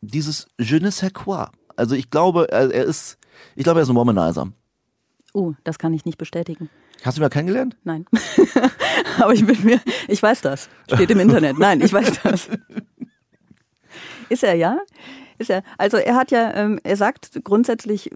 dieses 0.00 0.48
Je 0.58 0.80
ne 0.80 0.90
sais 0.90 1.12
quoi. 1.12 1.46
Also 1.76 1.94
ich 1.94 2.10
glaube, 2.10 2.48
er, 2.50 2.72
er 2.72 2.84
ist, 2.84 3.18
ich 3.54 3.62
glaube, 3.62 3.78
er 3.78 3.84
ist 3.84 3.90
ein 3.90 3.94
Womanizer. 3.94 4.48
Oh, 5.34 5.54
das 5.62 5.78
kann 5.78 5.94
ich 5.94 6.04
nicht 6.04 6.18
bestätigen. 6.18 6.68
Hast 7.04 7.16
du 7.16 7.20
ihn 7.20 7.24
mal 7.24 7.28
kennengelernt? 7.28 7.76
Nein. 7.84 8.06
Aber 9.20 9.32
ich 9.32 9.46
bin 9.46 9.62
mir, 9.64 9.80
ich 10.08 10.20
weiß 10.20 10.40
das. 10.40 10.68
Steht 10.92 11.10
im 11.12 11.20
Internet. 11.20 11.58
Nein, 11.60 11.80
ich 11.80 11.92
weiß 11.92 12.22
das. 12.24 12.48
Ist 14.28 14.42
er, 14.42 14.54
ja? 14.54 14.78
Ist 15.38 15.50
er. 15.50 15.62
Also 15.78 15.96
er 15.96 16.16
hat 16.16 16.32
ja, 16.32 16.52
ähm, 16.54 16.80
er 16.82 16.96
sagt 16.96 17.38
grundsätzlich 17.44 18.10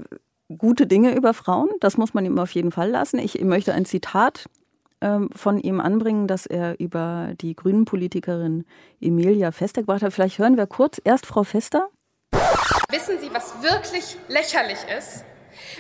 gute 0.59 0.87
Dinge 0.87 1.15
über 1.15 1.35
Frauen. 1.35 1.71
Das 1.81 1.97
muss 1.97 2.15
man 2.15 2.25
ihm 2.25 2.39
auf 2.39 2.53
jeden 2.53 2.73
Fall 2.73 2.91
lassen. 2.91 3.19
Ich 3.19 3.41
möchte 3.43 3.73
ein 3.73 3.85
Zitat 3.85 4.49
ähm, 5.01 5.31
von 5.35 5.59
ihm 5.59 5.81
anbringen, 5.81 6.27
das 6.27 6.47
er 6.47 6.79
über 6.79 7.33
die 7.41 7.55
grünen 7.55 7.85
Politikerin 7.85 8.65
Emilia 9.01 9.53
Fester 9.53 9.83
gebracht 9.83 10.03
hat. 10.03 10.13
Vielleicht 10.13 10.39
hören 10.39 10.57
wir 10.57 10.67
kurz 10.67 11.01
erst 11.03 11.27
Frau 11.27 11.45
Fester. 11.45 11.89
Wissen 12.91 13.19
Sie, 13.21 13.33
was 13.33 13.63
wirklich 13.63 14.17
lächerlich 14.29 14.79
ist? 14.97 15.25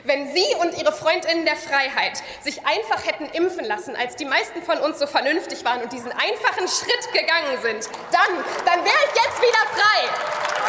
Wenn 0.04 0.26
Sie 0.28 0.44
und 0.61 0.78
Ihre 0.80 0.92
Freundinnen 0.92 1.44
der 1.44 1.56
Freiheit 1.56 2.22
sich 2.42 2.61
einfach 2.66 3.06
hätten 3.06 3.24
impfen 3.35 3.64
lassen, 3.64 3.94
als 3.96 4.16
die 4.16 4.24
meisten 4.24 4.62
von 4.62 4.78
uns 4.78 4.98
so 4.98 5.06
vernünftig 5.06 5.64
waren 5.64 5.83
und 5.83 5.92
diesen 5.92 6.11
einfachen 6.12 6.68
Schritt 6.68 7.12
gegangen 7.12 7.59
sind, 7.62 7.88
dann, 8.12 8.37
dann 8.66 8.85
wäre 8.85 9.02
ich 9.09 9.14
jetzt 9.16 9.40
wieder 9.40 9.62
frei 9.72 10.61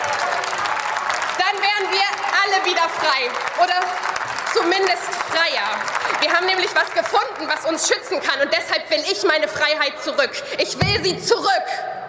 dann 1.51 1.61
wären 1.61 1.91
wir 1.91 2.07
alle 2.43 2.65
wieder 2.65 2.87
frei. 2.89 3.29
Oder 3.61 3.79
zumindest 4.53 5.03
freier. 5.29 5.67
Wir 6.19 6.31
haben 6.31 6.45
nämlich 6.45 6.69
was 6.75 6.91
gefunden, 6.91 7.47
was 7.47 7.65
uns 7.65 7.87
schützen 7.87 8.21
kann. 8.21 8.41
Und 8.41 8.53
deshalb 8.53 8.89
will 8.89 9.03
ich 9.11 9.23
meine 9.23 9.47
Freiheit 9.47 10.01
zurück. 10.01 10.31
Ich 10.57 10.79
will 10.79 11.03
sie 11.03 11.19
zurück. 11.19 12.00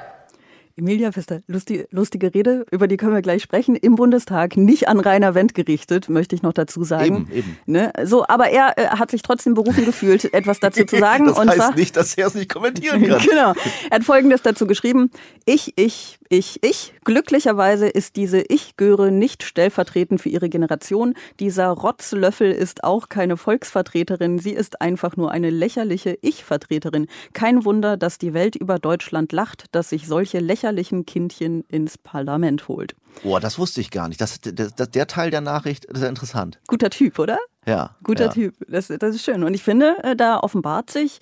Emilia 0.76 1.12
Pfister, 1.12 1.42
lustige, 1.46 1.87
lustige 1.90 2.35
Rede, 2.35 2.64
über 2.70 2.88
die 2.88 2.96
können 2.96 3.12
wir 3.12 3.20
gleich 3.20 3.42
sprechen, 3.42 3.76
im 3.76 3.94
Bundestag, 3.96 4.56
nicht 4.56 4.88
an 4.88 5.00
Rainer 5.00 5.35
Wendt 5.35 5.54
gerichtet, 5.54 6.08
möchte 6.08 6.35
ich 6.35 6.42
noch 6.42 6.54
dazu 6.54 6.82
sagen. 6.82 7.28
Eben, 7.30 7.32
eben. 7.32 7.58
Ne? 7.66 7.92
So, 8.04 8.24
aber 8.26 8.48
er 8.48 8.78
äh, 8.78 8.87
hat 8.87 9.11
sich 9.11 9.20
trotzdem 9.22 9.52
berufen 9.52 9.85
gefühlt, 9.85 10.32
etwas 10.32 10.61
dazu 10.61 10.85
zu 10.87 10.98
sagen. 10.98 11.26
das 11.35 11.38
heißt 11.38 11.56
zwar, 11.56 11.74
nicht, 11.74 11.96
dass 11.96 12.14
er 12.14 12.26
es 12.28 12.35
nicht 12.35 12.50
kommentieren 12.50 13.06
kann. 13.06 13.20
genau. 13.28 13.52
Er 13.90 13.96
hat 13.96 14.04
Folgendes 14.04 14.40
dazu 14.40 14.66
geschrieben. 14.66 15.11
Ich, 15.44 15.74
ich, 15.76 16.18
ich, 16.30 16.58
ich. 16.62 16.94
Glücklicherweise 17.04 17.88
ist 17.88 18.16
diese 18.16 18.40
Ich-Göre 18.40 19.11
nicht 19.11 19.42
stellvertretend 19.42 20.22
für 20.22 20.30
ihre 20.30 20.48
Generation. 20.48 21.14
Dieser 21.38 21.68
Rotzlöffel 21.68 22.50
ist 22.50 22.82
auch 22.82 23.11
keine 23.11 23.37
Volksvertreterin. 23.37 24.38
Sie 24.38 24.52
ist 24.52 24.80
einfach 24.80 25.18
nur 25.18 25.32
eine 25.32 25.50
lächerliche 25.50 26.16
Ich-Vertreterin. 26.22 27.08
Kein 27.35 27.66
Wunder, 27.66 27.98
dass 27.98 28.16
die 28.16 28.32
Welt 28.32 28.56
über 28.56 28.78
Deutschland 28.78 29.32
lacht, 29.32 29.66
dass 29.72 29.90
sich 29.90 30.06
solche 30.06 30.38
lächerlichen 30.38 30.62
lächerlichen 30.62 31.07
Kindchen 31.07 31.64
ins 31.68 31.98
Parlament 31.98 32.68
holt. 32.68 32.94
Boah, 33.22 33.40
das 33.40 33.59
wusste 33.59 33.81
ich 33.81 33.90
gar 33.90 34.09
nicht. 34.09 34.20
Das, 34.20 34.40
das, 34.40 34.75
das, 34.75 34.90
der 34.90 35.07
Teil 35.07 35.31
der 35.31 35.40
Nachricht 35.40 35.85
ist 35.87 36.03
ja 36.03 36.09
interessant. 36.09 36.61
Guter 36.68 36.90
Typ, 36.90 37.18
oder? 37.18 37.38
Ja. 37.66 37.96
Guter 38.05 38.27
ja. 38.27 38.33
Typ. 38.33 38.55
Das, 38.68 38.88
das 38.88 39.14
ist 39.14 39.25
schön. 39.25 39.42
Und 39.42 39.55
ich 39.55 39.62
finde, 39.62 39.96
äh, 40.03 40.14
da 40.14 40.38
offenbart 40.38 40.90
sich 40.90 41.18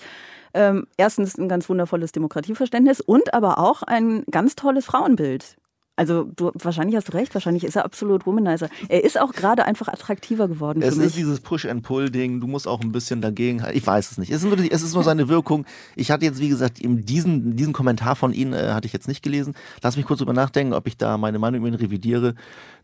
ähm, 0.53 0.87
erstens 0.97 1.39
ein 1.39 1.49
ganz 1.49 1.69
wundervolles 1.69 2.13
Demokratieverständnis 2.13 3.01
und 3.01 3.33
aber 3.35 3.59
auch 3.59 3.83
ein 3.83 4.25
ganz 4.31 4.57
tolles 4.57 4.85
Frauenbild. 4.85 5.57
Also 6.01 6.25
du, 6.35 6.51
wahrscheinlich 6.55 6.97
hast 6.97 7.09
du 7.09 7.13
recht, 7.13 7.35
wahrscheinlich 7.35 7.63
ist 7.63 7.77
er 7.77 7.85
absolut 7.85 8.25
Womanizer. 8.25 8.71
Er 8.89 9.05
ist 9.05 9.21
auch 9.21 9.33
gerade 9.33 9.67
einfach 9.67 9.89
attraktiver 9.89 10.49
geworden 10.49 10.81
es 10.83 10.97
ist 10.97 11.15
dieses 11.15 11.41
Push-and-Pull-Ding, 11.41 12.41
du 12.41 12.47
musst 12.47 12.67
auch 12.67 12.81
ein 12.81 12.91
bisschen 12.91 13.21
dagegen, 13.21 13.63
ich 13.75 13.87
weiß 13.87 14.13
es 14.13 14.17
nicht. 14.17 14.31
Es 14.31 14.43
ist, 14.43 14.49
nur, 14.49 14.59
es 14.59 14.83
ist 14.83 14.95
nur 14.95 15.05
seine 15.05 15.29
Wirkung. 15.29 15.67
Ich 15.97 16.11
hatte 16.11 16.25
jetzt, 16.25 16.41
wie 16.41 16.49
gesagt, 16.49 16.81
eben 16.81 17.05
diesen, 17.05 17.55
diesen 17.55 17.75
Kommentar 17.75 18.17
von 18.17 18.33
Ihnen 18.33 18.55
äh, 18.55 18.73
hatte 18.73 18.87
ich 18.87 18.95
jetzt 18.95 19.09
nicht 19.09 19.23
gelesen. 19.23 19.55
Lass 19.83 19.99
mich 19.99 20.07
kurz 20.07 20.21
drüber 20.21 20.33
nachdenken, 20.33 20.73
ob 20.73 20.87
ich 20.87 20.97
da 20.97 21.19
meine 21.19 21.39
Meinung 21.39 21.61
über 21.61 21.69
ihn 21.69 21.75
revidiere. 21.75 22.35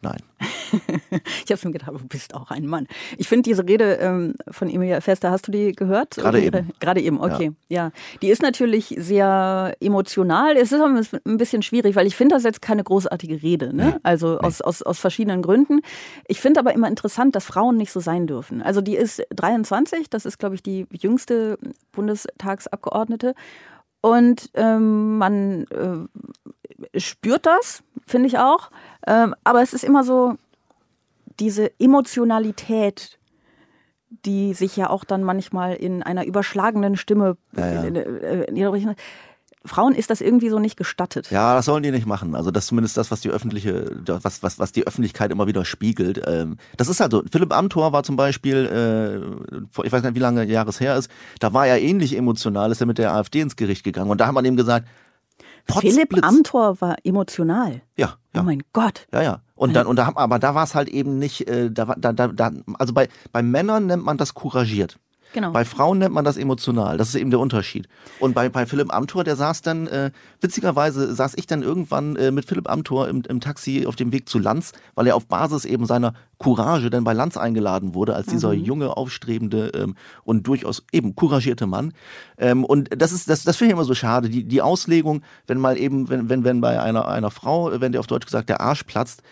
Nein. 0.02 0.18
ich 1.44 1.50
habe 1.50 1.56
schon 1.56 1.72
gedacht, 1.72 1.90
du 1.90 2.06
bist 2.06 2.34
auch 2.34 2.50
ein 2.50 2.66
Mann. 2.66 2.86
Ich 3.16 3.28
finde 3.28 3.42
diese 3.42 3.66
Rede 3.66 3.94
ähm, 3.94 4.34
von 4.50 4.68
Emilia 4.68 5.00
Fester, 5.00 5.30
hast 5.30 5.48
du 5.48 5.52
die 5.52 5.72
gehört? 5.72 6.16
Gerade 6.16 6.42
eben. 6.42 6.70
Gerade 6.80 7.00
eben, 7.00 7.20
okay. 7.20 7.52
Ja. 7.68 7.84
ja. 7.84 7.90
Die 8.20 8.28
ist 8.28 8.42
natürlich 8.42 8.94
sehr 8.98 9.74
emotional. 9.80 10.56
Es 10.56 10.72
ist 10.72 10.80
auch 10.80 10.90
ein 11.24 11.38
bisschen 11.38 11.62
schwierig, 11.62 11.96
weil 11.96 12.06
ich 12.06 12.16
finde 12.16 12.34
das 12.34 12.44
jetzt 12.44 12.60
keine 12.60 12.84
großartige 13.06 13.42
Rede. 13.42 13.74
Ne? 13.74 13.86
Nee. 13.86 14.00
Also 14.02 14.34
nee. 14.34 14.46
Aus, 14.46 14.60
aus, 14.60 14.82
aus 14.82 14.98
verschiedenen 14.98 15.42
Gründen. 15.42 15.80
Ich 16.26 16.40
finde 16.40 16.60
aber 16.60 16.74
immer 16.74 16.88
interessant, 16.88 17.34
dass 17.34 17.44
Frauen 17.44 17.76
nicht 17.76 17.92
so 17.92 18.00
sein 18.00 18.26
dürfen. 18.26 18.62
Also 18.62 18.80
die 18.80 18.96
ist 18.96 19.22
23, 19.30 20.10
das 20.10 20.26
ist, 20.26 20.38
glaube 20.38 20.54
ich, 20.54 20.62
die 20.62 20.86
jüngste 20.90 21.58
Bundestagsabgeordnete. 21.92 23.34
Und 24.00 24.50
ähm, 24.54 25.18
man 25.18 25.64
äh, 25.64 27.00
spürt 27.00 27.46
das, 27.46 27.82
finde 28.06 28.28
ich 28.28 28.38
auch. 28.38 28.70
Ähm, 29.06 29.34
aber 29.44 29.62
es 29.62 29.72
ist 29.72 29.84
immer 29.84 30.04
so 30.04 30.36
diese 31.40 31.70
Emotionalität, 31.78 33.18
die 34.24 34.54
sich 34.54 34.76
ja 34.76 34.88
auch 34.90 35.04
dann 35.04 35.22
manchmal 35.24 35.74
in 35.74 36.02
einer 36.02 36.24
überschlagenen 36.24 36.96
Stimme 36.96 37.36
ja, 37.56 37.84
ja. 37.84 38.94
Frauen 39.66 39.94
ist 39.94 40.10
das 40.10 40.20
irgendwie 40.20 40.48
so 40.48 40.58
nicht 40.58 40.76
gestattet. 40.76 41.30
Ja, 41.30 41.54
das 41.54 41.66
sollen 41.66 41.82
die 41.82 41.90
nicht 41.90 42.06
machen. 42.06 42.34
Also 42.34 42.50
das 42.50 42.64
ist 42.64 42.68
zumindest 42.68 42.96
das, 42.96 43.10
was 43.10 43.20
die 43.20 43.30
öffentliche, 43.30 43.90
was, 44.06 44.42
was, 44.42 44.58
was 44.58 44.72
die 44.72 44.86
Öffentlichkeit 44.86 45.30
immer 45.30 45.46
wieder 45.46 45.64
spiegelt. 45.64 46.22
Ähm, 46.26 46.56
das 46.76 46.88
ist 46.88 47.00
halt 47.00 47.12
so. 47.12 47.22
Philipp 47.30 47.52
Amthor 47.52 47.92
war 47.92 48.02
zum 48.02 48.16
Beispiel, 48.16 49.46
äh, 49.52 49.84
ich 49.84 49.92
weiß 49.92 50.02
nicht, 50.02 50.14
wie 50.14 50.20
lange 50.20 50.44
Jahres 50.44 50.80
her 50.80 50.96
ist, 50.96 51.10
da 51.40 51.52
war 51.52 51.66
er 51.66 51.80
ähnlich 51.80 52.16
emotional, 52.16 52.70
ist 52.70 52.80
er 52.80 52.86
mit 52.86 52.98
der 52.98 53.12
AfD 53.14 53.40
ins 53.40 53.56
Gericht 53.56 53.84
gegangen. 53.84 54.10
Und 54.10 54.20
da 54.20 54.26
hat 54.26 54.34
man 54.34 54.44
ihm 54.44 54.56
gesagt, 54.56 54.86
Philipp 55.80 56.24
Amthor 56.24 56.80
war 56.80 56.96
emotional. 57.04 57.82
Ja, 57.96 58.16
ja. 58.34 58.40
Oh 58.40 58.44
mein 58.44 58.62
Gott. 58.72 59.06
Ja, 59.12 59.22
ja. 59.22 59.40
Und 59.56 59.74
dann, 59.74 59.86
und 59.86 59.96
da, 59.96 60.12
aber 60.14 60.38
da 60.38 60.54
war 60.54 60.64
es 60.64 60.74
halt 60.74 60.88
eben 60.88 61.18
nicht, 61.18 61.48
äh, 61.48 61.70
da, 61.70 61.94
da, 61.96 62.12
da, 62.12 62.28
da, 62.28 62.50
also 62.78 62.92
bei, 62.92 63.08
bei 63.32 63.42
Männern 63.42 63.86
nennt 63.86 64.04
man 64.04 64.18
das 64.18 64.34
couragiert. 64.34 64.98
Genau. 65.32 65.50
Bei 65.50 65.64
Frauen 65.64 65.98
nennt 65.98 66.14
man 66.14 66.24
das 66.24 66.36
emotional. 66.36 66.96
Das 66.96 67.08
ist 67.08 67.14
eben 67.14 67.30
der 67.30 67.40
Unterschied. 67.40 67.88
Und 68.20 68.34
bei, 68.34 68.48
bei 68.48 68.64
Philipp 68.64 68.92
Amthor, 68.94 69.24
der 69.24 69.36
saß 69.36 69.62
dann, 69.62 69.86
äh, 69.86 70.10
witzigerweise 70.40 71.14
saß 71.14 71.34
ich 71.36 71.46
dann 71.46 71.62
irgendwann 71.62 72.16
äh, 72.16 72.30
mit 72.30 72.46
Philipp 72.46 72.70
Amthor 72.70 73.08
im, 73.08 73.22
im 73.28 73.40
Taxi 73.40 73.86
auf 73.86 73.96
dem 73.96 74.12
Weg 74.12 74.28
zu 74.28 74.38
Lanz, 74.38 74.72
weil 74.94 75.06
er 75.06 75.16
auf 75.16 75.26
Basis 75.26 75.64
eben 75.64 75.84
seiner 75.86 76.14
Courage 76.38 76.90
dann 76.90 77.04
bei 77.04 77.12
Lanz 77.12 77.36
eingeladen 77.36 77.94
wurde, 77.94 78.14
als 78.14 78.26
dieser 78.26 78.52
mhm. 78.52 78.64
junge, 78.64 78.96
aufstrebende 78.96 79.68
ähm, 79.74 79.94
und 80.24 80.46
durchaus 80.46 80.84
eben 80.92 81.16
couragierte 81.16 81.66
Mann. 81.66 81.92
Ähm, 82.38 82.64
und 82.64 82.90
das 82.96 83.12
ist, 83.12 83.28
das, 83.28 83.42
das 83.42 83.56
finde 83.56 83.72
ich 83.72 83.76
immer 83.76 83.84
so 83.84 83.94
schade. 83.94 84.28
Die, 84.28 84.44
die 84.44 84.62
Auslegung, 84.62 85.22
wenn 85.46 85.58
mal 85.58 85.76
eben, 85.76 86.08
wenn, 86.08 86.28
wenn, 86.28 86.44
wenn 86.44 86.60
bei 86.60 86.80
einer, 86.80 87.08
einer 87.08 87.30
Frau, 87.30 87.80
wenn 87.80 87.92
der 87.92 88.00
auf 88.00 88.06
Deutsch 88.06 88.26
gesagt 88.26 88.48
der 88.48 88.60
Arsch 88.60 88.84
platzt, 88.84 89.22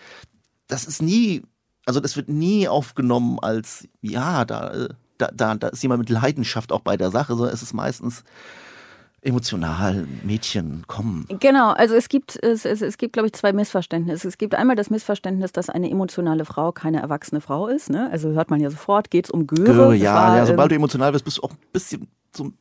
das 0.67 0.85
ist 0.85 1.01
nie, 1.01 1.43
also 1.85 1.99
das 1.99 2.15
wird 2.15 2.29
nie 2.29 2.67
aufgenommen 2.67 3.39
als, 3.39 3.87
ja, 4.01 4.45
da, 4.45 4.71
äh, 4.71 4.89
da, 5.17 5.29
da, 5.33 5.55
da 5.55 5.67
ist 5.69 5.83
jemand 5.83 5.99
mit 5.99 6.09
Leidenschaft 6.09 6.71
auch 6.71 6.81
bei 6.81 6.97
der 6.97 7.11
Sache, 7.11 7.35
sondern 7.35 7.53
es 7.53 7.61
ist 7.61 7.73
meistens 7.73 8.23
emotional, 9.25 10.07
Mädchen, 10.23 10.83
kommen. 10.87 11.25
Genau, 11.39 11.71
also 11.71 11.95
es 11.95 12.09
gibt, 12.09 12.41
es, 12.43 12.63
es, 12.63 12.81
es 12.81 12.97
gibt, 12.97 13.13
glaube 13.13 13.27
ich, 13.27 13.33
zwei 13.33 13.53
Missverständnisse. 13.53 14.27
Es 14.27 14.37
gibt 14.37 14.53
einmal 14.53 14.75
das 14.75 14.91
Missverständnis, 14.91 15.51
dass 15.51 15.69
eine 15.69 15.89
emotionale 15.89 16.45
Frau 16.45 16.71
keine 16.71 17.01
erwachsene 17.01 17.41
Frau 17.41 17.67
ist. 17.67 17.89
Ne? 17.89 18.09
Also 18.11 18.29
hört 18.29 18.51
man 18.51 18.61
ja 18.61 18.69
sofort, 18.69 19.09
geht 19.09 19.25
es 19.25 19.31
um 19.31 19.47
Göre. 19.47 19.65
Göre 19.65 19.95
ja, 19.95 20.13
war, 20.13 20.37
ja, 20.37 20.45
sobald 20.45 20.67
ähm, 20.67 20.69
du 20.69 20.75
emotional 20.75 21.11
bist, 21.11 21.25
bist 21.25 21.39
du 21.39 21.43
auch 21.43 21.51
ein 21.51 21.57
bisschen 21.73 22.07
so 22.35 22.45
ein 22.45 22.57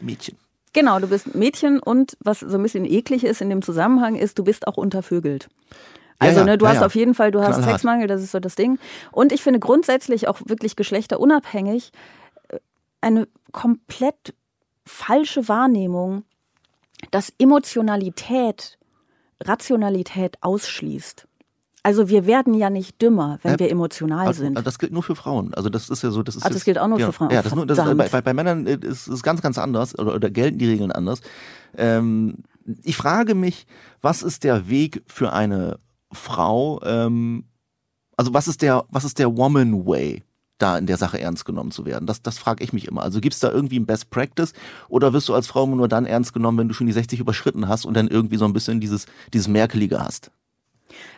Mädchen. 0.00 0.36
Genau, 0.72 0.98
du 0.98 1.06
bist 1.06 1.34
Mädchen 1.34 1.78
und 1.78 2.18
was 2.20 2.40
so 2.40 2.56
ein 2.56 2.62
bisschen 2.62 2.84
eklig 2.84 3.24
ist 3.24 3.40
in 3.40 3.48
dem 3.48 3.62
Zusammenhang 3.62 4.16
ist, 4.16 4.38
du 4.38 4.44
bist 4.44 4.66
auch 4.66 4.76
untervögelt. 4.76 5.48
Also, 6.18 6.40
ja, 6.40 6.40
ja, 6.40 6.52
ne, 6.52 6.58
du 6.58 6.64
ja, 6.64 6.72
hast 6.72 6.82
auf 6.82 6.94
jeden 6.94 7.14
Fall, 7.14 7.30
du 7.30 7.42
hast 7.42 7.62
Sexmangel, 7.62 8.06
das 8.06 8.22
ist 8.22 8.32
so 8.32 8.40
das 8.40 8.54
Ding. 8.54 8.78
Und 9.12 9.32
ich 9.32 9.42
finde 9.42 9.60
grundsätzlich 9.60 10.28
auch 10.28 10.40
wirklich 10.46 10.76
geschlechterunabhängig 10.76 11.92
äh, 12.48 12.58
eine 13.00 13.28
komplett 13.52 14.34
falsche 14.84 15.48
Wahrnehmung, 15.48 16.24
dass 17.10 17.32
Emotionalität 17.38 18.78
Rationalität 19.42 20.38
ausschließt. 20.40 21.26
Also 21.82 22.08
wir 22.08 22.26
werden 22.26 22.52
ja 22.54 22.68
nicht 22.68 23.00
dümmer, 23.00 23.38
wenn 23.42 23.52
ja, 23.52 23.58
wir 23.60 23.70
emotional 23.70 24.26
also, 24.26 24.42
sind. 24.42 24.66
Das 24.66 24.78
gilt 24.80 24.92
nur 24.92 25.04
für 25.04 25.14
Frauen. 25.14 25.54
Also 25.54 25.68
das 25.68 25.88
ist 25.88 26.02
ja 26.02 26.10
so, 26.10 26.24
das 26.24 26.34
ist. 26.34 26.44
Ah, 26.44 26.48
das 26.48 26.64
gilt 26.64 26.78
auch 26.78 26.88
nur 26.88 26.98
ja, 26.98 27.06
für 27.06 27.12
Frauen. 27.12 27.30
Ja, 27.30 27.42
das 27.42 27.54
nur, 27.54 27.64
das 27.64 27.78
ist, 27.78 28.10
bei, 28.10 28.22
bei, 28.22 28.34
Männern 28.34 28.66
ist 28.66 29.06
es 29.06 29.22
ganz, 29.22 29.40
ganz 29.40 29.56
anders 29.56 29.96
oder, 29.96 30.14
oder 30.14 30.28
gelten 30.28 30.58
die 30.58 30.66
Regeln 30.66 30.90
anders. 30.90 31.20
Ähm, 31.76 32.38
ich 32.82 32.96
frage 32.96 33.36
mich, 33.36 33.68
was 34.00 34.22
ist 34.22 34.42
der 34.42 34.68
Weg 34.68 35.04
für 35.06 35.32
eine 35.32 35.78
Frau? 36.16 36.80
Ähm, 36.82 37.44
also 38.16 38.34
was 38.34 38.48
ist 38.48 38.62
der, 38.62 38.84
was 38.90 39.04
ist 39.04 39.18
der 39.18 39.36
Woman 39.36 39.86
Way? 39.86 40.22
da 40.58 40.78
in 40.78 40.86
der 40.86 40.96
Sache 40.96 41.20
ernst 41.20 41.44
genommen 41.44 41.70
zu 41.70 41.84
werden? 41.84 42.06
Das, 42.06 42.22
das 42.22 42.38
frage 42.38 42.64
ich 42.64 42.72
mich 42.72 42.86
immer. 42.88 43.02
Also 43.02 43.20
gibt 43.20 43.34
es 43.34 43.40
da 43.40 43.50
irgendwie 43.50 43.78
ein 43.78 43.86
Best 43.86 44.10
Practice 44.10 44.52
oder 44.88 45.12
wirst 45.12 45.28
du 45.28 45.34
als 45.34 45.46
Frau 45.46 45.66
nur 45.66 45.88
dann 45.88 46.06
ernst 46.06 46.32
genommen, 46.32 46.58
wenn 46.58 46.68
du 46.68 46.74
schon 46.74 46.86
die 46.86 46.92
60 46.92 47.20
überschritten 47.20 47.68
hast 47.68 47.84
und 47.84 47.94
dann 47.94 48.08
irgendwie 48.08 48.36
so 48.36 48.44
ein 48.44 48.52
bisschen 48.52 48.80
dieses, 48.80 49.06
dieses 49.32 49.48
Merkelige 49.48 50.00
hast? 50.00 50.30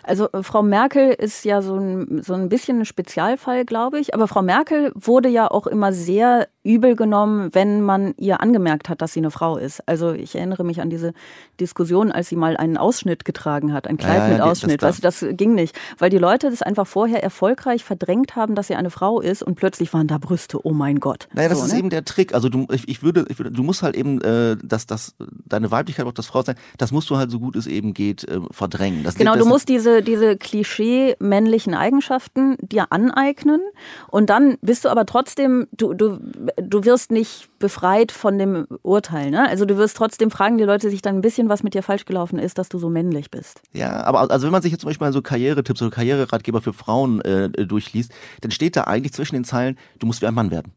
Also 0.08 0.30
äh, 0.32 0.42
Frau 0.42 0.62
Merkel 0.62 1.10
ist 1.10 1.44
ja 1.44 1.62
so 1.62 1.76
ein, 1.76 2.22
so 2.22 2.34
ein 2.34 2.48
bisschen 2.48 2.80
ein 2.80 2.84
Spezialfall, 2.84 3.64
glaube 3.64 3.98
ich. 4.00 4.14
Aber 4.14 4.26
Frau 4.28 4.42
Merkel 4.42 4.92
wurde 4.94 5.28
ja 5.28 5.50
auch 5.50 5.66
immer 5.66 5.92
sehr 5.92 6.48
übel 6.68 6.96
genommen, 6.96 7.50
wenn 7.52 7.82
man 7.82 8.14
ihr 8.18 8.40
angemerkt 8.40 8.88
hat, 8.88 9.00
dass 9.00 9.12
sie 9.12 9.20
eine 9.20 9.30
Frau 9.30 9.56
ist. 9.56 9.80
Also 9.86 10.12
ich 10.12 10.34
erinnere 10.34 10.64
mich 10.64 10.80
an 10.80 10.90
diese 10.90 11.14
Diskussion, 11.60 12.12
als 12.12 12.28
sie 12.28 12.36
mal 12.36 12.56
einen 12.56 12.76
Ausschnitt 12.76 13.24
getragen 13.24 13.72
hat, 13.72 13.86
ein 13.86 13.96
Kleid 13.96 14.18
ja, 14.18 14.28
mit 14.28 14.40
Ausschnitt. 14.40 14.82
Das, 14.82 15.00
das 15.00 15.24
ging 15.30 15.54
nicht, 15.54 15.78
weil 15.98 16.10
die 16.10 16.18
Leute 16.18 16.50
das 16.50 16.60
einfach 16.60 16.86
vorher 16.86 17.22
erfolgreich 17.22 17.84
verdrängt 17.84 18.36
haben, 18.36 18.54
dass 18.54 18.66
sie 18.66 18.74
eine 18.74 18.90
Frau 18.90 19.20
ist 19.20 19.42
und 19.42 19.54
plötzlich 19.54 19.94
waren 19.94 20.08
da 20.08 20.18
Brüste. 20.18 20.58
Oh 20.62 20.72
mein 20.72 21.00
Gott. 21.00 21.28
Naja, 21.32 21.48
das 21.48 21.60
so, 21.60 21.66
ist 21.66 21.72
ne? 21.72 21.78
eben 21.78 21.90
der 21.90 22.04
Trick. 22.04 22.34
Also 22.34 22.48
du, 22.48 22.66
ich, 22.70 22.86
ich, 22.86 23.02
würde, 23.02 23.24
ich 23.28 23.38
würde, 23.38 23.50
du 23.50 23.62
musst 23.62 23.82
halt 23.82 23.96
eben, 23.96 24.20
äh, 24.20 24.56
dass 24.62 24.86
das 24.86 25.14
deine 25.46 25.70
Weiblichkeit 25.70 26.06
auch 26.06 26.12
das 26.12 26.26
Frau 26.26 26.42
sein, 26.42 26.56
das 26.76 26.92
musst 26.92 27.08
du 27.08 27.16
halt 27.16 27.30
so 27.30 27.40
gut 27.40 27.56
es 27.56 27.66
eben 27.66 27.94
geht 27.94 28.24
äh, 28.24 28.40
verdrängen. 28.50 29.04
Das, 29.04 29.14
genau, 29.14 29.36
du 29.36 29.46
musst 29.46 29.70
diese 29.70 29.97
diese 30.02 30.36
Klischee-männlichen 30.36 31.74
Eigenschaften 31.74 32.56
dir 32.60 32.92
aneignen 32.92 33.60
und 34.08 34.30
dann 34.30 34.58
bist 34.60 34.84
du 34.84 34.88
aber 34.88 35.06
trotzdem, 35.06 35.66
du, 35.72 35.94
du, 35.94 36.18
du 36.56 36.84
wirst 36.84 37.10
nicht 37.10 37.48
befreit 37.58 38.12
von 38.12 38.38
dem 38.38 38.66
Urteil. 38.82 39.30
Ne? 39.30 39.48
Also 39.48 39.64
du 39.64 39.76
wirst 39.76 39.96
trotzdem 39.96 40.30
fragen 40.30 40.58
die 40.58 40.64
Leute 40.64 40.90
sich 40.90 41.02
dann 41.02 41.16
ein 41.16 41.20
bisschen, 41.20 41.48
was 41.48 41.62
mit 41.62 41.74
dir 41.74 41.82
falsch 41.82 42.04
gelaufen 42.04 42.38
ist, 42.38 42.58
dass 42.58 42.68
du 42.68 42.78
so 42.78 42.88
männlich 42.88 43.30
bist. 43.30 43.62
Ja, 43.72 44.04
aber 44.04 44.30
also 44.30 44.46
wenn 44.46 44.52
man 44.52 44.62
sich 44.62 44.72
jetzt 44.72 44.82
zum 44.82 44.88
Beispiel 44.88 45.06
mal 45.06 45.12
so 45.12 45.22
Karrieretipps 45.22 45.82
oder 45.82 45.90
Karriereratgeber 45.90 46.60
für 46.60 46.72
Frauen 46.72 47.20
äh, 47.22 47.48
durchliest, 47.50 48.12
dann 48.40 48.50
steht 48.50 48.76
da 48.76 48.84
eigentlich 48.84 49.12
zwischen 49.12 49.34
den 49.34 49.44
Zeilen, 49.44 49.78
du 49.98 50.06
musst 50.06 50.22
wie 50.22 50.26
ein 50.26 50.34
Mann 50.34 50.50
werden. 50.50 50.72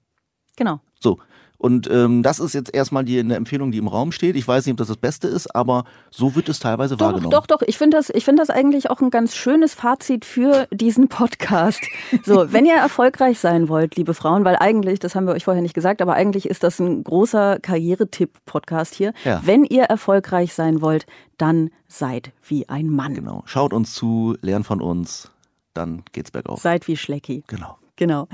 Genau. 0.56 0.80
So. 1.00 1.20
Und 1.62 1.88
ähm, 1.92 2.24
das 2.24 2.40
ist 2.40 2.54
jetzt 2.54 2.74
erstmal 2.74 3.06
die 3.06 3.20
eine 3.20 3.36
Empfehlung, 3.36 3.72
die 3.72 3.78
im 3.78 3.88
Raum 3.88 4.12
steht. 4.12 4.36
Ich 4.36 4.48
weiß 4.48 4.66
nicht, 4.66 4.72
ob 4.72 4.78
das 4.80 4.88
das 4.88 4.98
Beste 4.98 5.28
ist, 5.28 5.56
aber 5.56 5.84
so 6.10 6.34
wird 6.34 6.50
es 6.50 6.58
teilweise 6.58 6.98
doch, 6.98 7.06
wahrgenommen. 7.06 7.30
Doch, 7.30 7.46
doch. 7.46 7.62
Ich 7.62 7.78
finde 7.78 7.98
das, 7.98 8.10
ich 8.10 8.26
finde 8.26 8.42
das 8.42 8.50
eigentlich 8.50 8.90
auch 8.90 9.00
ein 9.00 9.12
ganz 9.12 9.36
schönes 9.36 9.76
Fazit 9.76 10.26
für 10.26 10.68
diesen 10.72 11.08
Podcast. 11.08 11.82
So, 12.24 12.52
wenn 12.52 12.66
ihr 12.66 12.76
erfolgreich 12.76 13.40
sein 13.40 13.70
wollt, 13.70 13.96
liebe 13.96 14.14
Frauen, 14.14 14.44
weil 14.44 14.56
eigentlich, 14.56 15.00
das 15.00 15.16
haben 15.16 15.26
wir 15.26 15.34
euch 15.34 15.46
vorher 15.46 15.62
nicht 15.62 15.74
gesagt, 15.74 16.02
aber 16.02 16.14
eigentlich 16.14 16.46
ist 16.48 16.64
das 16.64 16.80
ein 16.80 17.04
großer 17.04 17.60
Karrieretipp-Podcast 17.60 18.96
hier. 18.96 19.14
Ja. 19.24 19.42
Wenn 19.44 19.64
ihr 19.64 19.84
erfolgreich 19.84 20.54
sein 20.54 20.82
wollt, 20.82 21.06
dann 21.38 21.70
seid 21.88 22.32
wie 22.48 22.68
ein 22.70 22.90
Mann. 22.90 23.14
Genau. 23.14 23.44
Schaut 23.46 23.74
uns 23.74 23.94
zu, 23.94 24.36
lernt 24.42 24.66
von 24.66 24.82
uns, 24.82 25.32
dann 25.74 26.04
geht's 26.12 26.32
bergauf. 26.32 26.60
Seid 26.60 26.88
wie 26.88 26.98
Schlecki. 26.98 27.44
Genau. 27.48 27.78
Genau. 27.96 28.28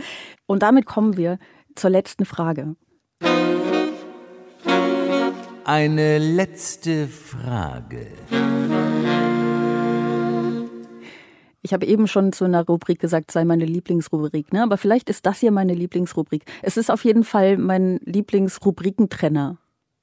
Und 0.46 0.64
damit 0.64 0.86
kommen 0.86 1.18
wir 1.18 1.40
zur 1.76 1.90
letzten 1.90 2.26
Frage. 2.26 2.76
Eine 5.68 6.18
letzte 6.18 7.10
Frage. 7.10 8.08
Ich 11.62 11.74
habe 11.74 11.86
eben 11.86 12.08
schon 12.08 12.32
zu 12.32 12.46
einer 12.46 12.66
Rubrik 12.66 13.00
gesagt, 13.00 13.32
sei 13.32 13.44
meine 13.44 13.66
Lieblingsrubrik, 13.66 14.54
ne? 14.54 14.64
Aber 14.64 14.78
vielleicht 14.78 15.10
ist 15.10 15.26
das 15.26 15.40
hier 15.40 15.52
meine 15.52 15.74
Lieblingsrubrik. 15.74 16.46
Es 16.62 16.78
ist 16.78 16.90
auf 16.90 17.04
jeden 17.04 17.26
Fall 17.26 17.58
mein 17.58 18.00
Lieblingsrubrikentrenner. 18.06 19.58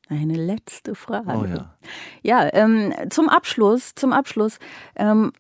Eine 0.09 0.35
letzte 0.35 0.95
Frage. 0.95 1.33
Oh 1.35 1.47
ja. 1.47 1.75
Ja, 2.23 2.51
ähm, 2.53 2.93
zum 3.09 3.31
Abschluss, 3.31 3.95
zum 3.95 4.13
Abschluss 4.13 4.59
ähm, 4.97 5.33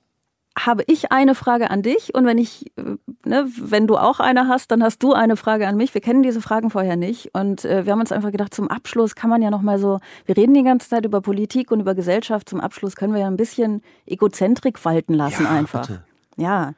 habe 0.57 0.85
ich 0.87 1.11
eine 1.11 1.35
Frage 1.35 1.71
an 1.71 1.83
dich 1.83 2.15
und 2.15 2.27
wenn 2.27 2.39
ich, 2.39 2.67
äh, 2.77 2.97
ne, 3.25 3.47
wenn 3.59 3.87
du 3.87 3.97
auch 3.97 4.21
eine 4.21 4.47
hast, 4.49 4.71
dann 4.71 4.83
hast 4.83 5.03
du 5.03 5.13
eine 5.13 5.37
Frage 5.37 5.67
an 5.67 5.77
mich. 5.77 5.95
Wir 5.95 6.01
kennen 6.01 6.23
diese 6.23 6.41
Fragen 6.41 6.71
vorher 6.71 6.97
nicht 6.97 7.31
und 7.35 7.65
äh, 7.65 7.85
wir 7.85 7.93
haben 7.93 8.01
uns 8.01 8.13
einfach 8.13 8.31
gedacht, 8.31 8.55
zum 8.55 8.69
Abschluss 8.69 9.15
kann 9.15 9.31
man 9.31 9.43
ja 9.43 9.51
noch 9.51 9.63
mal 9.63 9.79
so, 9.79 10.01
wir 10.27 10.37
reden 10.37 10.55
die 10.55 10.63
ganze 10.63 10.89
Zeit 10.89 11.05
über 11.05 11.21
Politik 11.21 11.71
und 11.71 11.81
über 11.81 11.95
Gesellschaft, 11.95 12.49
zum 12.49 12.61
Abschluss 12.61 12.95
können 12.95 13.15
wir 13.15 13.21
ja 13.21 13.27
ein 13.27 13.37
bisschen 13.37 13.83
Egozentrik 14.07 14.85
walten 14.85 15.15
lassen 15.15 15.45
ja, 15.45 15.51
einfach. 15.51 15.89
Bitte. 15.89 16.05
Ja. 16.37 16.75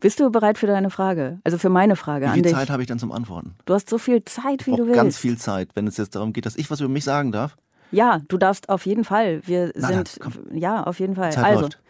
Bist 0.00 0.18
du 0.18 0.30
bereit 0.30 0.56
für 0.56 0.66
deine 0.66 0.90
Frage? 0.90 1.40
Also 1.44 1.58
für 1.58 1.68
meine 1.68 1.94
Frage 1.94 2.28
an 2.28 2.34
dich. 2.34 2.44
Wie 2.44 2.48
viel 2.48 2.56
Zeit 2.56 2.70
habe 2.70 2.82
ich 2.82 2.88
dann 2.88 2.98
zum 2.98 3.12
Antworten? 3.12 3.54
Du 3.66 3.74
hast 3.74 3.90
so 3.90 3.98
viel 3.98 4.24
Zeit, 4.24 4.66
wie 4.66 4.72
du 4.72 4.86
willst. 4.86 4.94
ganz 4.94 5.18
viel 5.18 5.36
Zeit, 5.36 5.68
wenn 5.74 5.86
es 5.86 5.98
jetzt 5.98 6.14
darum 6.14 6.32
geht, 6.32 6.46
dass 6.46 6.56
ich 6.56 6.70
was 6.70 6.80
über 6.80 6.88
mich 6.88 7.04
sagen 7.04 7.32
darf. 7.32 7.56
Ja, 7.92 8.20
du 8.28 8.38
darfst 8.38 8.68
auf 8.68 8.86
jeden 8.86 9.04
Fall. 9.04 9.42
Wir 9.46 9.72
Na, 9.74 9.88
sind, 9.88 10.20
dann, 10.20 10.58
ja, 10.58 10.84
auf 10.84 11.00
jeden 11.00 11.16
Fall. 11.16 11.32
Zeit 11.32 11.44
also, 11.44 11.62
läuft. 11.62 11.80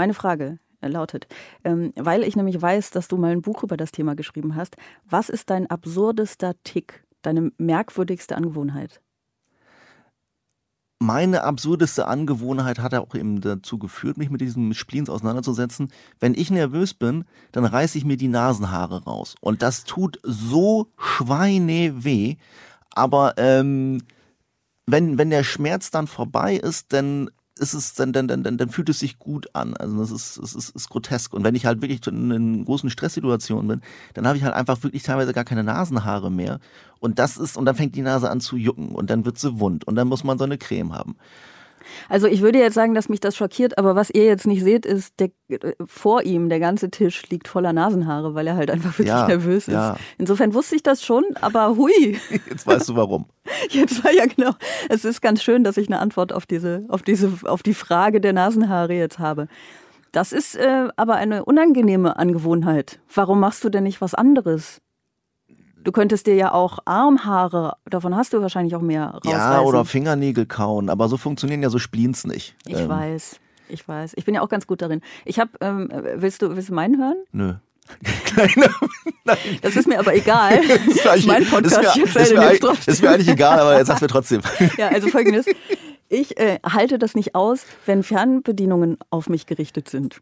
Meine 0.00 0.14
Frage 0.14 0.58
lautet, 0.80 1.26
ähm, 1.62 1.92
weil 1.94 2.22
ich 2.22 2.34
nämlich 2.34 2.60
weiß, 2.60 2.90
dass 2.90 3.06
du 3.06 3.18
mal 3.18 3.32
ein 3.32 3.42
Buch 3.42 3.62
über 3.62 3.76
das 3.76 3.92
Thema 3.92 4.14
geschrieben 4.14 4.56
hast. 4.56 4.76
Was 5.04 5.28
ist 5.28 5.50
dein 5.50 5.66
absurdester 5.66 6.54
Tick, 6.64 7.04
deine 7.20 7.52
merkwürdigste 7.58 8.34
Angewohnheit? 8.34 9.02
Meine 11.02 11.44
absurdeste 11.44 12.06
Angewohnheit 12.06 12.78
hat 12.78 12.94
auch 12.94 13.14
eben 13.14 13.42
dazu 13.42 13.78
geführt, 13.78 14.16
mich 14.16 14.30
mit 14.30 14.40
diesem 14.40 14.72
Spleens 14.72 15.10
auseinanderzusetzen. 15.10 15.90
Wenn 16.18 16.32
ich 16.32 16.50
nervös 16.50 16.94
bin, 16.94 17.26
dann 17.52 17.66
reiße 17.66 17.98
ich 17.98 18.06
mir 18.06 18.16
die 18.16 18.28
Nasenhaare 18.28 19.04
raus. 19.04 19.34
Und 19.42 19.60
das 19.60 19.84
tut 19.84 20.18
so 20.22 20.88
schweineweh. 20.96 22.36
Aber 22.94 23.34
ähm, 23.36 24.00
wenn, 24.86 25.18
wenn 25.18 25.28
der 25.28 25.44
Schmerz 25.44 25.90
dann 25.90 26.06
vorbei 26.06 26.56
ist, 26.56 26.94
dann 26.94 27.30
ist 27.60 27.74
es, 27.74 27.94
dann, 27.94 28.12
dann, 28.12 28.26
dann, 28.26 28.42
dann 28.42 28.68
fühlt 28.70 28.88
es 28.88 28.98
sich 28.98 29.18
gut 29.18 29.54
an. 29.54 29.76
Also 29.76 29.98
das 30.00 30.10
ist, 30.10 30.38
das 30.42 30.54
ist, 30.54 30.70
ist 30.70 30.88
grotesk. 30.88 31.34
Und 31.34 31.44
wenn 31.44 31.54
ich 31.54 31.66
halt 31.66 31.82
wirklich 31.82 32.06
in, 32.06 32.30
in 32.30 32.64
großen 32.64 32.90
Stresssituationen 32.90 33.68
bin, 33.68 33.80
dann 34.14 34.26
habe 34.26 34.38
ich 34.38 34.44
halt 34.44 34.54
einfach 34.54 34.82
wirklich 34.82 35.02
teilweise 35.02 35.32
gar 35.32 35.44
keine 35.44 35.62
Nasenhaare 35.62 36.30
mehr. 36.30 36.58
Und 36.98 37.18
das 37.18 37.36
ist, 37.36 37.56
und 37.56 37.66
dann 37.66 37.76
fängt 37.76 37.94
die 37.94 38.02
Nase 38.02 38.30
an 38.30 38.40
zu 38.40 38.56
jucken 38.56 38.88
und 38.94 39.10
dann 39.10 39.24
wird 39.24 39.38
sie 39.38 39.60
wund 39.60 39.86
und 39.86 39.94
dann 39.94 40.08
muss 40.08 40.24
man 40.24 40.38
so 40.38 40.44
eine 40.44 40.58
Creme 40.58 40.94
haben. 40.94 41.16
Also 42.08 42.26
ich 42.26 42.42
würde 42.42 42.58
jetzt 42.58 42.74
sagen, 42.74 42.94
dass 42.94 43.08
mich 43.08 43.20
das 43.20 43.36
schockiert, 43.36 43.78
aber 43.78 43.94
was 43.96 44.10
ihr 44.10 44.24
jetzt 44.24 44.46
nicht 44.46 44.62
seht, 44.62 44.86
ist, 44.86 45.14
der, 45.20 45.30
vor 45.86 46.22
ihm, 46.22 46.48
der 46.48 46.60
ganze 46.60 46.90
Tisch 46.90 47.28
liegt 47.28 47.48
voller 47.48 47.72
Nasenhaare, 47.72 48.34
weil 48.34 48.46
er 48.46 48.56
halt 48.56 48.70
einfach 48.70 48.90
wirklich 48.90 49.08
Ja, 49.08 49.26
nervös 49.26 49.68
ist. 49.68 49.74
ja. 49.74 49.96
Insofern 50.18 50.54
wusste 50.54 50.76
ich 50.76 50.82
das 50.82 51.04
schon, 51.04 51.24
aber 51.40 51.76
hui. 51.76 52.18
Jetzt 52.50 52.66
weißt 52.66 52.88
du 52.88 52.96
warum. 52.96 53.26
Jetzt 53.70 54.04
war 54.04 54.12
ja 54.12 54.26
genau. 54.26 54.52
Es 54.88 55.04
ist 55.04 55.20
ganz 55.20 55.42
schön, 55.42 55.64
dass 55.64 55.76
ich 55.76 55.88
eine 55.88 55.98
Antwort 55.98 56.32
auf 56.32 56.46
diese, 56.46 56.84
auf 56.88 57.02
diese, 57.02 57.32
auf 57.44 57.62
die 57.62 57.74
Frage 57.74 58.20
der 58.20 58.32
Nasenhaare 58.32 58.94
jetzt 58.94 59.18
habe. 59.18 59.48
Das 60.12 60.32
ist 60.32 60.56
äh, 60.56 60.88
aber 60.96 61.14
eine 61.16 61.44
unangenehme 61.44 62.18
Angewohnheit. 62.18 62.98
Warum 63.14 63.40
machst 63.40 63.62
du 63.64 63.68
denn 63.68 63.84
nicht 63.84 64.00
was 64.00 64.14
anderes? 64.14 64.80
Du 65.82 65.92
könntest 65.92 66.26
dir 66.26 66.34
ja 66.34 66.52
auch 66.52 66.78
Armhaare, 66.84 67.76
davon 67.86 68.14
hast 68.16 68.32
du 68.32 68.42
wahrscheinlich 68.42 68.74
auch 68.74 68.80
mehr 68.82 69.06
rausreißen. 69.14 69.30
Ja, 69.38 69.60
oder 69.60 69.84
Fingernägel 69.84 70.46
kauen, 70.46 70.90
aber 70.90 71.08
so 71.08 71.16
funktionieren 71.16 71.62
ja 71.62 71.70
so 71.70 71.78
Spleens 71.78 72.26
nicht. 72.26 72.54
Ich 72.66 72.76
Ähm, 72.78 72.88
weiß, 72.88 73.36
ich 73.68 73.86
weiß. 73.88 74.12
Ich 74.16 74.24
bin 74.24 74.34
ja 74.34 74.42
auch 74.42 74.48
ganz 74.48 74.66
gut 74.66 74.82
darin. 74.82 75.00
Ich 75.24 75.38
habe, 75.38 75.50
ähm, 75.60 75.88
willst 76.16 76.42
du, 76.42 76.54
willst 76.54 76.68
du 76.68 76.74
meinen 76.74 76.98
hören? 76.98 77.16
Nö. 77.32 77.54
Kleine, 78.24 78.68
nein. 79.24 79.36
Das 79.62 79.74
ist 79.74 79.88
mir 79.88 79.98
aber 79.98 80.14
egal. 80.14 80.60
Das 80.68 80.86
ist, 80.86 81.04
Das 81.04 81.16
ist 81.18 81.26
mein 81.26 81.44
Podcast, 81.44 81.76
das 81.76 81.96
ich 81.96 82.02
ist 82.02 82.14
mir, 82.14 82.20
erzähle 82.20 82.52
ist, 82.52 82.62
mir, 82.62 82.68
trotzdem. 82.68 82.92
ist 82.94 83.02
mir 83.02 83.10
eigentlich 83.10 83.28
egal, 83.28 83.58
aber 83.58 83.78
jetzt 83.78 83.86
sag's 83.88 84.00
mir 84.00 84.06
trotzdem. 84.08 84.42
Ja, 84.76 84.88
also 84.88 85.08
folgendes. 85.08 85.46
Ich 86.08 86.38
äh, 86.38 86.58
halte 86.64 86.98
das 86.98 87.14
nicht 87.14 87.34
aus, 87.34 87.64
wenn 87.86 88.02
Fernbedienungen 88.02 88.98
auf 89.10 89.28
mich 89.28 89.46
gerichtet 89.46 89.88
sind. 89.88 90.20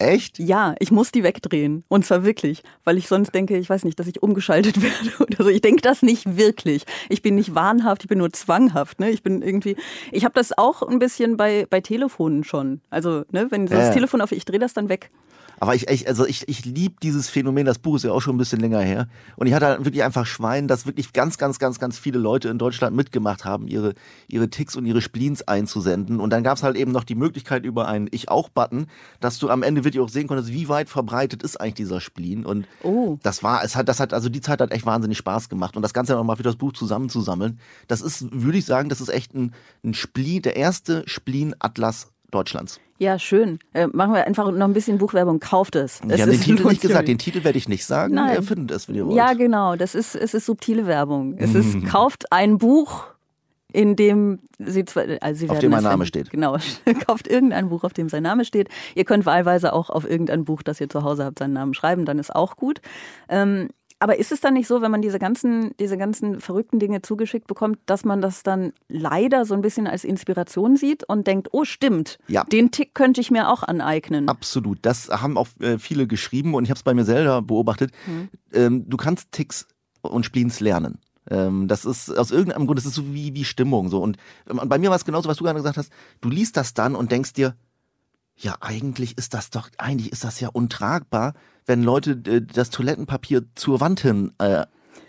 Echt? 0.00 0.38
Ja, 0.38 0.76
ich 0.78 0.92
muss 0.92 1.10
die 1.10 1.24
wegdrehen. 1.24 1.82
Und 1.88 2.06
zwar 2.06 2.22
wirklich, 2.22 2.62
weil 2.84 2.98
ich 2.98 3.08
sonst 3.08 3.34
denke, 3.34 3.56
ich 3.56 3.68
weiß 3.68 3.84
nicht, 3.84 3.98
dass 3.98 4.06
ich 4.06 4.22
umgeschaltet 4.22 4.80
werde 4.82 5.10
oder 5.18 5.44
so. 5.44 5.50
Ich 5.50 5.60
denke 5.60 5.82
das 5.82 6.02
nicht 6.02 6.36
wirklich. 6.36 6.84
Ich 7.08 7.20
bin 7.20 7.34
nicht 7.34 7.54
wahnhaft, 7.54 8.04
ich 8.04 8.08
bin 8.08 8.18
nur 8.18 8.32
zwanghaft. 8.32 9.00
Ne? 9.00 9.10
Ich 9.10 9.24
bin 9.24 9.42
irgendwie, 9.42 9.76
ich 10.12 10.24
habe 10.24 10.34
das 10.34 10.56
auch 10.56 10.82
ein 10.82 11.00
bisschen 11.00 11.36
bei, 11.36 11.66
bei 11.68 11.80
Telefonen 11.80 12.44
schon. 12.44 12.80
Also, 12.90 13.24
ne, 13.32 13.48
wenn 13.50 13.66
so 13.66 13.74
das. 13.74 13.92
Telefon 13.92 14.20
auf, 14.20 14.30
ich 14.30 14.44
drehe 14.44 14.60
das 14.60 14.72
dann 14.72 14.88
weg. 14.88 15.10
Aber 15.60 15.74
ich, 15.74 15.88
ich 15.88 16.06
also 16.06 16.24
ich, 16.26 16.48
ich 16.48 16.64
liebe 16.64 16.96
dieses 17.02 17.28
Phänomen, 17.28 17.66
das 17.66 17.78
Buch 17.78 17.96
ist 17.96 18.04
ja 18.04 18.12
auch 18.12 18.20
schon 18.20 18.36
ein 18.36 18.38
bisschen 18.38 18.60
länger 18.60 18.80
her. 18.80 19.08
Und 19.36 19.46
ich 19.46 19.54
hatte 19.54 19.66
halt 19.66 19.84
wirklich 19.84 20.04
einfach 20.04 20.26
Schwein, 20.26 20.68
dass 20.68 20.86
wirklich 20.86 21.12
ganz, 21.12 21.38
ganz, 21.38 21.58
ganz, 21.58 21.78
ganz 21.78 21.98
viele 21.98 22.18
Leute 22.18 22.48
in 22.48 22.58
Deutschland 22.58 22.94
mitgemacht 22.94 23.44
haben, 23.44 23.66
ihre, 23.66 23.94
ihre 24.28 24.48
Ticks 24.50 24.76
und 24.76 24.86
ihre 24.86 25.00
Spleens 25.00 25.46
einzusenden. 25.46 26.20
Und 26.20 26.30
dann 26.30 26.42
gab 26.42 26.56
es 26.56 26.62
halt 26.62 26.76
eben 26.76 26.92
noch 26.92 27.04
die 27.04 27.16
Möglichkeit 27.16 27.64
über 27.64 27.88
einen 27.88 28.08
Ich-Auch-Button, 28.10 28.86
dass 29.20 29.38
du 29.38 29.50
am 29.50 29.62
Ende 29.62 29.84
wirklich 29.88 30.02
auch 30.04 30.08
sehen 30.08 30.26
konntest, 30.28 30.52
wie 30.52 30.68
weit 30.68 30.88
verbreitet 30.88 31.42
ist 31.42 31.60
eigentlich 31.60 31.74
dieser 31.74 32.00
Spleen. 32.00 32.46
Und 32.46 32.66
Oh. 32.82 33.18
das 33.22 33.42
war, 33.42 33.64
es 33.64 33.76
hat, 33.76 33.88
das 33.88 34.00
hat, 34.00 34.12
also 34.14 34.28
die 34.28 34.40
Zeit 34.40 34.60
hat 34.60 34.70
echt 34.72 34.86
wahnsinnig 34.86 35.18
Spaß 35.18 35.48
gemacht. 35.48 35.76
Und 35.76 35.82
das 35.82 35.92
Ganze 35.92 36.12
nochmal 36.14 36.36
für 36.36 36.42
das 36.42 36.56
Buch 36.56 36.72
zusammenzusammeln, 36.72 37.58
das 37.88 38.00
ist, 38.00 38.26
würde 38.30 38.58
ich 38.58 38.64
sagen, 38.64 38.88
das 38.88 39.00
ist 39.00 39.08
echt 39.08 39.34
ein, 39.34 39.54
ein 39.84 39.94
Spleen, 39.94 40.42
der 40.42 40.56
erste 40.56 41.02
Spleen-Atlas 41.06 42.12
Deutschlands. 42.30 42.80
Ja, 42.98 43.18
schön. 43.18 43.58
Äh, 43.74 43.86
machen 43.86 44.12
wir 44.12 44.26
einfach 44.26 44.50
noch 44.50 44.66
ein 44.66 44.72
bisschen 44.72 44.98
Buchwerbung. 44.98 45.38
Kauft 45.38 45.76
es. 45.76 46.00
es 46.02 46.08
Wir 46.08 46.22
haben 46.22 46.30
den 46.32 46.40
Titel 46.40 46.66
nicht 46.66 46.82
gesagt, 46.82 47.08
den 47.08 47.18
Titel 47.18 47.44
werde 47.44 47.56
ich 47.56 47.68
nicht 47.68 47.84
sagen. 47.84 48.14
Nein. 48.14 48.34
Ihr 48.34 48.42
findet 48.42 48.76
es, 48.76 48.88
wenn 48.88 48.96
ihr 48.96 49.06
wollt. 49.06 49.16
Ja, 49.16 49.34
genau. 49.34 49.76
Das 49.76 49.94
ist, 49.94 50.14
es 50.16 50.34
ist 50.34 50.46
subtile 50.46 50.86
Werbung. 50.86 51.36
Es 51.38 51.54
ist, 51.54 51.86
kauft 51.86 52.32
ein 52.32 52.58
Buch, 52.58 53.04
in 53.72 53.96
dem 53.96 54.40
Sie 54.58 54.84
zwar, 54.84 55.04
also 55.20 55.38
Sie 55.40 55.50
Auf 55.50 55.58
dem 55.58 55.70
mein 55.70 55.82
Name 55.82 56.06
steht. 56.06 56.30
Genau. 56.30 56.56
kauft 57.06 57.28
irgendein 57.28 57.68
Buch, 57.68 57.84
auf 57.84 57.92
dem 57.92 58.08
sein 58.08 58.22
Name 58.22 58.44
steht. 58.44 58.68
Ihr 58.94 59.04
könnt 59.04 59.26
wahlweise 59.26 59.72
auch 59.72 59.90
auf 59.90 60.08
irgendein 60.08 60.44
Buch, 60.44 60.62
das 60.62 60.80
ihr 60.80 60.88
zu 60.88 61.02
Hause 61.02 61.24
habt, 61.24 61.38
seinen 61.38 61.52
Namen 61.52 61.74
schreiben, 61.74 62.04
dann 62.04 62.18
ist 62.18 62.34
auch 62.34 62.56
gut. 62.56 62.80
Ähm, 63.28 63.68
aber 64.00 64.18
ist 64.18 64.30
es 64.30 64.40
dann 64.40 64.54
nicht 64.54 64.68
so, 64.68 64.80
wenn 64.80 64.92
man 64.92 65.02
diese 65.02 65.18
ganzen, 65.18 65.72
diese 65.80 65.98
ganzen 65.98 66.40
verrückten 66.40 66.78
Dinge 66.78 67.02
zugeschickt 67.02 67.48
bekommt, 67.48 67.78
dass 67.86 68.04
man 68.04 68.20
das 68.20 68.44
dann 68.44 68.72
leider 68.88 69.44
so 69.44 69.54
ein 69.54 69.60
bisschen 69.60 69.88
als 69.88 70.04
Inspiration 70.04 70.76
sieht 70.76 71.02
und 71.08 71.26
denkt, 71.26 71.48
oh 71.50 71.64
stimmt, 71.64 72.18
Ja. 72.28 72.44
den 72.44 72.70
Tick 72.70 72.94
könnte 72.94 73.20
ich 73.20 73.30
mir 73.32 73.50
auch 73.50 73.64
aneignen. 73.64 74.28
Absolut. 74.28 74.78
Das 74.82 75.08
haben 75.08 75.36
auch 75.36 75.48
äh, 75.60 75.78
viele 75.78 76.06
geschrieben 76.06 76.54
und 76.54 76.62
ich 76.64 76.70
habe 76.70 76.78
es 76.78 76.84
bei 76.84 76.94
mir 76.94 77.04
selber 77.04 77.42
beobachtet. 77.42 77.90
Mhm. 78.06 78.28
Ähm, 78.52 78.88
du 78.88 78.96
kannst 78.96 79.32
Ticks 79.32 79.66
und 80.02 80.24
Spleens 80.24 80.60
lernen. 80.60 81.00
Ähm, 81.30 81.68
das 81.68 81.84
ist 81.84 82.16
aus 82.16 82.30
irgendeinem 82.30 82.66
Grund, 82.66 82.78
das 82.78 82.86
ist 82.86 82.94
so 82.94 83.14
wie, 83.14 83.34
wie 83.34 83.44
Stimmung. 83.44 83.88
So. 83.88 84.00
Und 84.02 84.16
ähm, 84.48 84.60
bei 84.66 84.78
mir 84.78 84.90
war 84.90 84.96
es 84.96 85.04
genauso, 85.04 85.28
was 85.28 85.38
du 85.38 85.44
gerade 85.44 85.58
gesagt 85.58 85.76
hast. 85.76 85.92
Du 86.20 86.28
liest 86.28 86.56
das 86.56 86.74
dann 86.74 86.94
und 86.94 87.12
denkst 87.12 87.32
dir, 87.32 87.54
ja, 88.36 88.56
eigentlich 88.60 89.18
ist 89.18 89.34
das 89.34 89.50
doch, 89.50 89.68
eigentlich 89.78 90.12
ist 90.12 90.24
das 90.24 90.40
ja 90.40 90.48
untragbar, 90.48 91.34
wenn 91.66 91.82
Leute 91.82 92.12
äh, 92.26 92.40
das 92.40 92.70
Toilettenpapier 92.70 93.44
zur 93.54 93.80
Wand 93.80 94.00
hin 94.00 94.32
äh, 94.38 94.64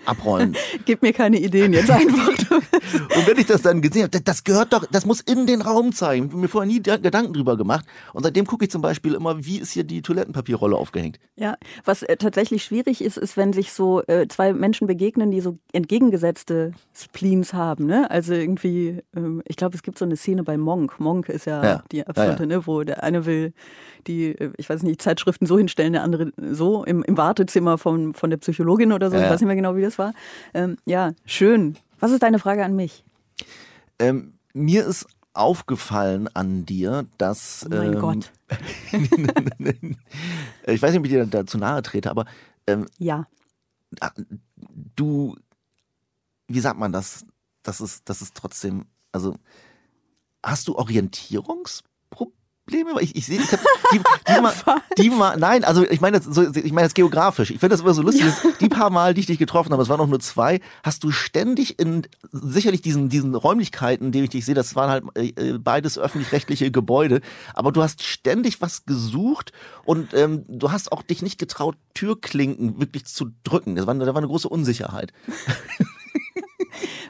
abrollen. 0.06 0.56
Gib 0.86 1.02
mir 1.02 1.14
keine 1.14 1.40
Ideen 1.40 1.74
jetzt 1.74 1.92
einfach. 1.92 2.30
Und 2.94 3.28
wenn 3.28 3.38
ich 3.38 3.46
das 3.46 3.62
dann 3.62 3.82
gesehen 3.82 4.04
habe, 4.04 4.22
das- 4.22 4.44
gehört 4.44 4.74
doch, 4.74 4.86
das 4.92 5.06
muss 5.06 5.22
in 5.22 5.46
den 5.48 5.62
Raum 5.62 5.94
zeigen. 5.94 6.28
Ich 6.28 6.32
hab 6.34 6.40
mir 6.40 6.48
vorher 6.48 6.68
nie 6.72 6.80
da- 6.82 6.98
Gedanken 6.98 7.34
drüber 7.34 7.58
gemacht. 7.58 7.86
Und 8.14 8.24
seitdem 8.24 8.46
gucke 8.46 8.66
ich 8.66 8.72
zum 8.72 8.82
Beispiel 8.82 9.14
immer, 9.14 9.46
wie 9.46 9.60
ist 9.60 9.72
hier 9.72 9.84
die 9.84 10.02
Toilettenpapierrolle 10.02 10.76
aufgehängt. 10.76 11.20
Ja, 11.36 11.56
was 11.86 12.04
äh, 12.04 12.18
tatsächlich 12.18 12.64
schwierig 12.64 13.02
ist, 13.04 13.18
ist, 13.18 13.38
wenn 13.38 13.54
sich 13.54 13.74
so 13.74 14.02
äh, 14.08 14.28
zwei 14.28 14.54
Menschen 14.54 14.88
begegnen, 14.88 15.32
die 15.32 15.42
so 15.42 15.58
entgegengesetzte 15.74 16.72
Spleens 16.96 17.54
haben. 17.54 17.86
Ne? 17.86 18.10
Also 18.10 18.34
irgendwie, 18.34 19.00
ähm, 19.16 19.42
ich 19.46 19.56
glaube, 19.56 19.76
es 19.76 19.84
gibt 19.84 19.98
so 19.98 20.06
eine 20.06 20.16
Szene 20.16 20.44
bei 20.44 20.58
Monk. 20.58 21.00
Monk 21.00 21.30
ist 21.30 21.46
ja, 21.46 21.64
Ja. 21.64 21.84
die 21.92 22.06
absurde, 22.08 22.48
Ne? 22.48 22.66
wo 22.66 22.84
der 22.84 23.04
eine 23.04 23.26
will 23.26 23.54
die, 24.08 24.28
äh, 24.38 24.52
ich 24.58 24.70
weiß 24.70 24.84
nicht, 24.84 25.02
Zeitschriften 25.02 25.46
so 25.46 25.58
hinstellen, 25.58 25.94
der 25.94 26.04
andere 26.04 26.32
so 26.52 26.84
im, 26.86 27.04
im 27.04 27.18
Wartezimmer 27.18 27.78
von, 27.78 28.14
von 28.14 28.30
der 28.30 28.38
Psychologin 28.38 28.94
oder 28.94 29.10
so. 29.10 29.16
Ja, 29.16 29.22
Ich 29.22 29.28
ja. 29.28 29.34
weiß 29.34 29.42
nicht 29.42 29.48
mehr 29.48 29.56
genau, 29.56 29.76
wie 29.76 29.82
das 29.82 29.98
war. 30.00 30.14
Ähm, 30.54 30.78
ja, 30.86 31.12
schön. 31.26 31.76
Was 32.00 32.12
ist 32.12 32.24
deine 32.24 32.40
Frage 32.40 32.64
an 32.64 32.76
mich? 32.76 33.04
Ähm, 34.00 34.34
mir 34.54 34.86
ist 34.86 35.08
aufgefallen 35.34 36.28
an 36.34 36.66
dir, 36.66 37.06
dass. 37.18 37.66
Oh 37.72 37.76
mein 37.76 37.94
ähm, 37.94 38.00
Gott. 38.00 38.32
ich 40.66 40.82
weiß 40.82 40.92
nicht, 40.92 41.00
ob 41.00 41.06
ich 41.06 41.12
dir 41.12 41.26
da 41.26 41.46
zu 41.46 41.58
nahe 41.58 41.82
trete, 41.82 42.10
aber 42.10 42.26
ähm, 42.68 42.88
Ja. 42.98 43.28
du, 44.96 45.36
wie 46.48 46.60
sagt 46.60 46.80
man 46.80 46.92
das? 46.92 47.26
Das 47.64 47.82
ist, 47.82 48.10
das 48.10 48.22
ist 48.22 48.36
trotzdem, 48.36 48.86
also 49.12 49.36
hast 50.44 50.68
du 50.68 50.76
Orientierungsprobleme? 50.76 52.39
Weil 52.72 53.04
Ich, 53.04 53.16
ich 53.16 53.26
sehe, 53.26 53.40
ich 53.40 53.52
hab 53.52 53.60
die, 53.92 54.00
die, 54.28 54.42
mal, 54.42 54.54
die 54.98 55.10
mal, 55.10 55.38
nein, 55.38 55.64
also 55.64 55.84
ich 55.84 56.02
meine 56.02 56.18
jetzt 56.18 56.34
so, 56.34 56.44
ich 56.44 56.72
meine 56.72 56.86
jetzt 56.86 56.96
geografisch. 56.96 57.52
Ich 57.52 57.60
finde 57.60 57.74
das 57.74 57.82
immer 57.82 57.94
so 57.94 58.02
lustig. 58.02 58.26
dass 58.26 58.58
Die 58.60 58.70
paar 58.70 58.90
Mal, 58.90 59.14
die 59.14 59.22
ich 59.22 59.28
dich 59.28 59.40
getroffen 59.40 59.72
habe, 59.72 59.84
es 59.84 59.90
waren 59.90 60.00
auch 60.00 60.08
nur 60.08 60.20
zwei, 60.20 60.60
hast 60.84 61.04
du 61.04 61.12
ständig 61.12 61.80
in 61.80 62.08
sicherlich 62.32 62.82
diesen 62.82 63.10
diesen 63.10 63.36
Räumlichkeiten, 63.36 64.08
in 64.08 64.12
denen 64.12 64.26
ich 64.26 64.30
dich 64.32 64.46
sehe, 64.46 64.56
das 64.56 64.76
waren 64.76 64.90
halt 64.90 65.04
äh, 65.16 65.30
äh, 65.30 65.58
beides 65.58 65.98
öffentlich-rechtliche 65.98 66.72
Gebäude, 66.72 67.22
aber 67.54 67.72
du 67.72 67.82
hast 67.82 68.04
ständig 68.04 68.62
was 68.62 68.86
gesucht 68.86 69.52
und 69.84 70.14
ähm, 70.14 70.46
du 70.48 70.72
hast 70.72 70.92
auch 70.92 71.04
dich 71.04 71.22
nicht 71.22 71.40
getraut, 71.40 71.76
Türklinken 71.94 72.80
wirklich 72.80 73.06
zu 73.06 73.32
drücken. 73.44 73.76
Das 73.76 73.88
war, 73.88 73.96
da 73.96 74.06
war 74.08 74.18
eine 74.18 74.28
große 74.28 74.48
Unsicherheit. 74.48 75.12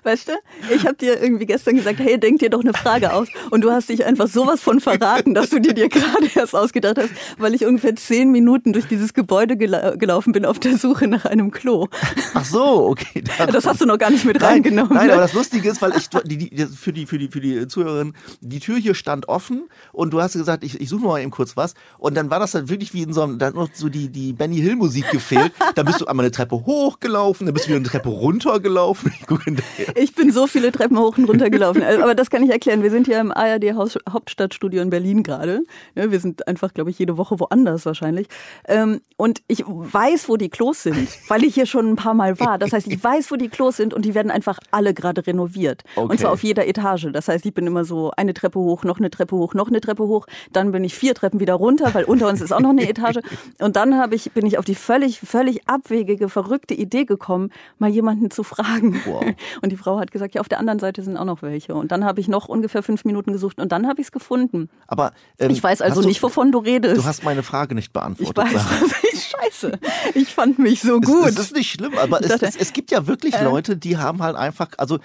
Weißt 0.04 0.30
du, 0.30 0.34
ich 0.74 0.86
habe 0.86 0.95
dir 0.95 1.22
irgendwie 1.22 1.45
gestern 1.45 1.76
gesagt, 1.76 2.00
hey, 2.00 2.20
denk 2.20 2.39
dir 2.39 2.50
doch 2.50 2.62
eine 2.62 2.74
Frage 2.74 3.14
aus. 3.14 3.28
Und 3.52 3.62
du 3.62 3.72
hast 3.72 3.89
dich 3.89 4.06
einfach 4.06 4.28
sowas 4.28 4.62
von 4.62 4.80
verraten, 4.80 5.34
dass 5.34 5.50
du 5.50 5.60
dir 5.60 5.74
dir 5.74 5.89
gerade 5.89 6.30
erst 6.36 6.56
ausgedacht 6.56 6.97
hast, 6.97 7.10
weil 7.38 7.54
ich 7.54 7.66
ungefähr 7.66 7.95
zehn 7.95 8.32
Minuten 8.32 8.74
durch 8.74 8.88
dieses 8.88 9.14
Gebäude 9.14 9.58
gela 9.58 9.95
gelaufen 9.95 10.32
bin 10.34 10.45
auf 10.45 10.60
der 10.60 10.78
Suche 10.78 11.08
nach 11.08 11.26
einem 11.26 11.52
Klo. 11.52 11.88
Ach 12.34 12.45
so, 12.45 12.88
okay. 12.88 13.24
Das 13.52 13.66
hast 13.66 13.82
du 13.82 13.86
noch 13.86 13.97
gar 13.97 14.10
nicht 14.12 14.26
mit 14.26 14.39
Nein, 14.39 14.52
reingenommen. 14.54 14.93
nein, 14.93 15.08
ne? 15.08 15.14
aber 15.14 15.22
das 15.22 15.34
Lustige 15.34 15.70
ist, 15.70 15.82
weil 15.82 15.95
ich 15.97 16.10
die, 16.10 16.38
die, 16.50 16.66
für 16.66 16.93
die 16.93 17.06
für 17.06 17.18
die 17.18 17.30
für 17.30 17.41
die 17.41 17.68
Zuhörerin, 17.68 18.14
die 18.41 18.60
Tür 18.60 18.78
hier 18.78 18.93
stand 18.93 19.28
offen 19.28 19.68
und 19.91 20.14
du 20.14 20.22
hast 20.22 20.34
gesagt, 20.34 20.64
ich, 20.64 20.80
ich 20.80 20.89
suche 20.89 21.04
mal 21.04 21.20
eben 21.22 21.32
kurz 21.32 21.58
was 21.58 21.74
und 21.97 22.16
dann 22.16 22.30
war 22.30 22.39
das 22.39 22.52
dann 22.52 22.70
wirklich 22.70 22.93
wie 22.93 23.02
in 23.04 23.14
so 23.14 23.24
einem, 23.24 23.39
da 23.39 23.47
hat 23.47 23.56
noch 23.56 23.70
so 23.74 23.89
die 23.89 24.10
die 24.10 24.34
Benny 24.34 24.58
Hill 24.58 24.76
Musik 24.76 25.10
gefehlt. 25.12 25.52
dann 25.76 25.86
bist 25.86 26.02
du 26.02 26.06
einmal 26.06 26.26
eine 26.26 26.32
Treppe 26.32 26.56
hochgelaufen, 26.66 27.45
dann 27.45 27.54
bist 27.54 27.66
du 27.66 27.70
wieder 27.70 27.78
eine 27.78 27.88
Treppe 27.88 28.10
runtergelaufen. 28.10 29.14
Ich 29.20 29.28
gucke 29.28 29.43
hinterher. 29.43 29.88
Ich 29.95 30.15
bin 30.15 30.31
so 30.31 30.47
viele 30.47 30.71
Treppen 30.71 30.97
hoch 30.97 31.17
und 31.17 31.25
runter 31.25 31.49
gelaufen. 31.49 31.83
Also, 31.83 32.03
Aber 32.03 32.15
das 32.15 32.29
kann 32.29 32.43
ich 32.43 32.49
erklären. 32.51 32.83
Wir 32.83 32.91
sind 32.91 33.07
hier 33.07 33.19
im 33.19 33.31
ARD 33.31 33.73
Hauptstadtstudio 33.73 34.81
in 34.81 34.89
Berlin 34.89 35.23
gerade. 35.23 35.63
Wir 35.95 36.19
sind 36.19 36.47
einfach, 36.47 36.73
glaube 36.73 36.89
ich, 36.89 36.99
jede 36.99 37.17
Woche 37.17 37.39
woanders 37.39 37.85
wahrscheinlich. 37.85 38.27
Ähm, 38.67 39.01
Und 39.17 39.41
ich 39.47 39.63
weiß, 39.65 40.29
wo 40.29 40.37
die 40.37 40.49
Klos 40.49 40.83
sind, 40.83 41.09
weil 41.27 41.43
ich 41.43 41.55
hier 41.55 41.65
schon 41.65 41.89
ein 41.91 41.95
paar 41.95 42.13
Mal 42.13 42.39
war. 42.39 42.57
Das 42.57 42.73
heißt, 42.73 42.87
ich 42.87 43.03
weiß, 43.03 43.31
wo 43.31 43.35
die 43.35 43.49
Klos 43.49 43.77
sind 43.77 43.93
und 43.93 44.05
die 44.05 44.13
werden 44.15 44.31
einfach 44.31 44.59
alle 44.71 44.93
gerade 44.93 45.25
renoviert. 45.25 45.83
Okay. 45.95 46.11
Und 46.11 46.19
zwar 46.19 46.31
auf 46.31 46.43
jeder 46.43 46.67
Etage. 46.67 47.07
Das 47.11 47.27
heißt, 47.27 47.45
ich 47.45 47.53
bin 47.53 47.67
immer 47.67 47.85
so 47.85 48.11
eine 48.15 48.33
Treppe 48.33 48.59
hoch, 48.59 48.83
noch 48.83 48.99
eine 48.99 49.09
Treppe 49.09 49.35
hoch, 49.35 49.53
noch 49.53 49.67
eine 49.67 49.81
Treppe 49.81 50.03
hoch. 50.07 50.25
Dann 50.53 50.71
bin 50.71 50.83
ich 50.83 50.95
vier 50.95 51.15
Treppen 51.15 51.39
wieder 51.39 51.55
runter, 51.55 51.93
weil 51.93 52.03
unter 52.05 52.27
uns 52.27 52.41
ist 52.41 52.51
auch 52.51 52.59
noch 52.59 52.69
eine 52.69 52.87
Etage. 52.89 53.19
Und 53.59 53.75
dann 53.75 53.97
habe 53.97 54.15
ich, 54.15 54.31
bin 54.31 54.45
ich 54.45 54.57
auf 54.57 54.65
die 54.65 54.75
völlig, 54.75 55.19
völlig 55.19 55.67
abwegige, 55.67 56.29
verrückte 56.29 56.73
Idee 56.73 57.05
gekommen, 57.05 57.51
mal 57.77 57.89
jemanden 57.89 58.31
zu 58.31 58.43
fragen. 58.43 59.01
Wow. 59.05 59.25
Und 59.61 59.71
die 59.71 59.77
Frau 59.80 59.99
hat 59.99 60.11
gesagt, 60.11 60.36
ja, 60.36 60.41
auf 60.41 60.47
der 60.49 60.59
anderen 60.59 60.77
Seite 60.80 61.01
sind 61.01 61.17
auch 61.17 61.25
noch 61.25 61.41
welche. 61.41 61.73
Und 61.73 61.91
dann 61.91 62.05
habe 62.05 62.19
ich 62.21 62.27
noch 62.27 62.47
ungefähr 62.47 62.84
fünf 62.84 63.05
Minuten 63.05 63.32
gesucht 63.34 63.59
und 63.59 63.71
dann 63.71 63.88
habe 63.88 63.99
ich 64.01 64.07
es 64.07 64.11
gefunden. 64.11 64.69
Aber 64.88 65.13
ähm, 65.39 65.49
Ich 65.49 65.63
weiß 65.63 65.82
also 65.82 66.01
du- 66.01 66.07
nicht, 66.07 66.21
wovon 66.21 66.51
du 66.51 66.59
redest. 66.59 66.97
Du 66.97 67.05
hast 67.05 67.23
meine 67.23 67.41
Frage 67.41 67.73
nicht 67.73 67.88
ich 67.88 67.93
beantwortet. 67.93 68.38
weiß, 68.38 68.53
das 68.53 69.03
ist 69.13 69.30
scheiße. 69.32 69.80
Ich 70.13 70.34
fand 70.34 70.59
mich 70.59 70.82
so 70.82 70.99
gut. 71.01 71.27
es 71.30 71.39
ist 71.39 71.55
nicht 71.55 71.71
schlimm, 71.71 71.97
aber 71.97 72.21
Ich 72.23 72.30
es, 72.30 72.41
es, 72.41 72.55
es 72.55 72.73
gibt 72.73 72.91
ja 72.91 73.07
wirklich 73.07 73.34
äh, 73.36 73.43
Leute, 73.43 73.77
die 73.77 73.97
haben 73.97 74.21
halt 74.21 74.36
einfach, 74.36 74.67
also 74.77 74.99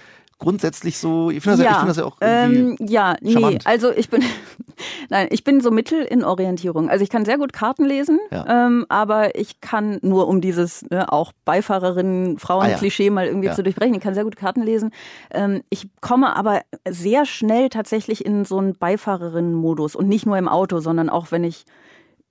grundsätzlich 0.44 0.98
so, 0.98 1.30
ich 1.30 1.42
finde 1.42 1.56
das, 1.58 1.64
ja, 1.64 1.70
ich 1.72 1.76
finde 1.78 1.90
das 1.90 1.96
ja 1.96 2.04
auch 2.04 2.16
ähm, 2.20 2.76
irgendwie 2.78 2.92
ja, 2.92 3.16
nee, 3.22 3.32
charmant. 3.32 3.66
also 3.66 3.90
ich 3.90 4.10
bin, 4.10 4.22
nein, 5.08 5.28
ich 5.30 5.42
bin 5.42 5.60
so 5.62 5.70
mittel 5.70 6.02
in 6.02 6.22
Orientierung. 6.22 6.90
Also 6.90 7.02
ich 7.02 7.08
kann 7.10 7.24
sehr 7.24 7.38
gut 7.38 7.52
Karten 7.54 7.84
lesen, 7.84 8.18
Ja. 8.30 8.66
ähm, 8.66 8.84
aber 8.90 9.36
ich 9.38 9.60
kann 9.62 9.98
nur 10.02 10.28
um 10.28 10.40
dieses 10.42 10.82
ne, 10.90 11.10
auch 11.10 11.32
Beifahrerinnen 11.46 12.38
Frauen 12.38 12.66
Ah, 12.66 12.78
ja. 12.82 13.10
Mal 13.10 13.26
irgendwie 13.26 13.46
Ja. 13.48 13.54
zu 13.54 13.62
durchbrechen. 13.62 13.94
Ich 13.94 14.00
kann 14.02 14.14
sehr 14.14 14.24
gut 14.24 14.36
Karten 14.36 14.62
lesen. 14.62 14.90
Ähm, 15.30 15.62
ich 15.70 15.88
komme 16.02 16.36
aber 16.36 16.60
sehr 16.88 17.24
schnell 17.26 17.70
tatsächlich 17.70 18.24
in 18.24 18.44
so 18.44 18.58
einen 18.58 18.74
Beifahrerinnen-Modus 18.76 19.96
und 19.96 20.08
nicht 20.08 20.26
nur 20.26 20.36
im 20.36 20.48
Auto, 20.48 20.80
sondern 20.80 21.08
auch 21.08 21.32
wenn 21.32 21.44
ich 21.44 21.64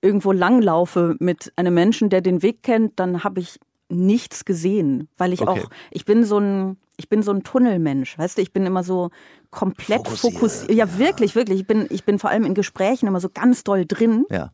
irgendwo 0.02 0.32
langlaufe 0.32 1.16
mit 1.18 1.52
einem 1.56 1.74
Menschen, 1.74 2.10
der 2.10 2.20
den 2.20 2.42
Weg 2.42 2.62
kennt, 2.62 3.00
dann 3.00 3.24
habe 3.24 3.40
ich 3.40 3.58
nichts 3.88 4.44
gesehen, 4.44 5.08
weil 5.18 5.32
ich 5.32 5.42
Okay. 5.42 5.60
auch, 5.62 5.70
ich 5.90 6.04
bin 6.04 6.24
so 6.24 6.38
ein, 6.38 6.76
ich 6.96 7.08
bin 7.08 7.22
so 7.22 7.32
ein 7.32 7.42
Tunnelmensch, 7.42 8.16
weißt 8.18 8.38
du, 8.38 8.42
ich 8.42 8.52
bin 8.52 8.66
immer 8.66 8.82
so 8.82 9.10
komplett 9.50 10.06
Fokussiert, 10.06 10.32
fokussiert. 10.34 10.70
Ja, 10.72 10.98
wirklich, 10.98 11.34
wirklich. 11.34 11.60
Ich 11.60 11.66
bin, 11.66 11.86
ich 11.90 12.04
bin 12.04 12.18
vor 12.18 12.30
allem 12.30 12.44
in 12.44 12.54
Gesprächen 12.54 13.06
immer 13.06 13.20
so 13.20 13.28
ganz 13.28 13.62
doll 13.64 13.84
drin 13.86 14.24
ja. 14.30 14.50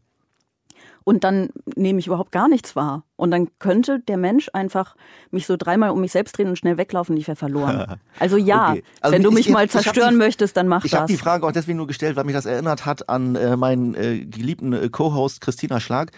und 1.05 1.25
dann 1.25 1.51
nehme 1.77 1.99
ich 1.99 2.07
überhaupt 2.07 2.33
gar 2.33 2.49
nichts 2.49 2.77
wahr. 2.77 3.05
Und 3.17 3.31
dann 3.31 3.49
könnte 3.59 4.01
der 4.01 4.17
Mensch 4.17 4.51
einfach 4.53 4.97
mich 5.31 5.47
so 5.47 5.57
dreimal 5.57 5.91
um 5.91 6.01
mich 6.01 6.13
selbst 6.13 6.37
drehen 6.37 6.49
und 6.49 6.57
schnell 6.57 6.77
weglaufen, 6.79 7.17
ich 7.17 7.29
wäre 7.29 7.37
verloren. 7.37 7.99
Also 8.19 8.37
ja, 8.37 8.73
Okay. 8.73 8.83
Also 9.01 9.15
wenn 9.15 9.23
du 9.23 9.29
ich- 9.31 9.35
mich 9.37 9.47
ich- 9.47 9.53
mal 9.53 9.65
ich 9.67 9.71
zerstören 9.71 10.11
die- 10.13 10.17
möchtest, 10.19 10.57
dann 10.57 10.67
mach 10.69 10.85
Ich 10.85 10.93
habe 10.95 11.03
das. 11.05 11.11
die 11.11 11.17
Frage 11.23 11.47
auch 11.47 11.53
deswegen 11.53 11.79
nur 11.79 11.87
gestellt, 11.87 12.17
weil 12.17 12.25
mich 12.25 12.35
das 12.35 12.47
erinnert 12.47 12.85
hat 12.85 13.09
an 13.09 13.37
äh, 13.37 13.57
meinen 13.57 13.95
äh, 13.95 14.25
geliebten 14.27 14.73
äh, 14.73 14.89
Co-Host 14.91 15.41
Christina 15.41 15.79
Schlag. 15.81 16.11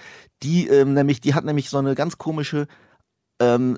Die 0.42 0.66
ähm, 0.68 0.94
nämlich, 0.94 1.20
die 1.20 1.34
hat 1.34 1.44
nämlich 1.44 1.68
so 1.70 1.78
eine 1.78 1.94
ganz 1.94 2.18
komische 2.18 2.66
ähm, 3.43 3.76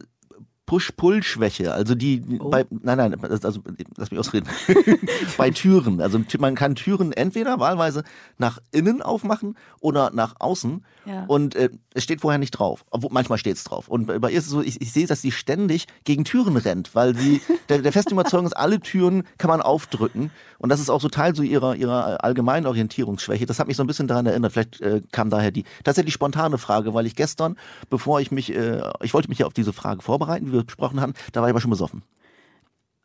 Push-Pull-Schwäche. 0.67 1.73
Also 1.73 1.95
die 1.95 2.23
oh. 2.41 2.49
bei 2.49 2.65
nein, 2.71 2.99
nein, 2.99 3.17
also 3.23 3.61
lass 3.97 4.11
mich 4.11 4.19
ausreden. 4.19 4.49
bei 5.37 5.51
Türen. 5.51 6.01
Also 6.01 6.21
man 6.39 6.55
kann 6.55 6.75
Türen 6.75 7.13
entweder 7.13 7.61
wahlweise 7.61 8.03
nach 8.39 8.59
innen 8.73 9.03
aufmachen 9.03 9.57
oder 9.81 10.11
nach 10.13 10.37
außen. 10.39 10.85
Ja. 11.05 11.25
Und 11.27 11.55
äh, 11.55 11.69
es 11.93 12.03
steht 12.03 12.23
vorher 12.23 12.39
nicht 12.39 12.53
drauf. 12.53 12.85
Obwohl, 12.91 13.11
manchmal 13.13 13.39
steht 13.39 13.57
es 13.57 13.65
drauf. 13.65 13.89
Und 13.89 14.07
bei 14.07 14.31
ihr 14.31 14.39
ist 14.39 14.47
es 14.47 14.51
so, 14.51 14.63
ich, 14.63 14.81
ich 14.81 14.93
sehe, 14.93 15.07
dass 15.07 15.21
sie 15.21 15.33
ständig 15.33 15.87
gegen 16.05 16.25
Türen 16.25 16.57
rennt, 16.57 16.95
weil 16.95 17.15
sie 17.15 17.43
der, 17.69 17.79
der 17.79 17.93
festen 17.93 18.15
Überzeugung 18.15 18.47
ist, 18.47 18.57
alle 18.57 18.81
Türen 18.81 19.25
kann 19.37 19.49
man 19.49 19.61
aufdrücken. 19.61 20.31
Und 20.59 20.71
das 20.71 20.81
ist 20.81 20.89
auch 20.89 21.01
so 21.01 21.11
Teil 21.11 21.35
so 21.35 21.43
ihrer, 21.43 21.77
ihrer 21.77 22.25
allgemeinen 22.25 22.67
Orientierungsschwäche. 22.67 23.45
Das 23.45 23.59
hat 23.59 23.69
mich 23.69 23.77
so 23.77 23.85
ein 23.85 23.87
bisschen 23.87 24.09
daran 24.09 24.25
erinnert. 24.25 24.53
Vielleicht 24.53 24.81
äh, 24.81 25.03
kam 25.13 25.29
daher 25.29 25.51
die 25.51 25.65
tatsächlich 25.85 26.15
spontane 26.15 26.57
Frage, 26.57 26.95
weil 26.95 27.05
ich 27.05 27.17
gestern, 27.17 27.57
bevor 27.91 28.21
ich 28.21 28.31
mich, 28.31 28.55
äh, 28.55 28.81
ich 29.03 29.13
wollte 29.13 29.29
mich 29.29 29.41
ja 29.41 29.47
auf 29.47 29.53
diese 29.53 29.75
Frage 29.75 30.01
vorbereiten, 30.01 30.54
wir 30.55 30.65
besprochen 30.65 31.01
haben, 31.01 31.15
da 31.33 31.41
war 31.41 31.49
ich 31.49 31.53
aber 31.53 31.61
schon 31.61 31.71
besoffen. 31.71 32.03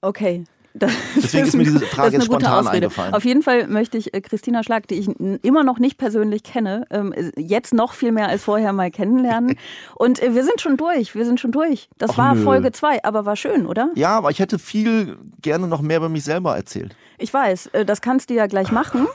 Okay, 0.02 0.46
das 0.74 0.92
Deswegen 1.16 1.48
ist, 1.48 1.56
mir 1.56 1.64
diese 1.64 1.80
Frage 1.88 2.16
jetzt 2.16 2.26
spontan 2.26 2.68
eingefallen. 2.68 3.14
Auf 3.14 3.26
jeden 3.26 3.42
Fall 3.42 3.68
möchte 3.68 3.98
ich 3.98 4.14
äh, 4.14 4.22
Christina 4.22 4.64
Schlag, 4.64 4.88
die 4.88 4.96
ich 4.96 5.08
immer 5.44 5.64
noch 5.64 5.80
nicht 5.80 5.98
persönlich 5.98 6.44
kenne, 6.44 6.86
ähm, 6.92 7.14
jetzt 7.38 7.74
noch 7.74 7.94
viel 7.94 8.12
mehr 8.12 8.28
als 8.28 8.44
vorher 8.44 8.72
mal 8.72 8.92
kennenlernen. 8.92 9.56
Und 9.96 10.22
äh, 10.22 10.36
wir 10.36 10.44
sind 10.44 10.62
schon 10.62 10.78
durch, 10.78 11.16
wir 11.16 11.26
sind 11.26 11.40
schon 11.40 11.52
durch. 11.52 11.90
Das 11.98 12.12
Ach, 12.12 12.18
war 12.18 12.36
nö. 12.36 12.44
Folge 12.44 12.72
2, 12.72 13.04
aber 13.04 13.26
war 13.26 13.36
schön, 13.36 13.66
oder? 13.66 13.90
Ja, 13.96 14.18
aber 14.18 14.30
ich 14.30 14.40
hätte 14.40 14.60
viel 14.60 15.18
gerne 15.42 15.68
noch 15.68 15.82
mehr 15.82 15.98
über 15.98 16.10
mich 16.10 16.24
selber 16.24 16.56
erzählt. 16.56 16.96
Ich 17.18 17.34
weiß, 17.34 17.68
äh, 17.68 17.86
das 17.86 18.02
kannst 18.02 18.30
du 18.30 18.36
ja 18.36 18.46
gleich 18.46 18.72
machen. 18.72 19.08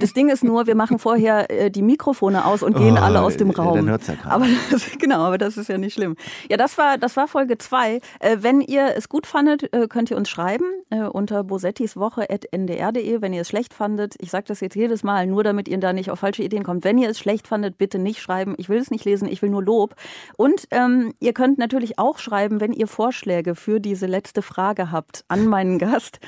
Das 0.00 0.14
Ding 0.14 0.30
ist 0.30 0.42
nur, 0.42 0.66
wir 0.66 0.74
machen 0.74 0.98
vorher 0.98 1.50
äh, 1.50 1.70
die 1.70 1.82
Mikrofone 1.82 2.46
aus 2.46 2.62
und 2.62 2.74
gehen 2.74 2.96
oh, 2.98 3.02
alle 3.02 3.20
aus 3.20 3.36
dem 3.36 3.50
Raum. 3.50 3.76
Dann 3.76 3.90
hört's 3.90 4.06
ja 4.06 4.14
keiner. 4.14 4.34
Aber 4.34 4.46
das, 4.70 4.86
genau, 4.98 5.20
aber 5.20 5.36
das 5.36 5.58
ist 5.58 5.68
ja 5.68 5.76
nicht 5.76 5.92
schlimm. 5.92 6.16
Ja, 6.48 6.56
das 6.56 6.78
war, 6.78 6.96
das 6.96 7.16
war 7.16 7.28
Folge 7.28 7.58
zwei. 7.58 8.00
Äh, 8.18 8.38
wenn 8.40 8.62
ihr 8.62 8.96
es 8.96 9.10
gut 9.10 9.26
fandet, 9.26 9.72
äh, 9.74 9.88
könnt 9.88 10.10
ihr 10.10 10.16
uns 10.16 10.30
schreiben 10.30 10.64
äh, 10.88 11.02
unter 11.02 11.44
bosettiswoche.ndr.de. 11.44 13.20
Wenn 13.20 13.32
ihr 13.34 13.42
es 13.42 13.48
schlecht 13.48 13.74
fandet, 13.74 14.14
ich 14.18 14.30
sage 14.30 14.44
das 14.48 14.60
jetzt 14.60 14.74
jedes 14.74 15.02
Mal, 15.02 15.26
nur 15.26 15.44
damit 15.44 15.68
ihr 15.68 15.78
da 15.78 15.92
nicht 15.92 16.10
auf 16.10 16.20
falsche 16.20 16.42
Ideen 16.42 16.64
kommt. 16.64 16.82
Wenn 16.82 16.96
ihr 16.96 17.10
es 17.10 17.18
schlecht 17.18 17.46
fandet, 17.46 17.76
bitte 17.76 17.98
nicht 17.98 18.22
schreiben. 18.22 18.54
Ich 18.56 18.70
will 18.70 18.78
es 18.78 18.90
nicht 18.90 19.04
lesen, 19.04 19.28
ich 19.28 19.42
will 19.42 19.50
nur 19.50 19.62
Lob. 19.62 19.94
Und 20.38 20.66
ähm, 20.70 21.12
ihr 21.20 21.34
könnt 21.34 21.58
natürlich 21.58 21.98
auch 21.98 22.18
schreiben, 22.18 22.60
wenn 22.60 22.72
ihr 22.72 22.86
Vorschläge 22.86 23.54
für 23.54 23.80
diese 23.80 24.06
letzte 24.06 24.40
Frage 24.40 24.90
habt 24.90 25.24
an 25.28 25.46
meinen 25.46 25.78
Gast. 25.78 26.20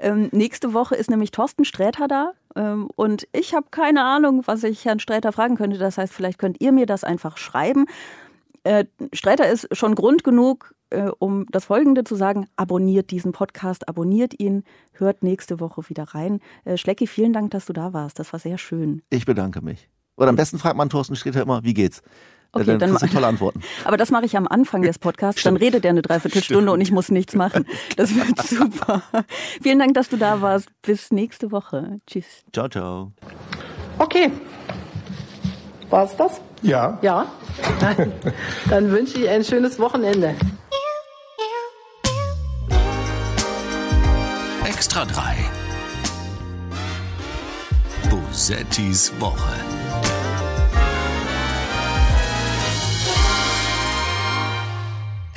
Ähm, 0.00 0.28
nächste 0.32 0.74
Woche 0.74 0.96
ist 0.96 1.10
nämlich 1.10 1.30
Thorsten 1.30 1.64
Sträter 1.64 2.08
da. 2.08 2.32
Ähm, 2.56 2.88
und 2.96 3.26
ich 3.32 3.54
habe 3.54 3.66
keine 3.70 4.04
Ahnung, 4.04 4.42
was 4.46 4.64
ich 4.64 4.84
Herrn 4.84 5.00
Sträter 5.00 5.32
fragen 5.32 5.56
könnte. 5.56 5.78
Das 5.78 5.98
heißt, 5.98 6.12
vielleicht 6.12 6.38
könnt 6.38 6.60
ihr 6.60 6.72
mir 6.72 6.86
das 6.86 7.04
einfach 7.04 7.36
schreiben. 7.36 7.86
Äh, 8.64 8.84
Sträter 9.12 9.48
ist 9.48 9.68
schon 9.72 9.94
Grund 9.94 10.24
genug, 10.24 10.74
äh, 10.90 11.10
um 11.18 11.46
das 11.50 11.66
Folgende 11.66 12.04
zu 12.04 12.14
sagen. 12.14 12.46
Abonniert 12.56 13.10
diesen 13.10 13.32
Podcast, 13.32 13.88
abonniert 13.88 14.38
ihn, 14.38 14.64
hört 14.92 15.22
nächste 15.22 15.60
Woche 15.60 15.88
wieder 15.88 16.04
rein. 16.04 16.40
Äh, 16.64 16.76
Schlecki, 16.76 17.06
vielen 17.06 17.32
Dank, 17.32 17.52
dass 17.52 17.66
du 17.66 17.72
da 17.72 17.92
warst. 17.92 18.18
Das 18.18 18.32
war 18.32 18.40
sehr 18.40 18.58
schön. 18.58 19.02
Ich 19.10 19.24
bedanke 19.24 19.62
mich. 19.62 19.88
Oder 20.16 20.28
am 20.28 20.36
besten 20.36 20.58
fragt 20.58 20.76
man 20.76 20.90
Thorsten 20.90 21.16
Sträter 21.16 21.42
immer, 21.42 21.64
wie 21.64 21.74
geht's? 21.74 22.02
Okay, 22.52 22.78
dann, 22.78 22.94
dann 22.94 23.10
tolle 23.10 23.26
Antworten. 23.28 23.60
Aber 23.84 23.96
das 23.96 24.10
mache 24.10 24.24
ich 24.24 24.36
am 24.36 24.48
Anfang 24.48 24.82
des 24.82 24.98
Podcasts. 24.98 25.42
Dann 25.44 25.56
redet 25.56 25.84
er 25.84 25.90
eine 25.90 26.02
Dreiviertelstunde 26.02 26.62
Stimmt. 26.62 26.74
und 26.74 26.80
ich 26.80 26.90
muss 26.90 27.10
nichts 27.10 27.34
machen. 27.34 27.66
Das 27.96 28.14
wird 28.14 28.42
super. 28.46 29.02
Vielen 29.62 29.78
Dank, 29.78 29.94
dass 29.94 30.08
du 30.08 30.16
da 30.16 30.40
warst. 30.40 30.68
Bis 30.82 31.12
nächste 31.12 31.52
Woche. 31.52 32.00
Tschüss. 32.06 32.24
Ciao, 32.52 32.68
ciao. 32.68 33.12
Okay. 33.98 34.32
War 35.90 36.04
es 36.04 36.16
das? 36.16 36.40
Ja. 36.62 36.98
Ja. 37.02 37.26
Dann, 37.80 38.12
dann 38.68 38.90
wünsche 38.90 39.18
ich 39.18 39.28
ein 39.28 39.44
schönes 39.44 39.78
Wochenende. 39.78 40.34
Extra 44.64 45.04
3. 45.04 45.36
Bosettis 48.08 49.12
Woche. 49.20 49.79